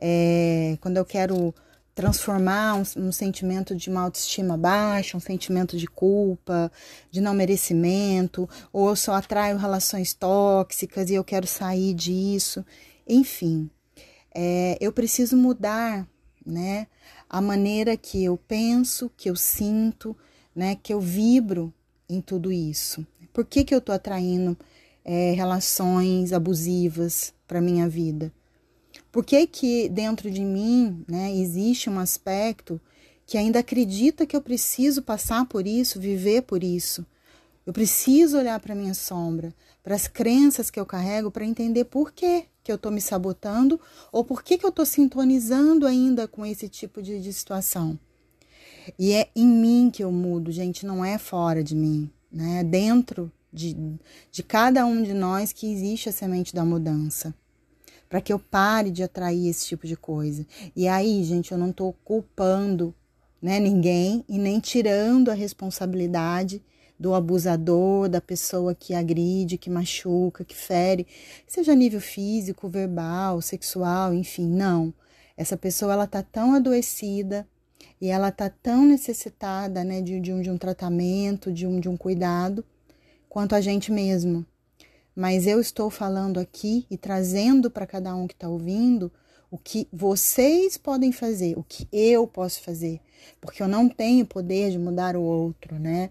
É, 0.00 0.78
quando 0.80 0.96
eu 0.96 1.04
quero 1.04 1.54
transformar 1.94 2.76
um, 2.76 3.08
um, 3.08 3.12
sentimento 3.12 3.74
de 3.74 3.90
uma 3.90 4.02
autoestima 4.02 4.56
baixa, 4.56 5.16
um 5.16 5.20
sentimento 5.20 5.76
de 5.76 5.86
culpa, 5.86 6.72
de 7.10 7.20
não 7.20 7.34
merecimento, 7.34 8.48
ou 8.72 8.88
eu 8.88 8.96
só 8.96 9.14
atraio 9.14 9.58
relações 9.58 10.14
tóxicas 10.14 11.10
e 11.10 11.14
eu 11.14 11.24
quero 11.24 11.46
sair 11.46 11.92
disso. 11.92 12.64
Enfim, 13.06 13.68
é, 14.34 14.78
eu 14.80 14.92
preciso 14.92 15.36
mudar, 15.36 16.08
né? 16.46 16.86
A 17.28 17.40
maneira 17.40 17.96
que 17.96 18.24
eu 18.24 18.36
penso, 18.36 19.10
que 19.16 19.28
eu 19.28 19.36
sinto, 19.36 20.16
né? 20.54 20.76
Que 20.82 20.94
eu 20.94 21.00
vibro 21.00 21.72
em 22.08 22.20
tudo 22.20 22.50
isso. 22.50 23.06
Por 23.32 23.44
que, 23.44 23.62
que 23.62 23.74
eu 23.74 23.80
tô 23.80 23.92
atraindo 23.92 24.56
é, 25.04 25.32
relações 25.32 26.32
abusivas 26.32 27.34
para 27.46 27.60
minha 27.60 27.88
vida? 27.88 28.32
Por 29.12 29.24
que, 29.24 29.46
que 29.46 29.88
dentro 29.88 30.30
de 30.30 30.44
mim 30.44 31.04
né, 31.08 31.34
existe 31.34 31.90
um 31.90 31.98
aspecto 31.98 32.80
que 33.26 33.36
ainda 33.36 33.58
acredita 33.58 34.24
que 34.24 34.36
eu 34.36 34.40
preciso 34.40 35.02
passar 35.02 35.46
por 35.46 35.66
isso, 35.66 36.00
viver 36.00 36.42
por 36.42 36.62
isso? 36.62 37.04
Eu 37.66 37.72
preciso 37.72 38.38
olhar 38.38 38.58
para 38.60 38.74
minha 38.74 38.94
sombra, 38.94 39.52
para 39.82 39.94
as 39.94 40.06
crenças 40.06 40.70
que 40.70 40.78
eu 40.78 40.86
carrego, 40.86 41.30
para 41.30 41.44
entender 41.44 41.84
por 41.84 42.12
que, 42.12 42.44
que 42.62 42.70
eu 42.70 42.76
estou 42.76 42.90
me 42.90 43.00
sabotando 43.00 43.80
ou 44.12 44.24
por 44.24 44.42
que, 44.42 44.56
que 44.56 44.64
eu 44.64 44.70
estou 44.70 44.86
sintonizando 44.86 45.86
ainda 45.86 46.28
com 46.28 46.46
esse 46.46 46.68
tipo 46.68 47.02
de, 47.02 47.20
de 47.20 47.32
situação. 47.32 47.98
E 48.98 49.12
é 49.12 49.28
em 49.34 49.46
mim 49.46 49.90
que 49.92 50.02
eu 50.04 50.10
mudo, 50.10 50.52
gente, 50.52 50.86
não 50.86 51.04
é 51.04 51.18
fora 51.18 51.62
de 51.62 51.74
mim, 51.74 52.08
né? 52.30 52.60
É 52.60 52.64
dentro 52.64 53.30
de, 53.52 53.76
de 54.30 54.42
cada 54.42 54.86
um 54.86 55.02
de 55.02 55.12
nós 55.12 55.52
que 55.52 55.70
existe 55.70 56.08
a 56.08 56.12
semente 56.12 56.54
da 56.54 56.64
mudança 56.64 57.34
para 58.10 58.20
que 58.20 58.32
eu 58.32 58.40
pare 58.40 58.90
de 58.90 59.04
atrair 59.04 59.48
esse 59.48 59.68
tipo 59.68 59.86
de 59.86 59.96
coisa. 59.96 60.44
E 60.74 60.88
aí, 60.88 61.22
gente, 61.22 61.52
eu 61.52 61.56
não 61.56 61.70
estou 61.70 61.92
culpando 62.04 62.92
né, 63.40 63.60
ninguém 63.60 64.24
e 64.28 64.36
nem 64.36 64.58
tirando 64.58 65.30
a 65.30 65.34
responsabilidade 65.34 66.60
do 66.98 67.14
abusador, 67.14 68.08
da 68.08 68.20
pessoa 68.20 68.74
que 68.74 68.92
agride, 68.94 69.56
que 69.56 69.70
machuca, 69.70 70.44
que 70.44 70.56
fere, 70.56 71.06
seja 71.46 71.74
nível 71.74 72.00
físico, 72.00 72.68
verbal, 72.68 73.40
sexual, 73.40 74.12
enfim, 74.12 74.46
não. 74.46 74.92
Essa 75.36 75.56
pessoa 75.56 75.92
ela 75.92 76.06
tá 76.06 76.20
tão 76.22 76.52
adoecida 76.52 77.48
e 78.00 78.08
ela 78.08 78.32
tá 78.32 78.50
tão 78.50 78.84
necessitada, 78.84 79.84
né, 79.84 80.02
de, 80.02 80.18
de, 80.18 80.32
um, 80.32 80.42
de 80.42 80.50
um 80.50 80.58
tratamento, 80.58 81.52
de 81.52 81.64
um, 81.64 81.78
de 81.78 81.88
um 81.88 81.96
cuidado, 81.96 82.64
quanto 83.28 83.54
a 83.54 83.60
gente 83.60 83.92
mesmo. 83.92 84.44
Mas 85.14 85.46
eu 85.46 85.60
estou 85.60 85.90
falando 85.90 86.38
aqui 86.38 86.86
e 86.90 86.96
trazendo 86.96 87.70
para 87.70 87.86
cada 87.86 88.14
um 88.14 88.26
que 88.26 88.34
está 88.34 88.48
ouvindo 88.48 89.12
o 89.50 89.58
que 89.58 89.88
vocês 89.92 90.76
podem 90.76 91.10
fazer, 91.10 91.58
o 91.58 91.64
que 91.64 91.88
eu 91.92 92.26
posso 92.26 92.62
fazer, 92.62 93.00
porque 93.40 93.62
eu 93.62 93.68
não 93.68 93.88
tenho 93.88 94.24
poder 94.24 94.70
de 94.70 94.78
mudar 94.78 95.16
o 95.16 95.22
outro, 95.22 95.78
né? 95.78 96.10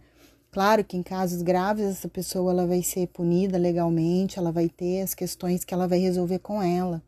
Claro 0.51 0.83
que 0.83 0.97
em 0.97 1.03
casos 1.03 1.41
graves 1.41 1.85
essa 1.85 2.09
pessoa 2.09 2.51
ela 2.51 2.65
vai 2.65 2.81
ser 2.81 3.07
punida 3.07 3.57
legalmente, 3.57 4.39
ela 4.39 4.51
vai 4.51 4.67
ter 4.67 5.01
as 5.01 5.13
questões 5.13 5.63
que 5.63 5.73
ela 5.73 5.87
vai 5.87 5.99
resolver 5.99 6.39
com 6.39 6.61
ela. 6.61 7.01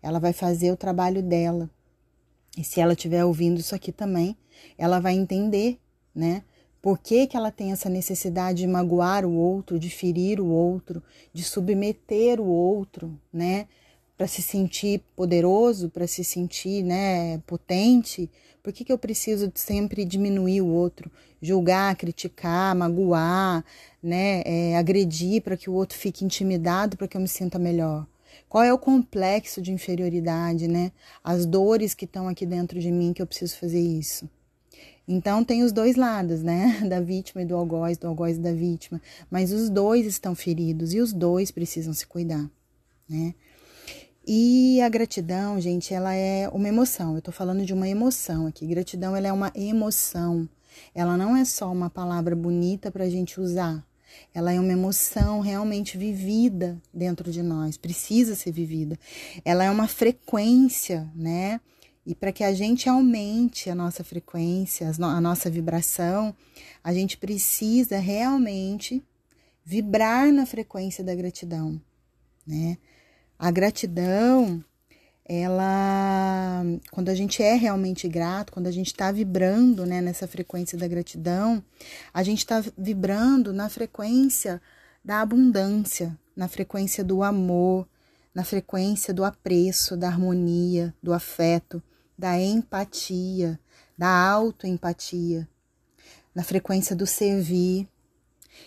Ela 0.00 0.18
vai 0.18 0.32
fazer 0.32 0.72
o 0.72 0.76
trabalho 0.76 1.22
dela. 1.22 1.68
E 2.56 2.64
se 2.64 2.80
ela 2.80 2.92
estiver 2.92 3.24
ouvindo 3.24 3.58
isso 3.58 3.74
aqui 3.74 3.92
também, 3.92 4.36
ela 4.76 5.00
vai 5.00 5.14
entender, 5.14 5.78
né? 6.14 6.42
Por 6.80 6.98
que, 6.98 7.26
que 7.26 7.36
ela 7.36 7.50
tem 7.50 7.72
essa 7.72 7.88
necessidade 7.88 8.58
de 8.58 8.66
magoar 8.66 9.24
o 9.24 9.34
outro, 9.34 9.78
de 9.78 9.90
ferir 9.90 10.40
o 10.40 10.46
outro, 10.46 11.02
de 11.32 11.42
submeter 11.42 12.40
o 12.40 12.46
outro, 12.46 13.18
né? 13.32 13.66
para 14.18 14.26
se 14.26 14.42
sentir 14.42 15.00
poderoso, 15.14 15.88
para 15.88 16.04
se 16.08 16.24
sentir 16.24 16.82
né, 16.82 17.38
potente? 17.46 18.28
Por 18.60 18.72
que, 18.72 18.84
que 18.84 18.92
eu 18.92 18.98
preciso 18.98 19.50
sempre 19.54 20.04
diminuir 20.04 20.60
o 20.60 20.66
outro, 20.66 21.08
julgar, 21.40 21.94
criticar, 21.94 22.74
magoar, 22.74 23.64
né, 24.02 24.42
é, 24.44 24.76
agredir 24.76 25.40
para 25.40 25.56
que 25.56 25.70
o 25.70 25.72
outro 25.72 25.96
fique 25.96 26.24
intimidado, 26.24 26.96
para 26.96 27.06
que 27.06 27.16
eu 27.16 27.20
me 27.20 27.28
sinta 27.28 27.60
melhor? 27.60 28.04
Qual 28.48 28.64
é 28.64 28.72
o 28.72 28.78
complexo 28.78 29.62
de 29.62 29.70
inferioridade, 29.70 30.66
né? 30.66 30.90
As 31.22 31.46
dores 31.46 31.94
que 31.94 32.04
estão 32.04 32.28
aqui 32.28 32.44
dentro 32.44 32.80
de 32.80 32.90
mim 32.90 33.12
que 33.12 33.22
eu 33.22 33.26
preciso 33.26 33.56
fazer 33.56 33.80
isso. 33.80 34.28
Então 35.08 35.42
tem 35.42 35.62
os 35.62 35.72
dois 35.72 35.96
lados, 35.96 36.42
né? 36.42 36.80
Da 36.86 37.00
vítima 37.00 37.40
e 37.40 37.46
do 37.46 37.56
algoz, 37.56 37.96
do 37.96 38.06
algoz 38.06 38.36
e 38.36 38.40
da 38.40 38.52
vítima. 38.52 39.00
Mas 39.30 39.52
os 39.52 39.70
dois 39.70 40.04
estão 40.04 40.34
feridos 40.34 40.92
e 40.92 41.00
os 41.00 41.14
dois 41.14 41.50
precisam 41.50 41.94
se 41.94 42.06
cuidar, 42.06 42.48
né? 43.08 43.34
E 44.26 44.78
a 44.82 44.88
gratidão, 44.90 45.58
gente, 45.58 45.94
ela 45.94 46.12
é 46.12 46.46
uma 46.50 46.68
emoção. 46.68 47.14
Eu 47.14 47.22
tô 47.22 47.32
falando 47.32 47.64
de 47.64 47.72
uma 47.72 47.88
emoção 47.88 48.46
aqui. 48.46 48.66
Gratidão, 48.66 49.16
ela 49.16 49.26
é 49.26 49.32
uma 49.32 49.50
emoção. 49.54 50.46
Ela 50.94 51.16
não 51.16 51.34
é 51.34 51.46
só 51.46 51.72
uma 51.72 51.88
palavra 51.88 52.36
bonita 52.36 52.90
para 52.90 53.04
a 53.04 53.08
gente 53.08 53.40
usar. 53.40 53.82
Ela 54.34 54.52
é 54.52 54.60
uma 54.60 54.72
emoção 54.72 55.40
realmente 55.40 55.96
vivida 55.96 56.76
dentro 56.92 57.30
de 57.30 57.42
nós, 57.42 57.78
precisa 57.78 58.34
ser 58.34 58.52
vivida. 58.52 58.98
Ela 59.44 59.64
é 59.64 59.70
uma 59.70 59.88
frequência, 59.88 61.08
né? 61.14 61.60
E 62.08 62.14
para 62.14 62.32
que 62.32 62.42
a 62.42 62.54
gente 62.54 62.88
aumente 62.88 63.68
a 63.68 63.74
nossa 63.74 64.02
frequência, 64.02 64.90
a 64.98 65.20
nossa 65.20 65.50
vibração, 65.50 66.34
a 66.82 66.90
gente 66.90 67.18
precisa 67.18 67.98
realmente 67.98 69.04
vibrar 69.62 70.32
na 70.32 70.46
frequência 70.46 71.04
da 71.04 71.14
gratidão, 71.14 71.78
né? 72.46 72.78
A 73.38 73.50
gratidão, 73.50 74.64
ela, 75.22 76.64
quando 76.90 77.10
a 77.10 77.14
gente 77.14 77.42
é 77.42 77.52
realmente 77.56 78.08
grato, 78.08 78.54
quando 78.54 78.68
a 78.68 78.72
gente 78.72 78.86
está 78.86 79.12
vibrando 79.12 79.84
né, 79.84 80.00
nessa 80.00 80.26
frequência 80.26 80.78
da 80.78 80.88
gratidão, 80.88 81.62
a 82.14 82.22
gente 82.22 82.38
está 82.38 82.64
vibrando 82.78 83.52
na 83.52 83.68
frequência 83.68 84.62
da 85.04 85.20
abundância, 85.20 86.18
na 86.34 86.48
frequência 86.48 87.04
do 87.04 87.22
amor, 87.22 87.86
na 88.34 88.44
frequência 88.44 89.12
do 89.12 89.26
apreço, 89.26 89.94
da 89.94 90.08
harmonia, 90.08 90.94
do 91.02 91.12
afeto, 91.12 91.82
da 92.18 92.38
empatia, 92.40 93.58
da 93.96 94.08
autoempatia, 94.08 95.48
na 96.34 96.42
frequência 96.42 96.96
do 96.96 97.06
servir 97.06 97.88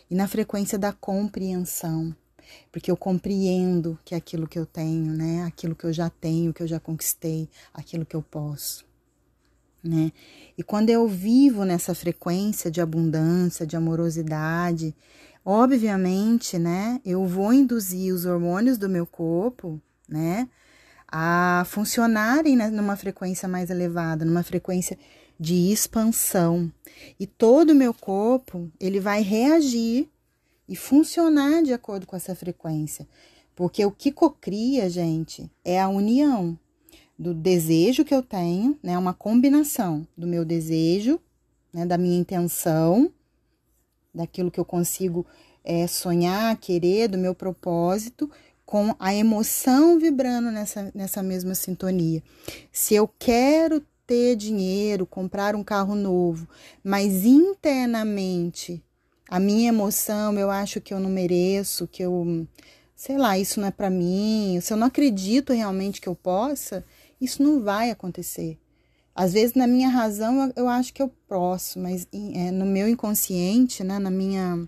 e 0.09 0.15
na 0.15 0.27
frequência 0.27 0.79
da 0.79 0.93
compreensão 0.93 2.15
porque 2.71 2.89
eu 2.89 2.97
compreendo 2.97 3.97
que 4.03 4.13
é 4.13 4.17
aquilo 4.17 4.47
que 4.47 4.57
eu 4.57 4.65
tenho, 4.65 5.13
né? 5.13 5.43
Aquilo 5.43 5.75
que 5.75 5.85
eu 5.85 5.93
já 5.93 6.09
tenho, 6.09 6.53
que 6.53 6.63
eu 6.63 6.67
já 6.67 6.79
conquistei, 6.79 7.49
aquilo 7.73 8.05
que 8.05 8.15
eu 8.15 8.21
posso, 8.21 8.85
né? 9.83 10.11
E 10.57 10.63
quando 10.63 10.89
eu 10.89 11.07
vivo 11.07 11.63
nessa 11.63 11.93
frequência 11.93 12.69
de 12.69 12.81
abundância, 12.81 13.65
de 13.65 13.75
amorosidade, 13.75 14.95
obviamente, 15.43 16.57
né, 16.59 17.01
eu 17.03 17.25
vou 17.25 17.51
induzir 17.51 18.13
os 18.13 18.25
hormônios 18.25 18.77
do 18.77 18.87
meu 18.87 19.07
corpo, 19.07 19.81
né, 20.07 20.47
a 21.11 21.63
funcionarem 21.67 22.55
numa 22.55 22.95
frequência 22.95 23.47
mais 23.47 23.69
elevada, 23.69 24.23
numa 24.23 24.43
frequência 24.43 24.97
de 25.39 25.71
expansão. 25.71 26.71
E 27.19 27.27
todo 27.27 27.71
o 27.71 27.75
meu 27.75 27.93
corpo, 27.93 28.71
ele 28.79 28.99
vai 28.99 29.21
reagir 29.21 30.07
e 30.69 30.75
funcionar 30.75 31.63
de 31.63 31.73
acordo 31.73 32.05
com 32.07 32.15
essa 32.15 32.33
frequência. 32.33 33.07
Porque 33.55 33.83
o 33.85 33.91
que 33.91 34.11
cocria, 34.11 34.89
gente, 34.89 35.51
é 35.65 35.81
a 35.81 35.89
união 35.89 36.57
do 37.19 37.33
desejo 37.33 38.05
que 38.05 38.13
eu 38.13 38.23
tenho, 38.23 38.77
né? 38.81 38.97
Uma 38.97 39.13
combinação 39.13 40.07
do 40.17 40.25
meu 40.25 40.45
desejo, 40.45 41.19
né? 41.73 41.85
Da 41.85 41.97
minha 41.97 42.17
intenção, 42.17 43.11
daquilo 44.13 44.49
que 44.49 44.59
eu 44.59 44.65
consigo 44.65 45.25
é, 45.63 45.85
sonhar, 45.87 46.55
querer, 46.57 47.07
do 47.07 47.17
meu 47.17 47.35
propósito, 47.35 48.31
com 48.71 48.95
a 48.97 49.13
emoção 49.13 49.99
vibrando 49.99 50.49
nessa, 50.49 50.89
nessa 50.95 51.21
mesma 51.21 51.53
sintonia. 51.53 52.23
Se 52.71 52.95
eu 52.95 53.05
quero 53.05 53.85
ter 54.07 54.37
dinheiro, 54.37 55.05
comprar 55.05 55.57
um 55.57 55.63
carro 55.63 55.93
novo, 55.93 56.47
mas 56.81 57.25
internamente 57.25 58.81
a 59.27 59.41
minha 59.41 59.67
emoção, 59.67 60.39
eu 60.39 60.49
acho 60.49 60.79
que 60.79 60.93
eu 60.93 61.01
não 61.01 61.09
mereço, 61.09 61.85
que 61.85 62.01
eu, 62.01 62.47
sei 62.95 63.17
lá, 63.17 63.37
isso 63.37 63.59
não 63.59 63.67
é 63.67 63.71
para 63.71 63.89
mim, 63.89 64.57
se 64.61 64.71
eu 64.71 64.77
não 64.77 64.87
acredito 64.87 65.51
realmente 65.51 65.99
que 65.99 66.07
eu 66.07 66.15
possa, 66.15 66.81
isso 67.19 67.43
não 67.43 67.61
vai 67.61 67.91
acontecer. 67.91 68.57
Às 69.13 69.33
vezes, 69.33 69.53
na 69.53 69.67
minha 69.67 69.89
razão, 69.89 70.49
eu, 70.55 70.69
acho 70.69 70.93
que 70.93 71.01
eu 71.01 71.11
posso, 71.27 71.77
mas 71.77 72.07
é, 72.13 72.51
no 72.51 72.65
meu 72.65 72.87
inconsciente, 72.87 73.83
né, 73.83 73.99
na, 73.99 74.09
minha, 74.09 74.65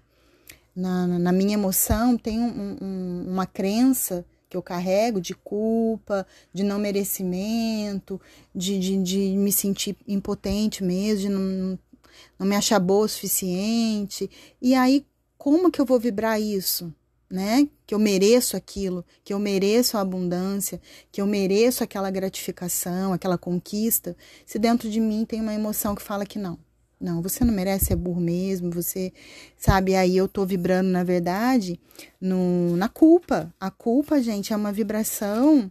na, 0.75 1.07
na 1.07 1.31
minha 1.31 1.53
emoção, 1.53 2.17
tem 2.17 2.39
um, 2.39 2.77
um, 2.81 3.25
uma 3.27 3.45
crença 3.45 4.25
que 4.49 4.57
eu 4.57 4.61
carrego 4.61 5.19
de 5.19 5.33
culpa, 5.33 6.27
de 6.53 6.63
não 6.63 6.77
merecimento, 6.77 8.21
de, 8.53 8.77
de, 8.77 9.01
de 9.01 9.17
me 9.37 9.51
sentir 9.51 9.97
impotente 10.07 10.83
mesmo, 10.83 11.21
de 11.21 11.29
não, 11.29 11.79
não 12.37 12.47
me 12.47 12.55
achar 12.55 12.79
boa 12.79 13.05
o 13.05 13.09
suficiente. 13.09 14.29
E 14.61 14.75
aí, 14.75 15.05
como 15.37 15.71
que 15.71 15.81
eu 15.81 15.85
vou 15.85 15.99
vibrar 15.99 16.39
isso? 16.39 16.93
Né? 17.29 17.67
Que 17.87 17.95
eu 17.95 17.99
mereço 17.99 18.55
aquilo, 18.55 19.03
que 19.23 19.33
eu 19.33 19.39
mereço 19.39 19.97
a 19.97 20.01
abundância, 20.01 20.79
que 21.11 21.19
eu 21.19 21.25
mereço 21.25 21.83
aquela 21.83 22.11
gratificação, 22.11 23.11
aquela 23.11 23.39
conquista, 23.39 24.15
se 24.45 24.59
dentro 24.59 24.87
de 24.87 24.99
mim 24.99 25.25
tem 25.25 25.41
uma 25.41 25.53
emoção 25.53 25.95
que 25.95 26.01
fala 26.03 26.27
que 26.27 26.37
não. 26.37 26.59
Não, 27.03 27.21
você 27.21 27.43
não 27.43 27.53
merece, 27.53 27.91
é 27.91 27.95
burro 27.97 28.21
mesmo, 28.21 28.71
você 28.71 29.11
sabe, 29.57 29.93
aí 29.93 30.15
eu 30.15 30.25
tô 30.25 30.45
vibrando, 30.45 30.87
na 30.87 31.03
verdade, 31.03 31.77
no, 32.19 32.77
na 32.77 32.87
culpa. 32.87 33.53
A 33.59 33.69
culpa, 33.69 34.21
gente, 34.21 34.53
é 34.53 34.55
uma 34.55 34.71
vibração 34.71 35.69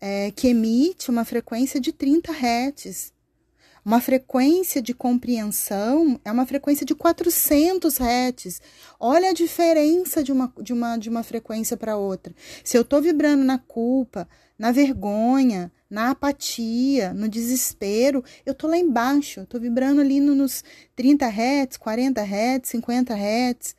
é, 0.00 0.32
que 0.32 0.48
emite 0.48 1.10
uma 1.10 1.24
frequência 1.24 1.80
de 1.80 1.92
30 1.92 2.32
Hz. 2.32 3.12
Uma 3.84 4.00
frequência 4.00 4.82
de 4.82 4.92
compreensão 4.92 6.20
é 6.24 6.32
uma 6.32 6.44
frequência 6.44 6.84
de 6.84 6.92
400 6.92 7.96
Hz. 8.00 8.60
Olha 8.98 9.30
a 9.30 9.32
diferença 9.32 10.24
de 10.24 10.32
uma, 10.32 10.52
de 10.60 10.72
uma, 10.72 10.96
de 10.96 11.08
uma 11.08 11.22
frequência 11.22 11.76
para 11.76 11.96
outra. 11.96 12.34
Se 12.64 12.76
eu 12.76 12.82
estou 12.82 13.00
vibrando 13.00 13.44
na 13.44 13.58
culpa, 13.58 14.28
na 14.58 14.72
vergonha, 14.72 15.70
na 15.90 16.10
apatia, 16.10 17.14
no 17.14 17.28
desespero, 17.28 18.22
eu 18.44 18.52
estou 18.52 18.68
lá 18.68 18.76
embaixo, 18.76 19.40
estou 19.40 19.60
vibrando 19.60 20.00
ali 20.00 20.20
no, 20.20 20.34
nos 20.34 20.62
30 20.94 21.26
Hz, 21.26 21.76
40 21.78 22.22
Hz, 22.22 22.68
50 22.68 23.14
Hz. 23.14 23.76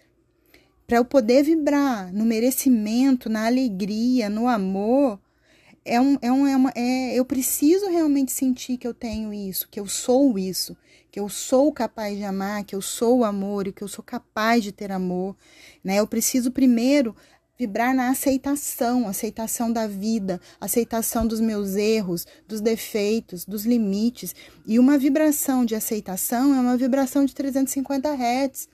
Para 0.88 0.98
eu 0.98 1.06
poder 1.06 1.44
vibrar 1.44 2.12
no 2.12 2.26
merecimento, 2.26 3.30
na 3.30 3.46
alegria, 3.46 4.28
no 4.28 4.48
amor, 4.48 5.20
é 5.86 6.02
um, 6.02 6.18
é 6.22 6.32
um, 6.32 6.48
é 6.48 6.56
uma, 6.56 6.72
é, 6.76 7.14
eu 7.16 7.24
preciso 7.24 7.88
realmente 7.90 8.32
sentir 8.32 8.78
que 8.78 8.88
eu 8.88 8.94
tenho 8.94 9.34
isso, 9.34 9.68
que 9.70 9.80
eu 9.80 9.88
sou 9.88 10.38
isso, 10.38 10.76
que 11.12 11.20
eu 11.20 11.30
sou 11.30 11.72
capaz 11.72 12.18
de 12.18 12.24
amar, 12.24 12.64
que 12.64 12.76
eu 12.76 12.82
sou 12.82 13.20
o 13.20 13.24
amor 13.24 13.68
e 13.68 13.72
que 13.72 13.84
eu 13.84 13.88
sou 13.88 14.04
capaz 14.04 14.64
de 14.64 14.72
ter 14.72 14.92
amor, 14.92 15.36
né? 15.84 16.00
Eu 16.00 16.08
preciso 16.08 16.52
primeiro 16.52 17.16
vibrar 17.60 17.94
na 17.94 18.10
aceitação, 18.10 19.06
aceitação 19.06 19.70
da 19.70 19.86
vida, 19.86 20.40
aceitação 20.62 21.28
dos 21.28 21.42
meus 21.42 21.76
erros, 21.76 22.26
dos 22.48 22.62
defeitos, 22.62 23.44
dos 23.44 23.66
limites. 23.66 24.34
E 24.66 24.80
uma 24.80 24.98
vibração 24.98 25.66
de 25.66 25.76
aceitação 25.76 26.56
é 26.56 26.60
uma 26.62 26.78
vibração 26.78 27.26
de 27.26 27.36
350 27.36 28.10
Hz, 28.14 28.70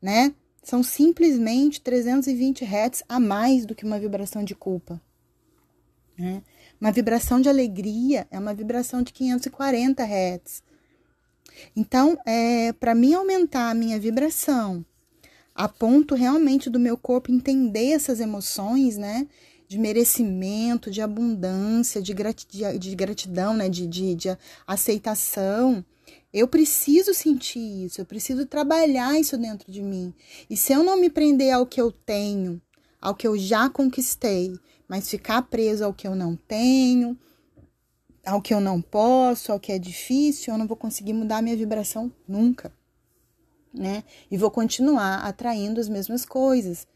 né? 0.00 0.32
São 0.62 0.84
simplesmente 0.84 1.80
320 1.80 2.64
Hz 2.64 3.02
a 3.08 3.18
mais 3.18 3.66
do 3.66 3.74
que 3.74 3.84
uma 3.84 3.98
vibração 3.98 4.44
de 4.44 4.54
culpa. 4.54 5.02
Né? 6.16 6.40
Uma 6.80 6.92
vibração 6.92 7.40
de 7.40 7.48
alegria 7.48 8.28
é 8.30 8.38
uma 8.38 8.54
vibração 8.54 9.02
de 9.02 9.12
540 9.12 10.04
Hz. 10.04 10.62
Então, 11.74 12.16
é, 12.24 12.72
para 12.74 12.94
mim 12.94 13.14
aumentar 13.14 13.70
a 13.70 13.74
minha 13.74 13.98
vibração, 13.98 14.84
a 15.54 15.68
ponto 15.68 16.14
realmente 16.14 16.70
do 16.70 16.80
meu 16.80 16.96
corpo 16.96 17.30
entender 17.30 17.92
essas 17.92 18.20
emoções, 18.20 18.96
né? 18.96 19.26
De 19.68 19.78
merecimento, 19.78 20.90
de 20.90 21.00
abundância, 21.00 22.00
de, 22.00 22.12
gratidão, 22.12 22.78
de 22.78 22.94
gratidão, 22.94 23.54
né? 23.54 23.68
De, 23.68 23.86
de, 23.86 24.14
de 24.14 24.38
aceitação. 24.66 25.84
Eu 26.32 26.48
preciso 26.48 27.12
sentir 27.12 27.84
isso, 27.84 28.00
eu 28.00 28.06
preciso 28.06 28.46
trabalhar 28.46 29.18
isso 29.20 29.36
dentro 29.36 29.70
de 29.70 29.82
mim. 29.82 30.14
E 30.48 30.56
se 30.56 30.72
eu 30.72 30.82
não 30.82 30.98
me 30.98 31.10
prender 31.10 31.52
ao 31.52 31.66
que 31.66 31.80
eu 31.80 31.92
tenho, 31.92 32.60
ao 33.00 33.14
que 33.14 33.26
eu 33.26 33.36
já 33.36 33.68
conquistei, 33.68 34.58
mas 34.88 35.10
ficar 35.10 35.42
preso 35.42 35.84
ao 35.84 35.92
que 35.92 36.06
eu 36.06 36.14
não 36.14 36.34
tenho, 36.34 37.18
ao 38.24 38.40
que 38.40 38.54
eu 38.54 38.60
não 38.60 38.80
posso, 38.80 39.52
ao 39.52 39.60
que 39.60 39.72
é 39.72 39.78
difícil, 39.78 40.54
eu 40.54 40.58
não 40.58 40.66
vou 40.66 40.76
conseguir 40.76 41.12
mudar 41.12 41.42
minha 41.42 41.56
vibração 41.56 42.10
nunca 42.26 42.72
né? 43.72 44.04
E 44.30 44.36
vou 44.36 44.50
continuar 44.50 45.24
atraindo 45.24 45.80
as 45.80 45.88
mesmas 45.88 46.24
coisas. 46.24 46.86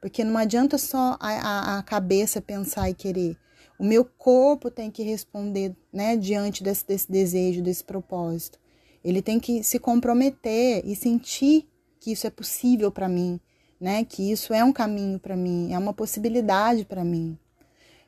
Porque 0.00 0.22
não 0.22 0.36
adianta 0.36 0.78
só 0.78 1.16
a, 1.18 1.28
a, 1.28 1.78
a 1.78 1.82
cabeça 1.82 2.40
pensar 2.40 2.90
e 2.90 2.94
querer. 2.94 3.36
O 3.78 3.84
meu 3.84 4.04
corpo 4.04 4.70
tem 4.70 4.90
que 4.90 5.02
responder, 5.02 5.74
né, 5.92 6.16
diante 6.16 6.62
desse, 6.62 6.86
desse 6.86 7.10
desejo, 7.10 7.62
desse 7.62 7.84
propósito. 7.84 8.58
Ele 9.04 9.20
tem 9.20 9.38
que 9.38 9.62
se 9.62 9.78
comprometer 9.78 10.82
e 10.84 10.96
sentir 10.96 11.68
que 12.00 12.12
isso 12.12 12.26
é 12.26 12.30
possível 12.30 12.90
para 12.90 13.08
mim, 13.08 13.38
né? 13.80 14.04
Que 14.04 14.30
isso 14.30 14.52
é 14.54 14.64
um 14.64 14.72
caminho 14.72 15.18
para 15.18 15.36
mim, 15.36 15.72
é 15.72 15.78
uma 15.78 15.92
possibilidade 15.92 16.84
para 16.84 17.04
mim. 17.04 17.38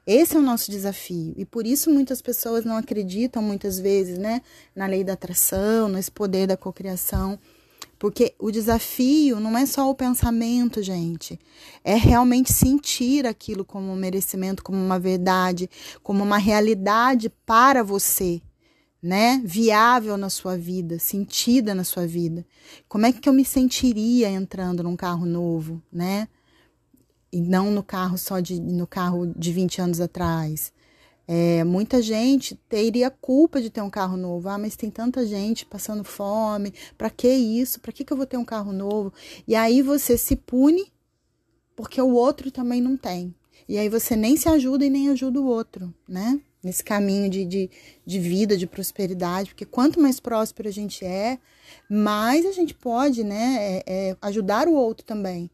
Esse 0.07 0.37
é 0.37 0.39
o 0.39 0.43
nosso 0.43 0.70
desafio. 0.70 1.35
E 1.37 1.45
por 1.45 1.66
isso 1.66 1.91
muitas 1.91 2.22
pessoas 2.22 2.64
não 2.64 2.76
acreditam 2.76 3.43
muitas 3.43 3.79
vezes, 3.79 4.16
né, 4.16 4.41
na 4.74 4.87
lei 4.87 5.05
da 5.05 5.12
atração, 5.12 5.89
nesse 5.89 6.11
poder 6.11 6.47
da 6.47 6.57
cocriação. 6.57 7.39
Porque 7.99 8.34
o 8.38 8.51
desafio 8.51 9.40
não 9.40 9.59
é 9.59 9.66
só 9.66 9.90
o 9.90 9.94
pensamento, 9.94 10.82
gente. 10.82 11.38
É 11.82 11.94
realmente 11.94 12.53
sentir 12.53 13.26
aquilo 13.26 13.64
como 13.64 13.90
um 13.90 13.96
merecimento, 13.96 14.62
como 14.62 14.78
uma 14.78 14.99
verdade, 14.99 15.68
como 16.03 16.22
uma 16.22 16.38
realidade 16.38 17.28
para 17.44 17.82
você, 17.82 18.40
né? 19.03 19.42
Viável 19.44 20.16
na 20.16 20.30
sua 20.30 20.57
vida, 20.57 20.99
sentida 20.99 21.74
na 21.74 21.82
sua 21.82 22.07
vida. 22.07 22.46
Como 22.88 23.05
é 23.05 23.12
que 23.12 23.28
eu 23.28 23.32
me 23.32 23.44
sentiria 23.44 24.30
entrando 24.30 24.84
num 24.84 24.96
carro 24.96 25.26
novo, 25.26 25.82
né? 25.92 26.28
E 27.32 27.40
não 27.40 27.70
no 27.72 27.82
carro 27.82 28.16
só 28.16 28.38
de 28.38 28.61
no 28.61 28.86
carro 28.86 29.26
de 29.36 29.53
20 29.53 29.80
anos 29.80 30.01
atrás. 30.01 30.72
É, 31.31 31.62
muita 31.62 32.01
gente 32.01 32.55
teria 32.70 33.11
culpa 33.11 33.61
de 33.61 33.68
ter 33.68 33.83
um 33.83 33.91
carro 33.91 34.16
novo. 34.16 34.49
Ah, 34.49 34.57
mas 34.57 34.76
tem 34.76 34.91
tanta 34.91 35.26
gente 35.26 35.66
passando 35.66 36.03
fome. 36.03 36.72
Para 36.97 37.11
que 37.11 37.29
isso? 37.29 37.79
Para 37.81 37.93
que, 37.93 38.03
que 38.03 38.11
eu 38.11 38.16
vou 38.16 38.24
ter 38.24 38.39
um 38.39 38.45
carro 38.47 38.72
novo? 38.72 39.12
E 39.47 39.55
aí 39.55 39.83
você 39.83 40.16
se 40.16 40.35
pune 40.35 40.91
porque 41.76 42.01
o 42.01 42.14
outro 42.14 42.51
também 42.51 42.81
não 42.81 42.97
tem. 42.97 43.35
E 43.68 43.76
aí 43.76 43.91
você 43.91 44.16
nem 44.16 44.39
se 44.39 44.49
ajuda 44.49 44.87
e 44.87 44.91
nem 44.91 45.11
ajuda 45.11 45.39
o 45.39 45.47
outro, 45.47 45.95
né? 46.09 46.41
Nesse 46.64 46.83
caminho 46.83 47.29
de, 47.29 47.45
de, 47.45 47.70
de 48.07 48.18
vida, 48.18 48.57
de 48.57 48.66
prosperidade. 48.66 49.51
Porque 49.51 49.66
quanto 49.66 50.01
mais 50.01 50.18
próspero 50.18 50.68
a 50.68 50.72
gente 50.72 51.05
é, 51.05 51.39
mais 51.91 52.47
a 52.47 52.53
gente 52.53 52.74
pode, 52.74 53.22
né? 53.22 53.57
É, 53.61 53.85
é, 53.87 54.16
ajudar 54.22 54.66
o 54.66 54.72
outro 54.72 55.05
também. 55.05 55.51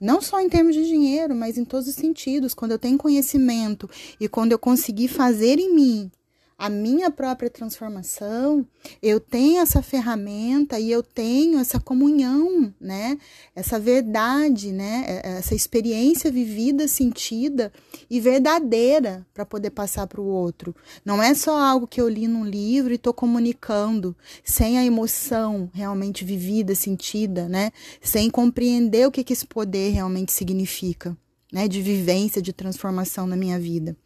Não 0.00 0.20
só 0.20 0.40
em 0.40 0.48
termos 0.48 0.74
de 0.74 0.86
dinheiro, 0.86 1.34
mas 1.34 1.58
em 1.58 1.64
todos 1.64 1.88
os 1.88 1.94
sentidos. 1.94 2.54
Quando 2.54 2.72
eu 2.72 2.78
tenho 2.78 2.96
conhecimento 2.98 3.88
e 4.20 4.28
quando 4.28 4.52
eu 4.52 4.58
conseguir 4.58 5.08
fazer 5.08 5.58
em 5.58 5.74
mim 5.74 6.10
a 6.58 6.68
minha 6.68 7.08
própria 7.08 7.48
transformação, 7.48 8.66
eu 9.00 9.20
tenho 9.20 9.62
essa 9.62 9.80
ferramenta 9.80 10.80
e 10.80 10.90
eu 10.90 11.04
tenho 11.04 11.60
essa 11.60 11.78
comunhão, 11.78 12.74
né? 12.80 13.16
Essa 13.54 13.78
verdade, 13.78 14.72
né? 14.72 15.04
É, 15.06 15.38
essa 15.38 15.54
experiência 15.54 16.32
vivida, 16.32 16.88
sentida 16.88 17.72
e 18.10 18.18
verdadeira 18.18 19.24
para 19.32 19.46
poder 19.46 19.70
passar 19.70 20.08
para 20.08 20.20
o 20.20 20.26
outro. 20.26 20.74
Não 21.04 21.22
é 21.22 21.32
só 21.32 21.56
algo 21.56 21.86
que 21.86 22.00
eu 22.00 22.08
li 22.08 22.26
num 22.26 22.44
livro 22.44 22.92
e 22.92 22.96
estou 22.96 23.14
comunicando 23.14 24.16
sem 24.42 24.78
a 24.78 24.84
emoção 24.84 25.70
realmente 25.72 26.24
vivida, 26.24 26.74
sentida, 26.74 27.48
né? 27.48 27.70
Sem 28.02 28.28
compreender 28.28 29.06
o 29.06 29.12
que, 29.12 29.22
que 29.22 29.32
esse 29.32 29.46
poder 29.46 29.90
realmente 29.92 30.32
significa, 30.32 31.16
né? 31.52 31.68
De 31.68 31.80
vivência, 31.80 32.42
de 32.42 32.52
transformação 32.52 33.28
na 33.28 33.36
minha 33.36 33.60
vida. 33.60 33.96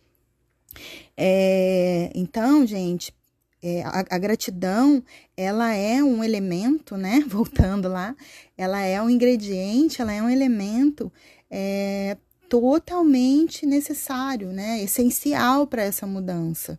É, 1.17 2.11
então, 2.15 2.67
gente, 2.67 3.15
é, 3.63 3.83
a, 3.83 4.05
a, 4.11 4.19
gratidão, 4.19 5.03
ela 5.37 5.73
é 5.73 6.03
um 6.03 6.25
elemento, 6.25 6.97
né? 6.97 7.25
Voltando 7.29 7.89
lá, 7.89 8.17
ela 8.57 8.81
é 8.81 9.01
um 9.01 9.09
ingrediente, 9.09 10.03
ela 10.03 10.13
é 10.13 10.21
um 10.23 10.29
elemento 10.29 11.13
é, 11.51 12.17
totalmente 12.49 13.65
necessário, 13.65 14.49
né? 14.53 14.83
Essencial 14.83 15.67
para 15.67 15.83
essa 15.83 16.07
mudança, 16.07 16.79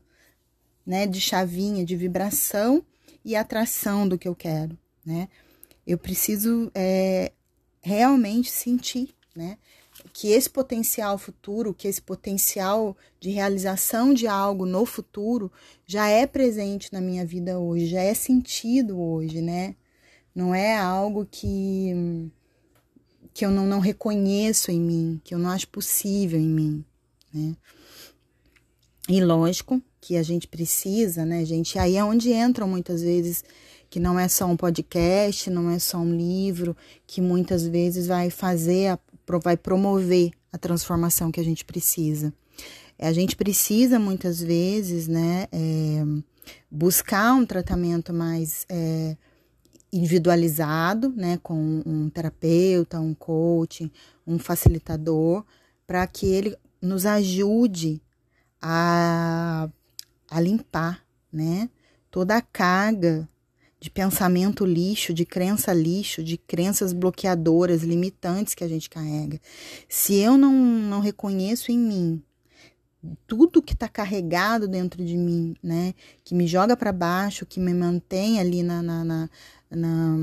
né? 0.86 1.08
De 1.08 1.22
chavinha, 1.22 1.86
de 1.86 1.96
vibração 1.96 2.84
e 3.24 3.36
atração 3.36 4.08
do 4.08 4.18
que 4.18 4.28
eu 4.28 4.36
quero, 4.36 4.78
né? 5.06 5.30
Eu 5.88 5.98
preciso 5.98 6.72
é, 6.76 7.32
realmente 7.82 8.52
sentir, 8.52 9.16
né? 9.36 9.58
Que 10.14 10.28
esse 10.30 10.47
potencial 10.47 11.18
futuro, 11.18 11.74
que 11.74 11.88
esse 11.88 12.01
potencial 12.01 12.95
de 13.20 13.32
realização 13.32 14.14
de 14.14 14.28
algo 14.28 14.64
no 14.64 14.86
futuro 14.86 15.51
já 15.88 16.07
é 16.07 16.28
presente 16.28 16.93
na 16.93 17.01
minha 17.01 17.26
vida 17.26 17.57
hoje, 17.57 17.88
já 17.88 18.01
é 18.01 18.14
sentido 18.14 19.01
hoje, 19.01 19.41
né? 19.41 19.76
Não 20.36 20.53
é 20.53 20.78
algo 20.78 21.28
que 21.30 22.32
que 23.34 23.43
eu 23.43 23.49
não, 23.49 23.66
não 23.66 23.80
reconheço 23.80 24.70
em 24.70 24.80
mim, 24.80 25.20
que 25.24 25.34
eu 25.34 25.39
não 25.39 25.49
acho 25.49 25.68
possível 25.70 26.39
em 26.39 26.47
mim, 26.47 26.86
né? 27.34 27.55
E 29.09 29.20
lógico 29.20 29.82
que 29.99 30.16
a 30.16 30.22
gente 30.22 30.47
precisa, 30.47 31.26
né, 31.26 31.43
gente? 31.43 31.80
Aí 31.80 31.95
é 31.97 32.03
onde 32.03 32.32
entram 32.32 32.68
muitas 32.68 33.01
vezes 33.01 33.43
que 33.89 33.99
não 33.99 34.20
é 34.20 34.28
só 34.28 34.45
um 34.45 34.55
podcast, 34.55 35.49
não 35.49 35.70
é 35.70 35.80
só 35.80 35.97
um 35.97 36.16
livro, 36.16 36.76
que 37.07 37.22
muitas 37.22 37.66
vezes 37.68 38.07
vai 38.07 38.30
fazer 38.30 38.88
a 38.88 38.97
vai 39.43 39.57
promover 39.57 40.32
a 40.51 40.57
transformação 40.57 41.32
que 41.32 41.39
a 41.39 41.43
gente 41.43 41.65
precisa. 41.65 42.34
A 42.99 43.11
gente 43.11 43.36
precisa 43.36 43.99
muitas 43.99 44.39
vezes, 44.41 45.07
né, 45.07 45.47
é, 45.51 46.03
buscar 46.69 47.34
um 47.34 47.45
tratamento 47.45 48.13
mais 48.13 48.65
é, 48.69 49.17
individualizado, 49.91 51.09
né, 51.09 51.38
com 51.41 51.84
um 51.86 52.09
terapeuta, 52.09 52.99
um 52.99 53.13
coach, 53.13 53.91
um 54.26 54.39
facilitador, 54.39 55.43
para 55.86 56.05
que 56.07 56.26
ele 56.26 56.55
nos 56.82 57.05
ajude 57.05 58.01
a, 58.61 59.69
a 60.30 60.39
limpar, 60.39 61.03
né, 61.32 61.69
toda 62.09 62.38
a 62.38 62.41
carga 62.41 63.28
de 63.84 63.89
pensamento 63.89 64.63
lixo, 64.63 65.13
de 65.13 65.25
crença 65.25 65.73
lixo, 65.73 66.23
de 66.23 66.38
crenças 66.38 66.93
bloqueadoras, 66.93 67.84
limitantes 67.84 68.55
que 68.55 68.63
a 68.63 68.67
gente 68.67 68.89
carrega. 68.89 69.41
Se 69.89 70.15
eu 70.15 70.38
não, 70.38 70.53
não 70.53 71.01
reconheço 71.01 71.69
em 71.69 71.77
mim 71.77 72.23
tudo 73.27 73.61
que 73.61 73.73
está 73.73 73.89
carregado 73.89 74.69
dentro 74.69 75.03
de 75.03 75.17
mim, 75.17 75.53
né, 75.61 75.93
que 76.23 76.34
me 76.34 76.47
joga 76.47 76.77
para 76.77 76.93
baixo, 76.93 77.45
que 77.45 77.59
me 77.59 77.73
mantém 77.73 78.39
ali 78.39 78.63
na, 78.63 78.81
na, 78.81 79.03
na, 79.03 79.29
na, 79.69 80.17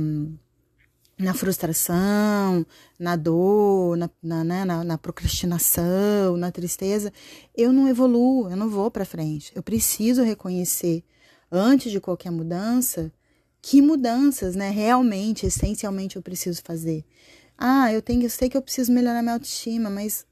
na 1.18 1.34
frustração, 1.34 2.64
na 2.98 3.14
dor, 3.14 3.94
na, 3.98 4.10
na, 4.22 4.42
né, 4.42 4.64
na, 4.64 4.82
na 4.82 4.96
procrastinação, 4.96 6.34
na 6.38 6.50
tristeza, 6.50 7.12
eu 7.54 7.74
não 7.74 7.86
evoluo, 7.86 8.48
eu 8.48 8.56
não 8.56 8.70
vou 8.70 8.90
para 8.90 9.04
frente. 9.04 9.52
Eu 9.54 9.62
preciso 9.62 10.22
reconhecer 10.22 11.04
antes 11.52 11.92
de 11.92 12.00
qualquer 12.00 12.30
mudança 12.30 13.12
que 13.62 13.82
mudanças, 13.82 14.54
né, 14.56 14.70
realmente, 14.70 15.46
essencialmente 15.46 16.16
eu 16.16 16.22
preciso 16.22 16.62
fazer. 16.64 17.04
Ah, 17.56 17.92
eu 17.92 18.00
tenho, 18.00 18.22
eu 18.22 18.30
sei 18.30 18.48
que 18.48 18.56
eu 18.56 18.62
preciso 18.62 18.92
melhorar 18.92 19.22
minha 19.22 19.34
autoestima, 19.34 19.90
mas 19.90 20.24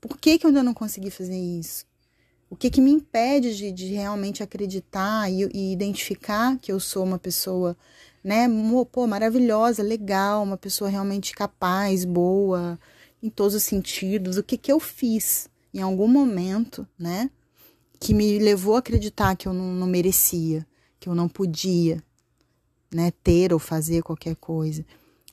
por 0.00 0.18
que, 0.18 0.38
que 0.38 0.46
eu 0.46 0.48
ainda 0.48 0.62
não 0.62 0.74
consegui 0.74 1.10
fazer 1.10 1.38
isso? 1.38 1.86
O 2.48 2.54
que, 2.54 2.70
que 2.70 2.80
me 2.80 2.90
impede 2.90 3.56
de, 3.56 3.72
de 3.72 3.86
realmente 3.94 4.42
acreditar 4.42 5.30
e, 5.30 5.48
e, 5.52 5.72
identificar 5.72 6.58
que 6.58 6.70
eu 6.70 6.78
sou 6.78 7.02
uma 7.02 7.18
pessoa, 7.18 7.76
né, 8.22 8.46
pô, 8.92 9.06
maravilhosa, 9.06 9.82
legal, 9.82 10.42
uma 10.42 10.56
pessoa 10.56 10.88
realmente 10.88 11.34
capaz, 11.34 12.04
boa, 12.04 12.78
em 13.22 13.30
todos 13.30 13.54
os 13.54 13.62
sentidos, 13.62 14.36
o 14.36 14.42
que 14.42 14.56
que 14.56 14.70
eu 14.70 14.78
fiz 14.78 15.48
em 15.74 15.80
algum 15.80 16.06
momento, 16.06 16.86
né? 16.98 17.30
Que 17.98 18.14
me 18.14 18.38
levou 18.38 18.76
a 18.76 18.78
acreditar 18.78 19.34
que 19.34 19.48
eu 19.48 19.52
não, 19.52 19.72
não 19.72 19.86
merecia, 19.86 20.66
que 21.00 21.08
eu 21.08 21.14
não 21.14 21.28
podia, 21.28 22.02
né? 22.92 23.12
Ter 23.22 23.52
ou 23.52 23.58
fazer 23.58 24.02
qualquer 24.02 24.36
coisa. 24.36 24.84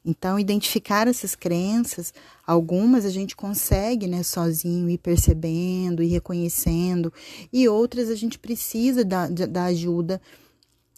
Então, 0.06 0.38
identificar 0.38 1.08
essas 1.08 1.34
crenças, 1.34 2.14
algumas 2.46 3.06
a 3.06 3.10
gente 3.10 3.38
consegue, 3.38 4.06
né, 4.06 4.22
sozinho, 4.22 4.90
ir 4.90 4.98
percebendo, 4.98 6.04
ir 6.04 6.08
reconhecendo, 6.08 7.12
e 7.54 7.70
outras 7.70 8.10
a 8.10 8.16
gente 8.16 8.38
precisa 8.38 9.06
da, 9.06 9.28
da 9.30 9.66
ajuda, 9.66 10.22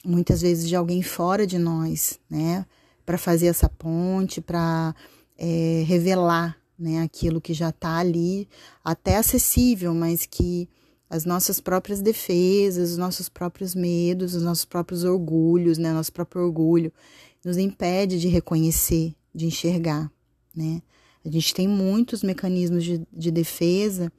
muitas 0.03 0.41
vezes, 0.41 0.67
de 0.67 0.75
alguém 0.75 1.03
fora 1.03 1.45
de 1.45 1.59
nós, 1.59 2.19
né, 2.27 2.65
para 3.05 3.17
fazer 3.17 3.45
essa 3.45 3.69
ponte, 3.69 4.41
para 4.41 4.95
é, 5.37 5.83
revelar, 5.85 6.57
né, 6.77 7.03
aquilo 7.03 7.39
que 7.39 7.53
já 7.53 7.69
está 7.69 7.97
ali, 7.97 8.49
até 8.83 9.17
acessível, 9.17 9.93
mas 9.93 10.25
que 10.25 10.67
as 11.09 11.25
nossas 11.25 11.59
próprias 11.59 12.01
defesas, 12.01 12.91
os 12.91 12.97
nossos 12.97 13.29
próprios 13.29 13.75
medos, 13.75 14.33
os 14.35 14.43
nossos 14.43 14.65
próprios 14.65 15.03
orgulhos, 15.03 15.77
né, 15.77 15.91
nosso 15.93 16.11
próprio 16.11 16.43
orgulho, 16.43 16.91
nos 17.43 17.57
impede 17.57 18.19
de 18.19 18.27
reconhecer, 18.27 19.13
de 19.33 19.45
enxergar, 19.45 20.11
né? 20.55 20.81
A 21.23 21.29
gente 21.29 21.53
tem 21.53 21.67
muitos 21.67 22.21
mecanismos 22.21 22.83
de, 22.83 23.01
de 23.11 23.31
defesa 23.31 24.11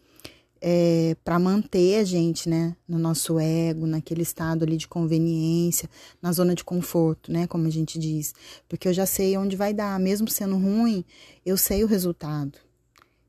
é, 0.61 1.16
para 1.22 1.39
manter 1.39 2.01
a 2.01 2.05
gente, 2.05 2.49
né, 2.49 2.76
no 2.89 2.99
nosso 2.99 3.39
ego, 3.39 3.87
naquele 3.87 4.22
estado 4.22 4.64
ali 4.64 4.76
de 4.76 4.89
conveniência, 4.89 5.89
na 6.20 6.32
zona 6.32 6.55
de 6.55 6.64
conforto, 6.64 7.30
né, 7.30 7.47
como 7.47 7.66
a 7.66 7.70
gente 7.70 7.99
diz, 7.99 8.34
porque 8.68 8.89
eu 8.89 8.93
já 8.93 9.07
sei 9.07 9.37
onde 9.37 9.55
vai 9.55 9.72
dar, 9.72 9.99
mesmo 10.01 10.28
sendo 10.28 10.57
ruim, 10.57 11.05
eu 11.45 11.57
sei 11.57 11.84
o 11.84 11.87
resultado. 11.87 12.65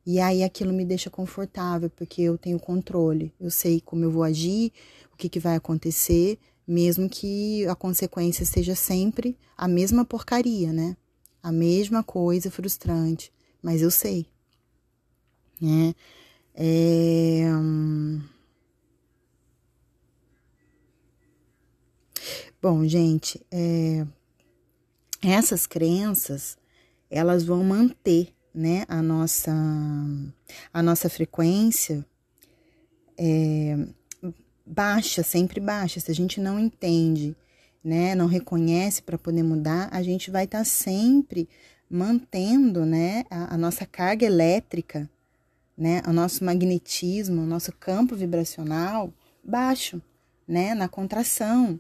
E 0.08 0.22
aí 0.22 0.42
aquilo 0.42 0.72
me 0.72 0.86
deixa 0.86 1.10
confortável, 1.10 1.90
porque 1.90 2.22
eu 2.22 2.38
tenho 2.38 2.58
controle, 2.58 3.34
eu 3.38 3.52
sei 3.52 3.82
como 3.82 4.06
eu 4.06 4.10
vou 4.10 4.24
agir, 4.24 4.72
o 5.12 5.18
que, 5.18 5.28
que 5.28 5.38
vai 5.38 5.58
acontecer, 5.58 6.40
mesmo 6.66 7.10
que 7.10 7.68
a 7.68 7.76
consequência 7.76 8.46
seja 8.46 8.74
sempre 8.74 9.38
a 9.58 9.68
mesma 9.68 10.06
porcaria, 10.06 10.72
né? 10.72 10.96
A 11.44 11.52
mesma 11.52 12.04
coisa 12.04 12.50
frustrante, 12.50 13.34
mas 13.62 13.82
eu 13.82 13.92
sei, 13.92 14.26
né? 15.60 15.94
É... 16.56 17.44
Bom, 22.62 22.88
gente, 22.88 23.46
é... 23.52 24.08
essas 25.22 25.68
crenças 25.68 26.58
elas 27.10 27.44
vão 27.44 27.62
manter, 27.62 28.34
né, 28.58 28.86
a 28.88 29.04
nossa 29.04 29.54
a 30.74 30.82
nossa 30.82 31.08
frequência 31.08 32.04
é, 33.16 33.78
baixa, 34.66 35.22
sempre 35.22 35.60
baixa. 35.60 36.00
Se 36.00 36.10
a 36.10 36.16
gente 36.16 36.42
não 36.42 36.60
entende, 36.60 37.36
né, 37.84 38.16
não 38.16 38.26
reconhece 38.26 39.04
para 39.04 39.18
poder 39.18 39.44
mudar, 39.44 39.90
a 39.92 40.02
gente 40.02 40.32
vai 40.32 40.46
estar 40.46 40.60
tá 40.60 40.66
sempre 40.66 41.48
mantendo, 41.88 42.84
né, 42.84 43.26
a, 43.30 43.54
a, 43.54 43.58
nossa 43.58 43.86
carga 43.86 44.26
elétrica, 44.26 45.08
né, 45.78 46.02
o 46.08 46.12
nosso 46.12 46.44
magnetismo, 46.44 47.44
o 47.44 47.46
nosso 47.46 47.72
campo 47.72 48.16
vibracional 48.16 49.14
baixo, 49.44 50.02
né, 50.48 50.74
na 50.74 50.90
contração, 50.90 51.80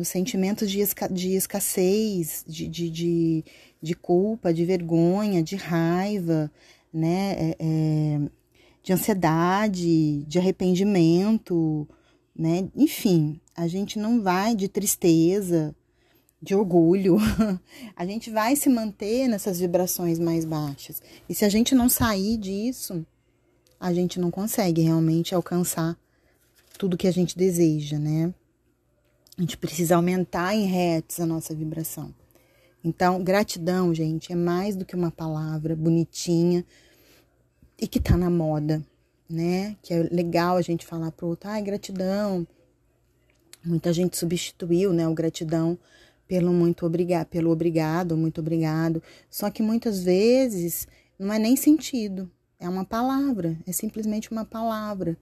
nos 0.00 0.08
sentimentos 0.08 0.70
de, 0.70 0.80
esca 0.80 1.06
de 1.06 1.34
escassez, 1.34 2.42
de, 2.48 2.66
de, 2.66 2.88
de, 2.88 3.44
de, 3.82 3.94
culpa, 3.94 4.52
de 4.52 4.64
vergonha, 4.64 5.42
de 5.42 5.56
raiva, 5.56 6.50
né, 6.90 7.36
é, 7.38 7.56
é, 7.60 8.20
de 8.82 8.94
ansiedade, 8.94 10.24
de 10.24 10.38
arrependimento, 10.38 11.86
né? 12.34 12.66
Enfim, 12.74 13.38
a 13.54 13.68
gente 13.68 13.98
não 13.98 14.22
vai 14.22 14.56
de 14.56 14.68
tristeza, 14.68 15.76
de 16.40 16.54
orgulho, 16.54 17.18
a 17.94 18.06
gente 18.06 18.30
vai 18.30 18.56
se 18.56 18.70
manter 18.70 19.28
nessas 19.28 19.60
vibrações 19.60 20.18
mais 20.18 20.46
baixas. 20.46 21.02
E 21.28 21.34
se 21.34 21.44
a 21.44 21.50
gente 21.50 21.74
não 21.74 21.90
sair 21.90 22.38
disso, 22.38 23.04
a 23.78 23.92
gente 23.92 24.18
não 24.18 24.30
consegue 24.30 24.80
realmente 24.80 25.34
alcançar 25.34 25.94
tudo 26.78 26.96
que 26.96 27.06
a 27.06 27.12
gente 27.12 27.36
deseja, 27.36 27.98
né? 27.98 28.32
A 29.40 29.42
gente 29.42 29.56
precisa 29.56 29.96
aumentar 29.96 30.54
em 30.54 30.66
hertz 30.66 31.18
a 31.18 31.24
nossa 31.24 31.54
vibração. 31.54 32.14
Então, 32.84 33.24
gratidão, 33.24 33.94
gente, 33.94 34.30
é 34.32 34.36
mais 34.36 34.76
do 34.76 34.84
que 34.84 34.94
uma 34.94 35.10
palavra 35.10 35.74
bonitinha 35.74 36.62
e 37.80 37.88
que 37.88 37.98
tá 37.98 38.18
na 38.18 38.28
moda 38.28 38.84
né? 39.30 39.76
Que 39.80 39.94
é 39.94 40.02
legal 40.10 40.56
a 40.56 40.62
gente 40.62 40.84
falar 40.84 41.12
pro 41.12 41.28
outro, 41.28 41.48
ai, 41.48 41.62
gratidão. 41.62 42.46
Muita 43.64 43.92
gente 43.92 44.16
substituiu, 44.16 44.92
né, 44.92 45.06
o 45.06 45.14
gratidão 45.14 45.78
pelo 46.26 46.52
muito 46.52 46.86
obrigado, 46.86 47.26
pelo 47.26 47.50
obrigado, 47.50 48.16
muito 48.16 48.40
obrigado. 48.40 49.02
Só 49.28 49.50
que 49.50 49.62
muitas 49.62 50.02
vezes 50.02 50.88
não 51.18 51.32
é 51.32 51.38
nem 51.38 51.56
sentido, 51.56 52.30
é 52.58 52.68
uma 52.68 52.84
palavra, 52.84 53.56
é 53.66 53.72
simplesmente 53.72 54.30
uma 54.30 54.44
palavra 54.44 55.16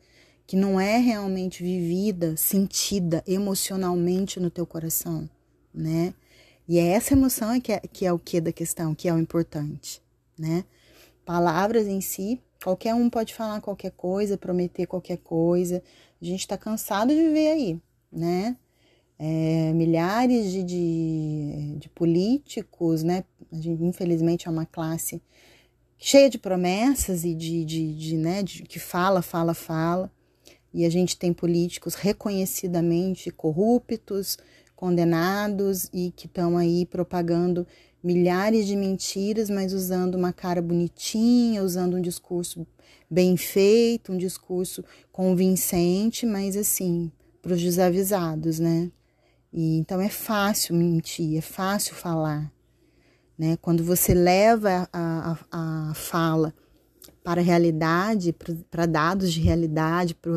que 0.49 0.57
não 0.57 0.81
é 0.81 0.97
realmente 0.99 1.63
vivida, 1.63 2.37
sentida 2.37 3.23
emocionalmente 3.29 4.41
no 4.41 4.51
teu 4.51 4.67
coração, 4.67 5.31
né? 5.73 6.13
E 6.67 6.77
é 6.79 6.89
essa 6.89 7.15
emoção 7.15 7.61
que 7.61 7.73
é, 7.73 7.79
que 7.79 8.05
é 8.05 8.13
o 8.13 8.19
que 8.19 8.41
da 8.41 8.51
questão, 8.51 8.97
que 8.97 9.09
é 9.09 9.15
o 9.15 9.19
importante, 9.19 10.03
né? 10.37 10.65
Palavras 11.25 11.87
em 11.87 12.01
si 12.01 12.43
Qualquer 12.63 12.95
um 12.95 13.09
pode 13.09 13.35
falar 13.35 13.61
qualquer 13.61 13.93
coisa, 13.93 14.37
prometer 14.37 14.87
qualquer 14.87 15.19
coisa. 15.19 15.83
A 16.21 16.25
gente 16.25 16.41
está 16.41 16.59
cansado 16.59 17.15
de 17.15 17.23
viver 17.23 17.49
aí, 17.49 17.81
né? 18.11 18.57
É, 19.19 19.73
milhares 19.73 20.51
de, 20.51 20.63
de, 20.63 21.77
de, 21.79 21.89
políticos, 21.89 23.03
né? 23.03 23.25
A 23.53 23.57
gente, 23.57 23.83
infelizmente, 23.83 24.49
é 24.49 24.51
uma 24.51 24.67
classe 24.67 25.23
cheia 25.97 26.29
de 26.29 26.39
promessas 26.39 27.25
e 27.25 27.35
de, 27.35 27.65
de, 27.65 27.95
de, 27.95 28.17
né, 28.17 28.43
de 28.43 28.63
que 28.63 28.79
fala, 28.79 29.23
fala, 29.23 29.55
fala. 29.55 30.11
E 30.73 30.85
a 30.85 30.91
gente 30.91 31.17
tem 31.17 31.33
políticos 31.33 31.95
reconhecidamente 31.95 33.31
corruptos, 33.31 34.37
condenados 34.77 35.89
e 35.93 36.13
que 36.15 36.27
estão 36.27 36.57
aí 36.57 36.87
propagando 36.87 37.67
milhares 38.03 38.67
de 38.67 38.77
mentiras, 38.77 39.51
mas 39.51 39.73
usando 39.73 40.15
uma 40.15 40.33
cara 40.33 40.63
bonitinha, 40.63 41.63
usando 41.63 41.97
um 41.97 42.01
discurso 42.01 42.67
bem 43.11 43.37
feito, 43.37 44.13
um 44.13 44.19
discurso 44.19 44.85
convincente, 45.11 46.25
mas 46.25 46.57
assim, 46.57 47.11
para 47.43 47.55
os 47.55 47.63
desavisados, 47.63 48.59
né? 48.59 48.91
E, 49.53 49.79
então 49.79 50.01
é 50.01 50.09
fácil 50.09 50.75
mentir, 50.77 51.39
é 51.39 51.41
fácil 51.41 51.95
falar, 51.95 52.53
né? 53.37 53.57
Quando 53.61 53.83
você 53.83 54.15
leva 54.15 54.89
a, 54.93 55.37
a, 55.51 55.91
a 55.91 55.95
fala 55.95 56.55
para 57.29 57.43
a 57.43 57.45
realidade, 57.45 58.35
para 58.71 58.87
dados 58.87 59.31
de 59.31 59.39
realidade, 59.43 60.15
para 60.15 60.33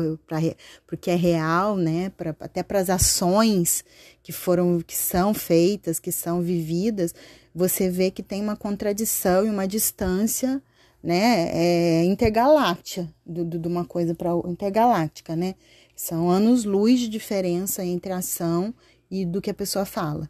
o 0.92 0.96
que 1.00 1.10
é 1.10 1.14
real, 1.14 1.74
né? 1.74 2.10
Pra, 2.10 2.36
até 2.38 2.62
para 2.62 2.80
as 2.80 2.90
ações 2.90 3.82
que 4.22 4.30
foram, 4.30 4.78
que 4.86 4.94
são 4.94 5.32
feitas, 5.32 5.98
que 5.98 6.12
são 6.12 6.42
vividas, 6.42 7.14
você 7.54 7.88
vê 7.88 8.10
que 8.10 8.22
tem 8.22 8.42
uma 8.42 8.56
contradição 8.56 9.46
e 9.46 9.48
uma 9.48 9.66
distância, 9.66 10.62
né, 11.02 11.48
é, 11.54 12.04
intergaláctica, 12.04 13.08
de 13.24 13.66
uma 13.66 13.86
coisa 13.86 14.14
para 14.14 14.30
intergaláctica, 14.46 15.34
né? 15.34 15.54
São 15.96 16.30
anos-luz 16.30 17.00
de 17.00 17.08
diferença 17.08 17.82
entre 17.82 18.12
a 18.12 18.18
ação 18.18 18.74
e 19.10 19.24
do 19.24 19.40
que 19.40 19.48
a 19.50 19.54
pessoa 19.54 19.86
fala. 19.86 20.28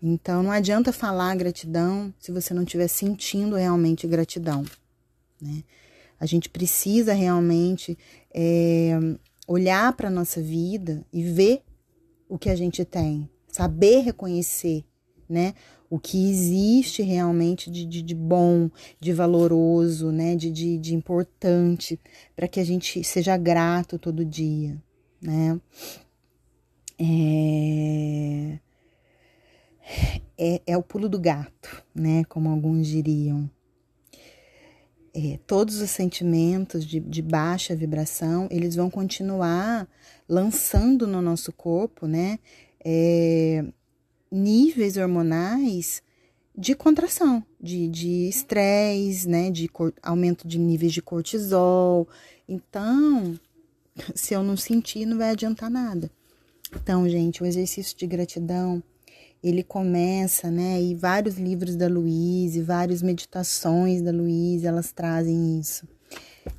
Então, 0.00 0.40
não 0.40 0.52
adianta 0.52 0.92
falar 0.92 1.34
gratidão 1.34 2.14
se 2.20 2.30
você 2.30 2.54
não 2.54 2.62
estiver 2.62 2.86
sentindo 2.86 3.56
realmente 3.56 4.06
gratidão, 4.06 4.64
né? 5.44 5.62
A 6.18 6.26
gente 6.26 6.48
precisa 6.48 7.12
realmente 7.12 7.98
é, 8.32 8.98
olhar 9.46 9.92
para 9.94 10.08
a 10.08 10.10
nossa 10.10 10.40
vida 10.40 11.04
e 11.12 11.22
ver 11.22 11.62
o 12.28 12.38
que 12.38 12.48
a 12.48 12.56
gente 12.56 12.84
tem, 12.84 13.28
saber 13.48 14.00
reconhecer, 14.00 14.84
né? 15.28 15.54
o 15.94 15.98
que 16.00 16.28
existe 16.28 17.02
realmente 17.02 17.70
de, 17.70 17.84
de, 17.84 18.02
de 18.02 18.14
bom, 18.16 18.68
de 18.98 19.12
valoroso, 19.12 20.10
né, 20.10 20.34
de, 20.34 20.50
de, 20.50 20.76
de 20.76 20.92
importante, 20.92 22.00
para 22.34 22.48
que 22.48 22.58
a 22.58 22.64
gente 22.64 23.04
seja 23.04 23.36
grato 23.36 23.96
todo 23.96 24.24
dia, 24.24 24.76
né? 25.22 25.60
É, 26.98 28.58
é, 30.36 30.62
é 30.66 30.76
o 30.76 30.82
pulo 30.82 31.08
do 31.08 31.20
gato, 31.20 31.84
né, 31.94 32.24
como 32.24 32.48
alguns 32.48 32.88
diriam. 32.88 33.48
É, 35.16 35.38
todos 35.46 35.80
os 35.80 35.90
sentimentos 35.90 36.84
de, 36.84 36.98
de 36.98 37.22
baixa 37.22 37.76
vibração, 37.76 38.48
eles 38.50 38.74
vão 38.74 38.90
continuar 38.90 39.88
lançando 40.28 41.06
no 41.06 41.22
nosso 41.22 41.52
corpo, 41.52 42.08
né, 42.08 42.40
é, 42.84 43.64
níveis 44.30 44.96
hormonais 44.96 46.02
de 46.56 46.74
contração, 46.74 47.44
de 47.60 48.28
estresse, 48.28 49.28
né, 49.28 49.50
de 49.50 49.70
aumento 50.02 50.48
de 50.48 50.58
níveis 50.58 50.92
de 50.92 51.00
cortisol. 51.00 52.08
Então, 52.48 53.38
se 54.14 54.34
eu 54.34 54.42
não 54.42 54.56
sentir, 54.56 55.06
não 55.06 55.18
vai 55.18 55.30
adiantar 55.30 55.70
nada. 55.70 56.10
Então, 56.74 57.08
gente, 57.08 57.42
o 57.42 57.46
exercício 57.46 57.96
de 57.96 58.06
gratidão, 58.06 58.82
ele 59.44 59.62
começa, 59.62 60.50
né, 60.50 60.80
e 60.80 60.94
vários 60.94 61.36
livros 61.36 61.76
da 61.76 61.86
Luíse, 61.86 62.62
várias 62.62 63.02
meditações 63.02 64.00
da 64.00 64.10
Luíse, 64.10 64.66
elas 64.66 64.90
trazem 64.90 65.60
isso. 65.60 65.86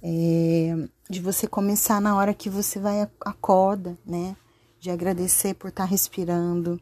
É, 0.03 0.77
de 1.09 1.19
você 1.19 1.47
começar 1.47 1.99
na 1.99 2.15
hora 2.15 2.31
que 2.31 2.47
você 2.47 2.79
vai 2.79 3.09
acorda, 3.21 3.97
né, 4.05 4.35
de 4.79 4.91
agradecer 4.91 5.55
por 5.55 5.69
estar 5.69 5.85
tá 5.85 5.89
respirando, 5.89 6.79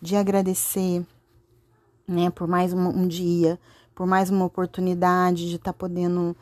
de 0.00 0.14
agradecer 0.14 1.04
né, 2.06 2.30
por 2.30 2.46
mais 2.46 2.72
um, 2.72 2.88
um 2.88 3.08
dia, 3.08 3.58
por 3.92 4.06
mais 4.06 4.30
uma 4.30 4.44
oportunidade 4.44 5.48
de 5.48 5.56
estar 5.56 5.72
tá 5.72 5.78
podendo 5.78 6.36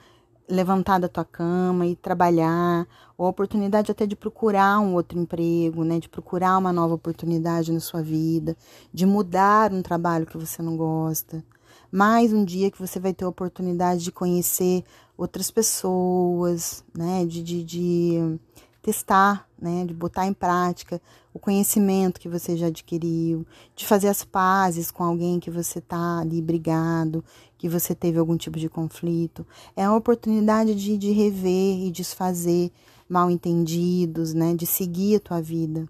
levantar 0.47 0.99
da 0.99 1.09
tua 1.09 1.25
cama 1.25 1.87
e 1.87 1.97
trabalhar, 1.97 2.87
ou 3.19 3.27
a 3.27 3.31
oportunidade 3.31 3.91
até 3.91 4.07
de 4.07 4.15
procurar 4.15 4.79
um 4.79 4.95
outro 4.95 5.19
emprego, 5.19 5.83
né, 5.83 5.99
de 5.99 6.09
procurar 6.09 6.57
uma 6.57 6.73
nova 6.73 6.95
oportunidade 6.95 7.73
na 7.73 7.81
sua 7.81 8.01
vida, 8.01 8.57
de 8.95 9.05
mudar 9.05 9.73
um 9.73 9.83
trabalho 9.83 10.25
que 10.25 10.39
você 10.39 10.63
não 10.63 10.77
gosta. 10.77 11.45
Mais 11.91 12.33
um 12.33 12.45
dia 12.45 12.71
que 12.71 12.79
você 12.79 13.01
vai 13.01 13.13
ter 13.13 13.25
a 13.25 13.29
oportunidade 13.29 14.05
de 14.05 14.13
conhecer 14.13 14.85
outras 15.17 15.51
pessoas, 15.51 16.85
né, 16.97 17.27
de, 17.27 17.43
de, 17.43 17.65
de 17.65 18.39
testar, 18.81 19.49
né, 19.61 19.85
de 19.85 19.93
botar 19.93 20.27
em 20.27 20.33
prática 20.33 21.03
o 21.35 21.41
conhecimento 21.41 22.21
que 22.21 22.29
você 22.29 22.57
já 22.57 22.69
adquiriu, 22.69 23.45
de 23.75 23.85
fazer 23.85 24.09
as 24.09 24.25
pazes 24.25 24.93
com 24.93 25.03
alguém 25.03 25.41
que 25.41 25.51
você 25.51 25.81
tá 25.81 26.21
ali 26.21 26.41
brigado, 26.41 27.25
que 27.57 27.69
você 27.69 27.97
teve 27.97 28.19
algum 28.19 28.37
tipo 28.37 28.61
de 28.61 28.69
conflito. 28.69 29.45
É 29.75 29.85
a 29.85 29.95
oportunidade 29.95 30.73
de, 30.75 30.97
de 30.97 31.11
rever 31.11 31.85
e 31.85 31.91
desfazer 31.91 32.71
mal 33.09 33.31
entendidos, 33.31 34.35
né, 34.35 34.55
de 34.55 34.67
seguir 34.67 35.17
a 35.17 35.21
tua 35.21 35.41
vida. 35.41 35.89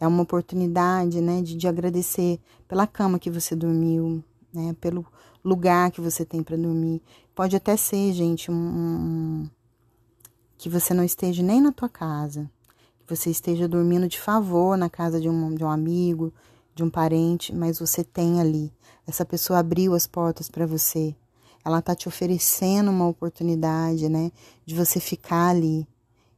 É 0.00 0.06
uma 0.06 0.22
oportunidade, 0.22 1.20
né, 1.20 1.42
de, 1.42 1.56
de 1.56 1.68
agradecer 1.68 2.40
pela 2.66 2.86
cama 2.86 3.18
que 3.18 3.30
você 3.30 3.54
dormiu, 3.54 4.22
né, 4.52 4.74
pelo 4.80 5.06
lugar 5.44 5.90
que 5.90 6.00
você 6.00 6.24
tem 6.24 6.42
para 6.42 6.56
dormir. 6.56 7.02
Pode 7.34 7.56
até 7.56 7.76
ser, 7.76 8.12
gente, 8.12 8.50
um, 8.50 8.54
um 8.54 9.50
que 10.56 10.68
você 10.68 10.92
não 10.92 11.04
esteja 11.04 11.42
nem 11.42 11.60
na 11.60 11.70
tua 11.70 11.88
casa, 11.88 12.50
que 12.98 13.16
você 13.16 13.30
esteja 13.30 13.68
dormindo 13.68 14.08
de 14.08 14.20
favor 14.20 14.76
na 14.76 14.90
casa 14.90 15.20
de 15.20 15.28
um, 15.28 15.54
de 15.54 15.64
um 15.64 15.70
amigo, 15.70 16.32
de 16.74 16.82
um 16.82 16.90
parente, 16.90 17.54
mas 17.54 17.78
você 17.78 18.02
tem 18.02 18.40
ali. 18.40 18.72
Essa 19.06 19.24
pessoa 19.24 19.60
abriu 19.60 19.94
as 19.94 20.06
portas 20.06 20.48
para 20.50 20.66
você. 20.66 21.14
Ela 21.64 21.80
tá 21.80 21.94
te 21.94 22.08
oferecendo 22.08 22.90
uma 22.90 23.06
oportunidade, 23.06 24.08
né, 24.08 24.30
de 24.66 24.74
você 24.74 25.00
ficar 25.00 25.48
ali. 25.48 25.86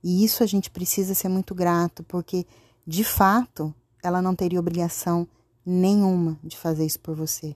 E 0.02 0.24
isso 0.24 0.42
a 0.42 0.46
gente 0.46 0.70
precisa 0.70 1.14
ser 1.14 1.28
muito 1.28 1.54
grato, 1.54 2.02
porque 2.04 2.46
de 2.86 3.04
fato 3.04 3.74
ela 4.02 4.22
não 4.22 4.34
teria 4.34 4.58
obrigação 4.58 5.28
nenhuma 5.64 6.38
de 6.42 6.56
fazer 6.56 6.86
isso 6.86 7.00
por 7.00 7.14
você. 7.14 7.54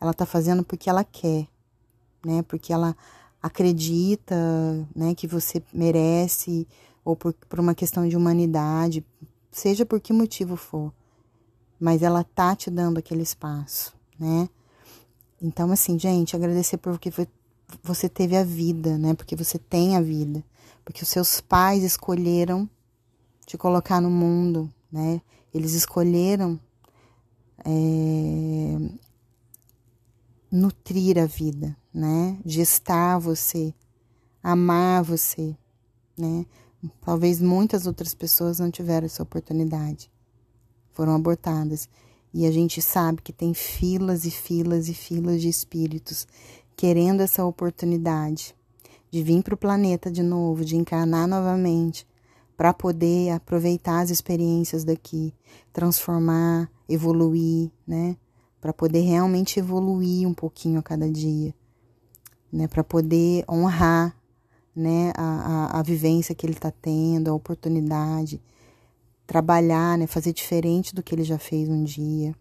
Ela 0.00 0.14
tá 0.14 0.24
fazendo 0.24 0.64
porque 0.64 0.88
ela 0.88 1.04
quer, 1.04 1.46
né? 2.24 2.42
Porque 2.42 2.72
ela 2.72 2.96
acredita 3.42 4.34
né, 4.94 5.14
que 5.14 5.26
você 5.26 5.62
merece, 5.72 6.66
ou 7.04 7.16
por, 7.16 7.32
por 7.32 7.60
uma 7.60 7.74
questão 7.74 8.08
de 8.08 8.16
humanidade, 8.16 9.04
seja 9.50 9.86
por 9.86 10.00
que 10.00 10.12
motivo 10.12 10.56
for. 10.56 10.92
Mas 11.78 12.02
ela 12.02 12.24
tá 12.24 12.56
te 12.56 12.70
dando 12.70 12.98
aquele 12.98 13.22
espaço, 13.22 13.94
né? 14.18 14.48
Então, 15.40 15.70
assim, 15.70 15.98
gente, 15.98 16.34
agradecer 16.34 16.78
porque 16.78 17.12
você 17.82 18.08
teve 18.08 18.36
a 18.36 18.42
vida, 18.42 18.98
né? 18.98 19.14
Porque 19.14 19.36
você 19.36 19.58
tem 19.58 19.96
a 19.96 20.00
vida. 20.00 20.42
Porque 20.88 21.02
os 21.02 21.10
seus 21.10 21.38
pais 21.38 21.84
escolheram 21.84 22.66
te 23.44 23.58
colocar 23.58 24.00
no 24.00 24.08
mundo, 24.08 24.72
né? 24.90 25.20
Eles 25.52 25.74
escolheram 25.74 26.58
é, 27.62 28.78
nutrir 30.50 31.18
a 31.18 31.26
vida, 31.26 31.76
né? 31.92 32.38
Gestar 32.42 33.18
você, 33.18 33.74
amar 34.42 35.02
você, 35.02 35.54
né? 36.16 36.46
Talvez 37.02 37.38
muitas 37.38 37.86
outras 37.86 38.14
pessoas 38.14 38.58
não 38.58 38.70
tiveram 38.70 39.04
essa 39.04 39.22
oportunidade. 39.22 40.10
Foram 40.92 41.14
abortadas. 41.14 41.86
E 42.32 42.46
a 42.46 42.50
gente 42.50 42.80
sabe 42.80 43.20
que 43.20 43.32
tem 43.32 43.52
filas 43.52 44.24
e 44.24 44.30
filas 44.30 44.88
e 44.88 44.94
filas 44.94 45.42
de 45.42 45.50
espíritos 45.50 46.26
querendo 46.74 47.20
essa 47.20 47.44
oportunidade 47.44 48.56
de 49.10 49.22
vir 49.22 49.42
para 49.42 49.54
o 49.54 49.58
planeta 49.58 50.10
de 50.10 50.22
novo, 50.22 50.64
de 50.64 50.76
encarnar 50.76 51.26
novamente, 51.26 52.06
para 52.56 52.72
poder 52.74 53.30
aproveitar 53.30 54.00
as 54.00 54.10
experiências 54.10 54.84
daqui, 54.84 55.32
transformar, 55.72 56.70
evoluir, 56.88 57.70
né? 57.86 58.16
para 58.60 58.72
poder 58.72 59.00
realmente 59.00 59.58
evoluir 59.58 60.26
um 60.26 60.34
pouquinho 60.34 60.80
a 60.80 60.82
cada 60.82 61.10
dia, 61.10 61.54
né? 62.52 62.66
Para 62.66 62.82
poder 62.82 63.44
honrar, 63.48 64.16
né? 64.74 65.12
A, 65.16 65.22
a, 65.76 65.80
a 65.80 65.82
vivência 65.82 66.34
que 66.34 66.44
ele 66.44 66.54
está 66.54 66.70
tendo, 66.70 67.28
a 67.28 67.34
oportunidade, 67.34 68.42
trabalhar, 69.26 69.96
né? 69.96 70.06
Fazer 70.06 70.32
diferente 70.32 70.94
do 70.94 71.02
que 71.02 71.14
ele 71.14 71.24
já 71.24 71.38
fez 71.38 71.68
um 71.68 71.84
dia. 71.84 72.34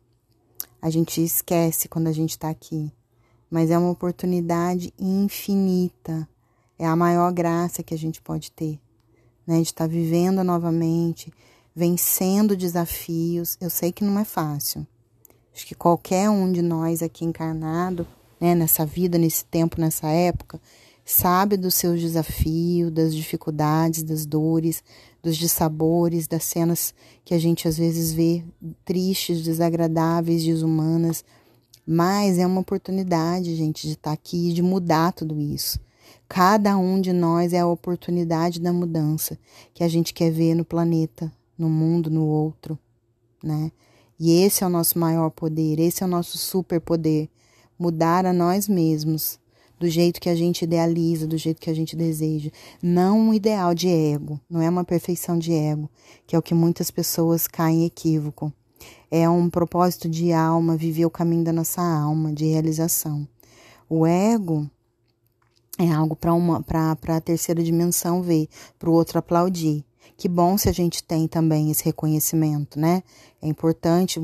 A 0.82 0.90
gente 0.90 1.24
esquece 1.24 1.88
quando 1.88 2.08
a 2.08 2.12
gente 2.12 2.32
está 2.32 2.50
aqui, 2.50 2.92
mas 3.50 3.70
é 3.70 3.78
uma 3.78 3.92
oportunidade 3.92 4.94
infinita. 4.98 6.28
É 6.80 6.86
a 6.86 6.96
maior 6.96 7.32
graça 7.32 7.84
que 7.84 7.94
a 7.94 7.98
gente 7.98 8.22
pode 8.22 8.52
ter, 8.52 8.80
né? 9.46 9.58
De 9.58 9.64
estar 9.64 9.86
tá 9.86 9.88
vivendo 9.88 10.44
novamente, 10.44 11.34
vencendo 11.76 12.56
desafios. 12.56 13.58
Eu 13.60 13.70
sei 13.70 13.92
que 13.92 14.04
não 14.04 14.20
é 14.20 14.26
fácil 14.26 14.86
Acho 15.58 15.66
que 15.66 15.74
qualquer 15.74 16.30
um 16.30 16.52
de 16.52 16.62
nós 16.62 17.02
aqui 17.02 17.26
encarnado, 17.26 18.06
né, 18.40 18.54
nessa 18.54 18.86
vida, 18.86 19.18
nesse 19.18 19.44
tempo, 19.44 19.82
nessa 19.82 20.08
época, 20.08 20.62
sabe 21.04 21.58
dos 21.58 21.74
seus 21.74 22.00
desafios, 22.00 22.92
das 22.92 23.16
dificuldades, 23.16 24.04
das 24.04 24.24
dores, 24.24 24.84
dos 25.24 25.36
dissabores, 25.36 26.28
das 26.28 26.44
cenas 26.44 26.94
que 27.26 27.34
a 27.34 27.40
gente 27.40 27.68
às 27.68 27.76
vezes 27.76 28.14
vê 28.14 28.44
tristes, 28.86 29.42
desagradáveis, 29.42 30.44
desumanas. 30.44 31.26
Mas 31.88 32.38
é 32.38 32.46
uma 32.46 32.62
oportunidade, 32.62 33.56
gente, 33.56 33.88
de 33.88 33.94
estar 33.94 34.12
tá 34.12 34.14
aqui 34.14 34.52
e 34.52 34.54
de 34.54 34.62
mudar 34.62 35.12
tudo 35.12 35.42
isso. 35.42 35.80
Cada 36.30 36.78
um 36.78 37.00
de 37.00 37.14
nós 37.14 37.54
é 37.54 37.60
a 37.60 37.68
oportunidade 37.68 38.60
da 38.60 38.74
mudança 38.74 39.40
que 39.74 39.84
a 39.84 39.88
gente 39.88 40.14
quer 40.14 40.30
ver 40.30 40.56
no 40.56 40.66
planeta, 40.66 41.32
no 41.58 41.70
mundo, 41.70 42.10
no 42.10 42.26
outro, 42.26 42.78
né? 43.42 43.72
E 44.20 44.42
esse 44.42 44.64
é 44.64 44.68
o 44.68 44.70
nosso 44.70 45.00
maior 45.00 45.30
poder, 45.30 45.80
esse 45.80 46.04
é 46.04 46.06
o 46.06 46.10
nosso 46.10 46.38
superpoder. 46.38 47.30
Mudar 47.80 48.26
a 48.26 48.34
nós 48.34 48.68
mesmos, 48.68 49.40
do 49.80 49.88
jeito 49.88 50.20
que 50.20 50.30
a 50.30 50.36
gente 50.36 50.64
idealiza, 50.64 51.28
do 51.28 51.38
jeito 51.38 51.62
que 51.62 51.70
a 51.70 51.74
gente 51.74 51.96
deseja. 51.96 52.50
Não 52.82 53.20
um 53.20 53.34
ideal 53.34 53.74
de 53.74 53.88
ego, 53.88 54.40
não 54.50 54.62
é 54.62 54.70
uma 54.70 54.84
perfeição 54.84 55.38
de 55.38 55.54
ego, 55.54 55.90
que 56.26 56.36
é 56.36 56.40
o 56.40 56.42
que 56.42 56.54
muitas 56.54 56.90
pessoas 56.90 57.48
caem 57.48 57.84
em 57.84 57.86
equívoco. 57.86 58.52
É 59.10 59.30
um 59.30 59.50
propósito 59.50 60.10
de 60.10 60.34
alma, 60.34 60.76
viver 60.76 61.06
o 61.06 61.12
caminho 61.12 61.44
da 61.44 61.54
nossa 61.54 61.82
alma, 61.82 62.34
de 62.34 62.46
realização. 62.46 63.28
O 63.90 64.06
ego 64.06 64.70
é 65.78 65.92
algo 65.92 66.16
para 66.16 67.16
a 67.16 67.22
terceira 67.22 67.64
dimensão 67.64 68.22
ver, 68.22 68.50
para 68.80 68.90
o 68.90 68.94
outro 68.94 69.20
aplaudir. 69.20 69.86
Que 70.18 70.28
bom 70.28 70.58
se 70.58 70.68
a 70.68 70.72
gente 70.72 71.04
tem 71.04 71.28
também 71.28 71.70
esse 71.70 71.86
reconhecimento, 71.86 72.80
né? 72.80 73.04
É 73.40 73.48
importante, 73.48 74.20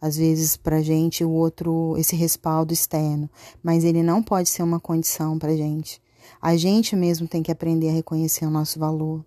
às 0.00 0.16
vezes, 0.16 0.56
para 0.56 0.80
gente 0.80 1.22
o 1.22 1.30
outro, 1.30 1.94
esse 1.98 2.16
respaldo 2.16 2.72
externo, 2.72 3.28
mas 3.62 3.84
ele 3.84 4.02
não 4.02 4.22
pode 4.22 4.48
ser 4.48 4.62
uma 4.62 4.80
condição 4.80 5.38
para 5.38 5.54
gente. 5.54 6.00
A 6.40 6.56
gente 6.56 6.96
mesmo 6.96 7.28
tem 7.28 7.42
que 7.42 7.52
aprender 7.52 7.90
a 7.90 7.92
reconhecer 7.92 8.46
o 8.46 8.50
nosso 8.50 8.78
valor, 8.78 9.22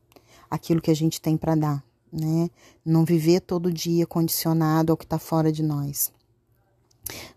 aquilo 0.49 0.81
que 0.81 0.89
a 0.89 0.95
gente 0.95 1.21
tem 1.21 1.37
para 1.37 1.53
dar, 1.53 1.83
né? 2.11 2.49
Não 2.83 3.05
viver 3.05 3.41
todo 3.41 3.71
dia 3.71 4.07
condicionado 4.07 4.91
ao 4.91 4.97
que 4.97 5.05
está 5.05 5.19
fora 5.19 5.51
de 5.51 5.61
nós. 5.61 6.11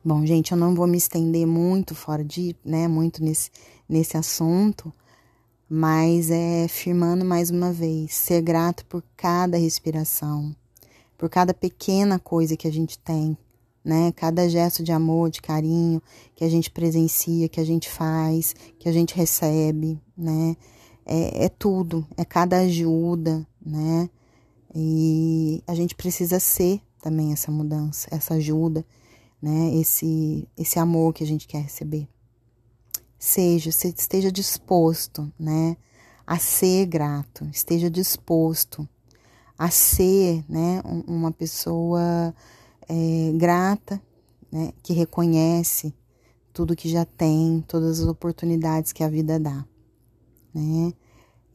Bom, 0.02 0.24
gente, 0.24 0.52
eu 0.52 0.58
não 0.58 0.74
vou 0.74 0.86
me 0.86 0.96
estender 0.96 1.46
muito 1.46 1.94
fora 1.94 2.24
de, 2.24 2.54
né, 2.64 2.86
muito 2.86 3.22
nesse, 3.22 3.50
nesse 3.89 4.16
assunto, 4.16 4.93
mas 5.68 6.30
é 6.30 6.68
firmando 6.68 7.24
mais 7.24 7.51
uma 7.51 7.72
vez, 7.72 8.14
ser 8.14 8.43
grato 8.43 8.84
por 8.87 9.03
cada 9.16 9.57
respiração, 9.57 10.55
por 11.18 11.28
cada 11.28 11.53
pequena 11.55 12.18
coisa 12.18 12.57
que 12.57 12.68
a 12.68 12.72
gente 12.72 12.99
tem, 12.99 13.37
né? 13.84 14.12
Cada 14.16 14.49
gesto 14.49 14.82
de 14.82 14.93
amor, 14.93 15.30
de 15.30 15.41
carinho 15.41 16.03
que 16.34 16.45
a 16.45 16.49
gente 16.49 16.70
presencia, 16.70 17.49
que 17.49 17.61
a 17.61 17.64
gente 17.64 17.89
faz, 17.89 18.55
que 18.78 18.89
a 18.89 18.93
gente 18.93 19.14
recebe, 19.14 20.01
né? 20.16 20.57
É, 21.05 21.45
é 21.45 21.49
tudo, 21.49 22.07
é 22.16 22.24
cada 22.24 22.59
ajuda, 22.59 23.47
né? 23.64 24.11
E 24.74 25.62
a 25.66 25.74
gente 25.74 25.95
precisa 25.95 26.39
ser 26.39 26.80
também 27.01 27.32
essa 27.32 27.51
mudança, 27.51 28.09
essa 28.11 28.34
ajuda. 28.34 28.84
né? 29.41 29.74
Esse, 29.76 30.49
esse 30.57 30.78
amor 30.78 31.12
que 31.14 31.22
a 31.22 31.26
gente 31.26 31.47
quer 31.47 31.62
receber. 31.62 32.09
Seja, 33.28 33.70
esteja 33.70 34.30
disposto, 34.30 35.32
né? 35.36 35.76
A 36.24 36.38
ser 36.38 36.86
grato, 36.86 37.44
esteja 37.52 37.90
disposto 37.90 38.88
a 39.58 39.68
ser, 39.68 40.44
né? 40.48 40.80
Uma 41.08 41.32
pessoa 41.32 42.32
é, 42.88 43.32
grata, 43.34 44.00
né? 44.50 44.72
Que 44.80 44.92
reconhece 44.92 45.92
tudo 46.52 46.76
que 46.76 46.88
já 46.88 47.04
tem, 47.04 47.64
todas 47.66 47.98
as 47.98 48.06
oportunidades 48.06 48.92
que 48.92 49.02
a 49.02 49.08
vida 49.08 49.40
dá, 49.40 49.66
né? 50.54 50.92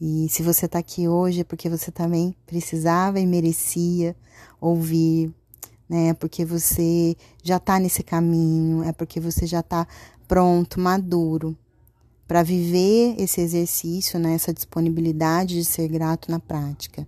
E 0.01 0.27
se 0.27 0.43
você 0.43 0.65
está 0.65 0.79
aqui 0.79 1.07
hoje 1.07 1.39
é 1.39 1.45
porque 1.45 1.69
você 1.69 1.89
também 1.89 2.35
precisava 2.45 3.17
e 3.17 3.25
merecia 3.25 4.13
ouvir, 4.59 5.33
né? 5.91 6.13
Porque 6.13 6.45
você 6.45 7.17
já 7.43 7.57
está 7.57 7.77
nesse 7.77 8.01
caminho, 8.01 8.81
é 8.81 8.93
porque 8.93 9.19
você 9.19 9.45
já 9.45 9.59
está 9.59 9.85
pronto, 10.25 10.79
maduro 10.79 11.53
para 12.25 12.43
viver 12.43 13.15
esse 13.19 13.41
exercício, 13.41 14.17
né? 14.17 14.33
Essa 14.35 14.53
disponibilidade 14.53 15.55
de 15.55 15.65
ser 15.65 15.89
grato 15.89 16.31
na 16.31 16.39
prática. 16.39 17.05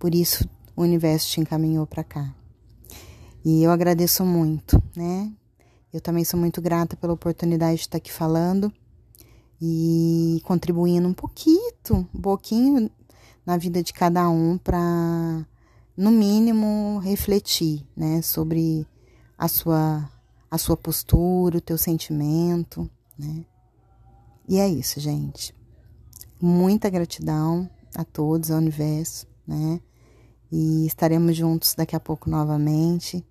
Por 0.00 0.12
isso 0.12 0.48
o 0.74 0.82
universo 0.82 1.28
te 1.28 1.40
encaminhou 1.40 1.86
para 1.86 2.02
cá. 2.02 2.34
E 3.44 3.62
eu 3.62 3.70
agradeço 3.70 4.24
muito, 4.24 4.82
né? 4.96 5.30
Eu 5.92 6.00
também 6.00 6.24
sou 6.24 6.40
muito 6.40 6.60
grata 6.60 6.96
pela 6.96 7.12
oportunidade 7.12 7.76
de 7.76 7.82
estar 7.82 7.98
aqui 7.98 8.10
falando 8.10 8.72
e 9.62 10.40
contribuindo 10.42 11.06
um 11.06 11.14
pouquinho, 11.14 11.72
um 11.92 12.20
pouquinho 12.20 12.90
na 13.46 13.56
vida 13.56 13.80
de 13.80 13.92
cada 13.92 14.28
um 14.28 14.58
para, 14.58 15.46
no 15.96 16.10
mínimo, 16.10 16.98
refletir, 16.98 17.86
né, 17.96 18.20
sobre 18.22 18.86
a 19.38 19.48
sua 19.48 20.10
a 20.50 20.58
sua 20.58 20.76
postura, 20.76 21.58
o 21.58 21.60
teu 21.60 21.76
sentimento, 21.76 22.88
né? 23.18 23.44
E 24.48 24.60
é 24.60 24.68
isso, 24.68 25.00
gente. 25.00 25.52
Muita 26.40 26.88
gratidão 26.88 27.68
a 27.92 28.04
todos, 28.04 28.52
ao 28.52 28.58
universo, 28.58 29.26
né? 29.44 29.80
E 30.52 30.86
estaremos 30.86 31.36
juntos 31.36 31.74
daqui 31.74 31.96
a 31.96 32.00
pouco 32.00 32.30
novamente. 32.30 33.26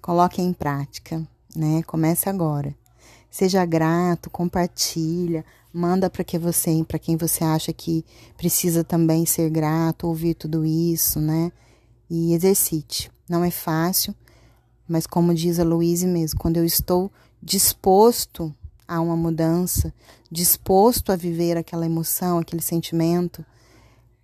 Coloque 0.00 0.40
em 0.40 0.52
prática, 0.52 1.26
né? 1.56 1.82
Comece 1.82 2.28
agora. 2.28 2.72
Seja 3.28 3.64
grato, 3.66 4.30
compartilha, 4.30 5.44
manda 5.72 6.08
para 6.08 6.22
que 6.22 6.38
você, 6.38 6.84
para 6.86 6.98
quem 6.98 7.16
você 7.16 7.42
acha 7.42 7.72
que 7.72 8.04
precisa 8.36 8.84
também 8.84 9.26
ser 9.26 9.50
grato, 9.50 10.06
ouvir 10.06 10.34
tudo 10.34 10.64
isso, 10.64 11.20
né? 11.20 11.50
E 12.10 12.32
exercite. 12.34 13.10
Não 13.28 13.44
é 13.44 13.50
fácil, 13.50 14.14
mas 14.88 15.06
como 15.06 15.34
diz 15.34 15.58
a 15.58 15.64
Louise 15.64 16.06
mesmo, 16.06 16.40
quando 16.40 16.56
eu 16.56 16.64
estou 16.64 17.12
disposto 17.42 18.54
a 18.86 19.00
uma 19.00 19.16
mudança, 19.16 19.92
disposto 20.30 21.12
a 21.12 21.16
viver 21.16 21.56
aquela 21.56 21.84
emoção, 21.84 22.38
aquele 22.38 22.62
sentimento, 22.62 23.44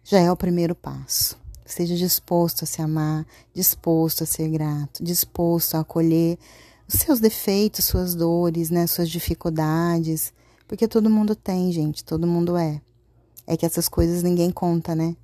já 0.03 0.18
é 0.18 0.30
o 0.32 0.37
primeiro 0.37 0.74
passo. 0.74 1.37
Seja 1.66 1.95
disposto 1.95 2.64
a 2.64 2.66
se 2.66 2.80
amar, 2.80 3.26
disposto 3.55 4.24
a 4.24 4.26
ser 4.26 4.49
grato, 4.49 5.03
disposto 5.03 5.74
a 5.74 5.80
acolher 5.80 6.39
os 6.87 6.95
seus 7.01 7.20
defeitos, 7.20 7.85
suas 7.85 8.14
dores, 8.14 8.70
né, 8.70 8.87
suas 8.87 9.09
dificuldades, 9.09 10.32
porque 10.68 10.89
todo 10.89 11.11
mundo 11.11 11.35
tem, 11.35 11.72
gente, 11.72 12.05
todo 12.05 12.26
mundo 12.26 12.57
é. 12.57 12.80
É 13.47 13.57
que 13.57 13.66
essas 13.66 13.89
coisas 13.89 14.22
ninguém 14.22 14.51
conta, 14.51 14.95
né? 14.95 15.14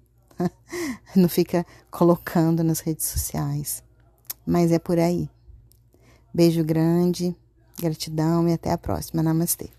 Não 1.17 1.29
fica 1.29 1.67
colocando 1.91 2.63
nas 2.63 2.81
redes 2.81 3.07
sociais. 3.07 3.83
Mas 4.47 4.73
é 4.73 4.79
por 4.79 4.99
aí. 4.99 5.29
Beijo 6.33 6.65
grande, 6.65 7.35
gratidão 7.79 8.49
e 8.49 8.53
até 8.53 8.71
a 8.71 8.79
próxima. 8.79 9.23
Namastê. 9.23 9.71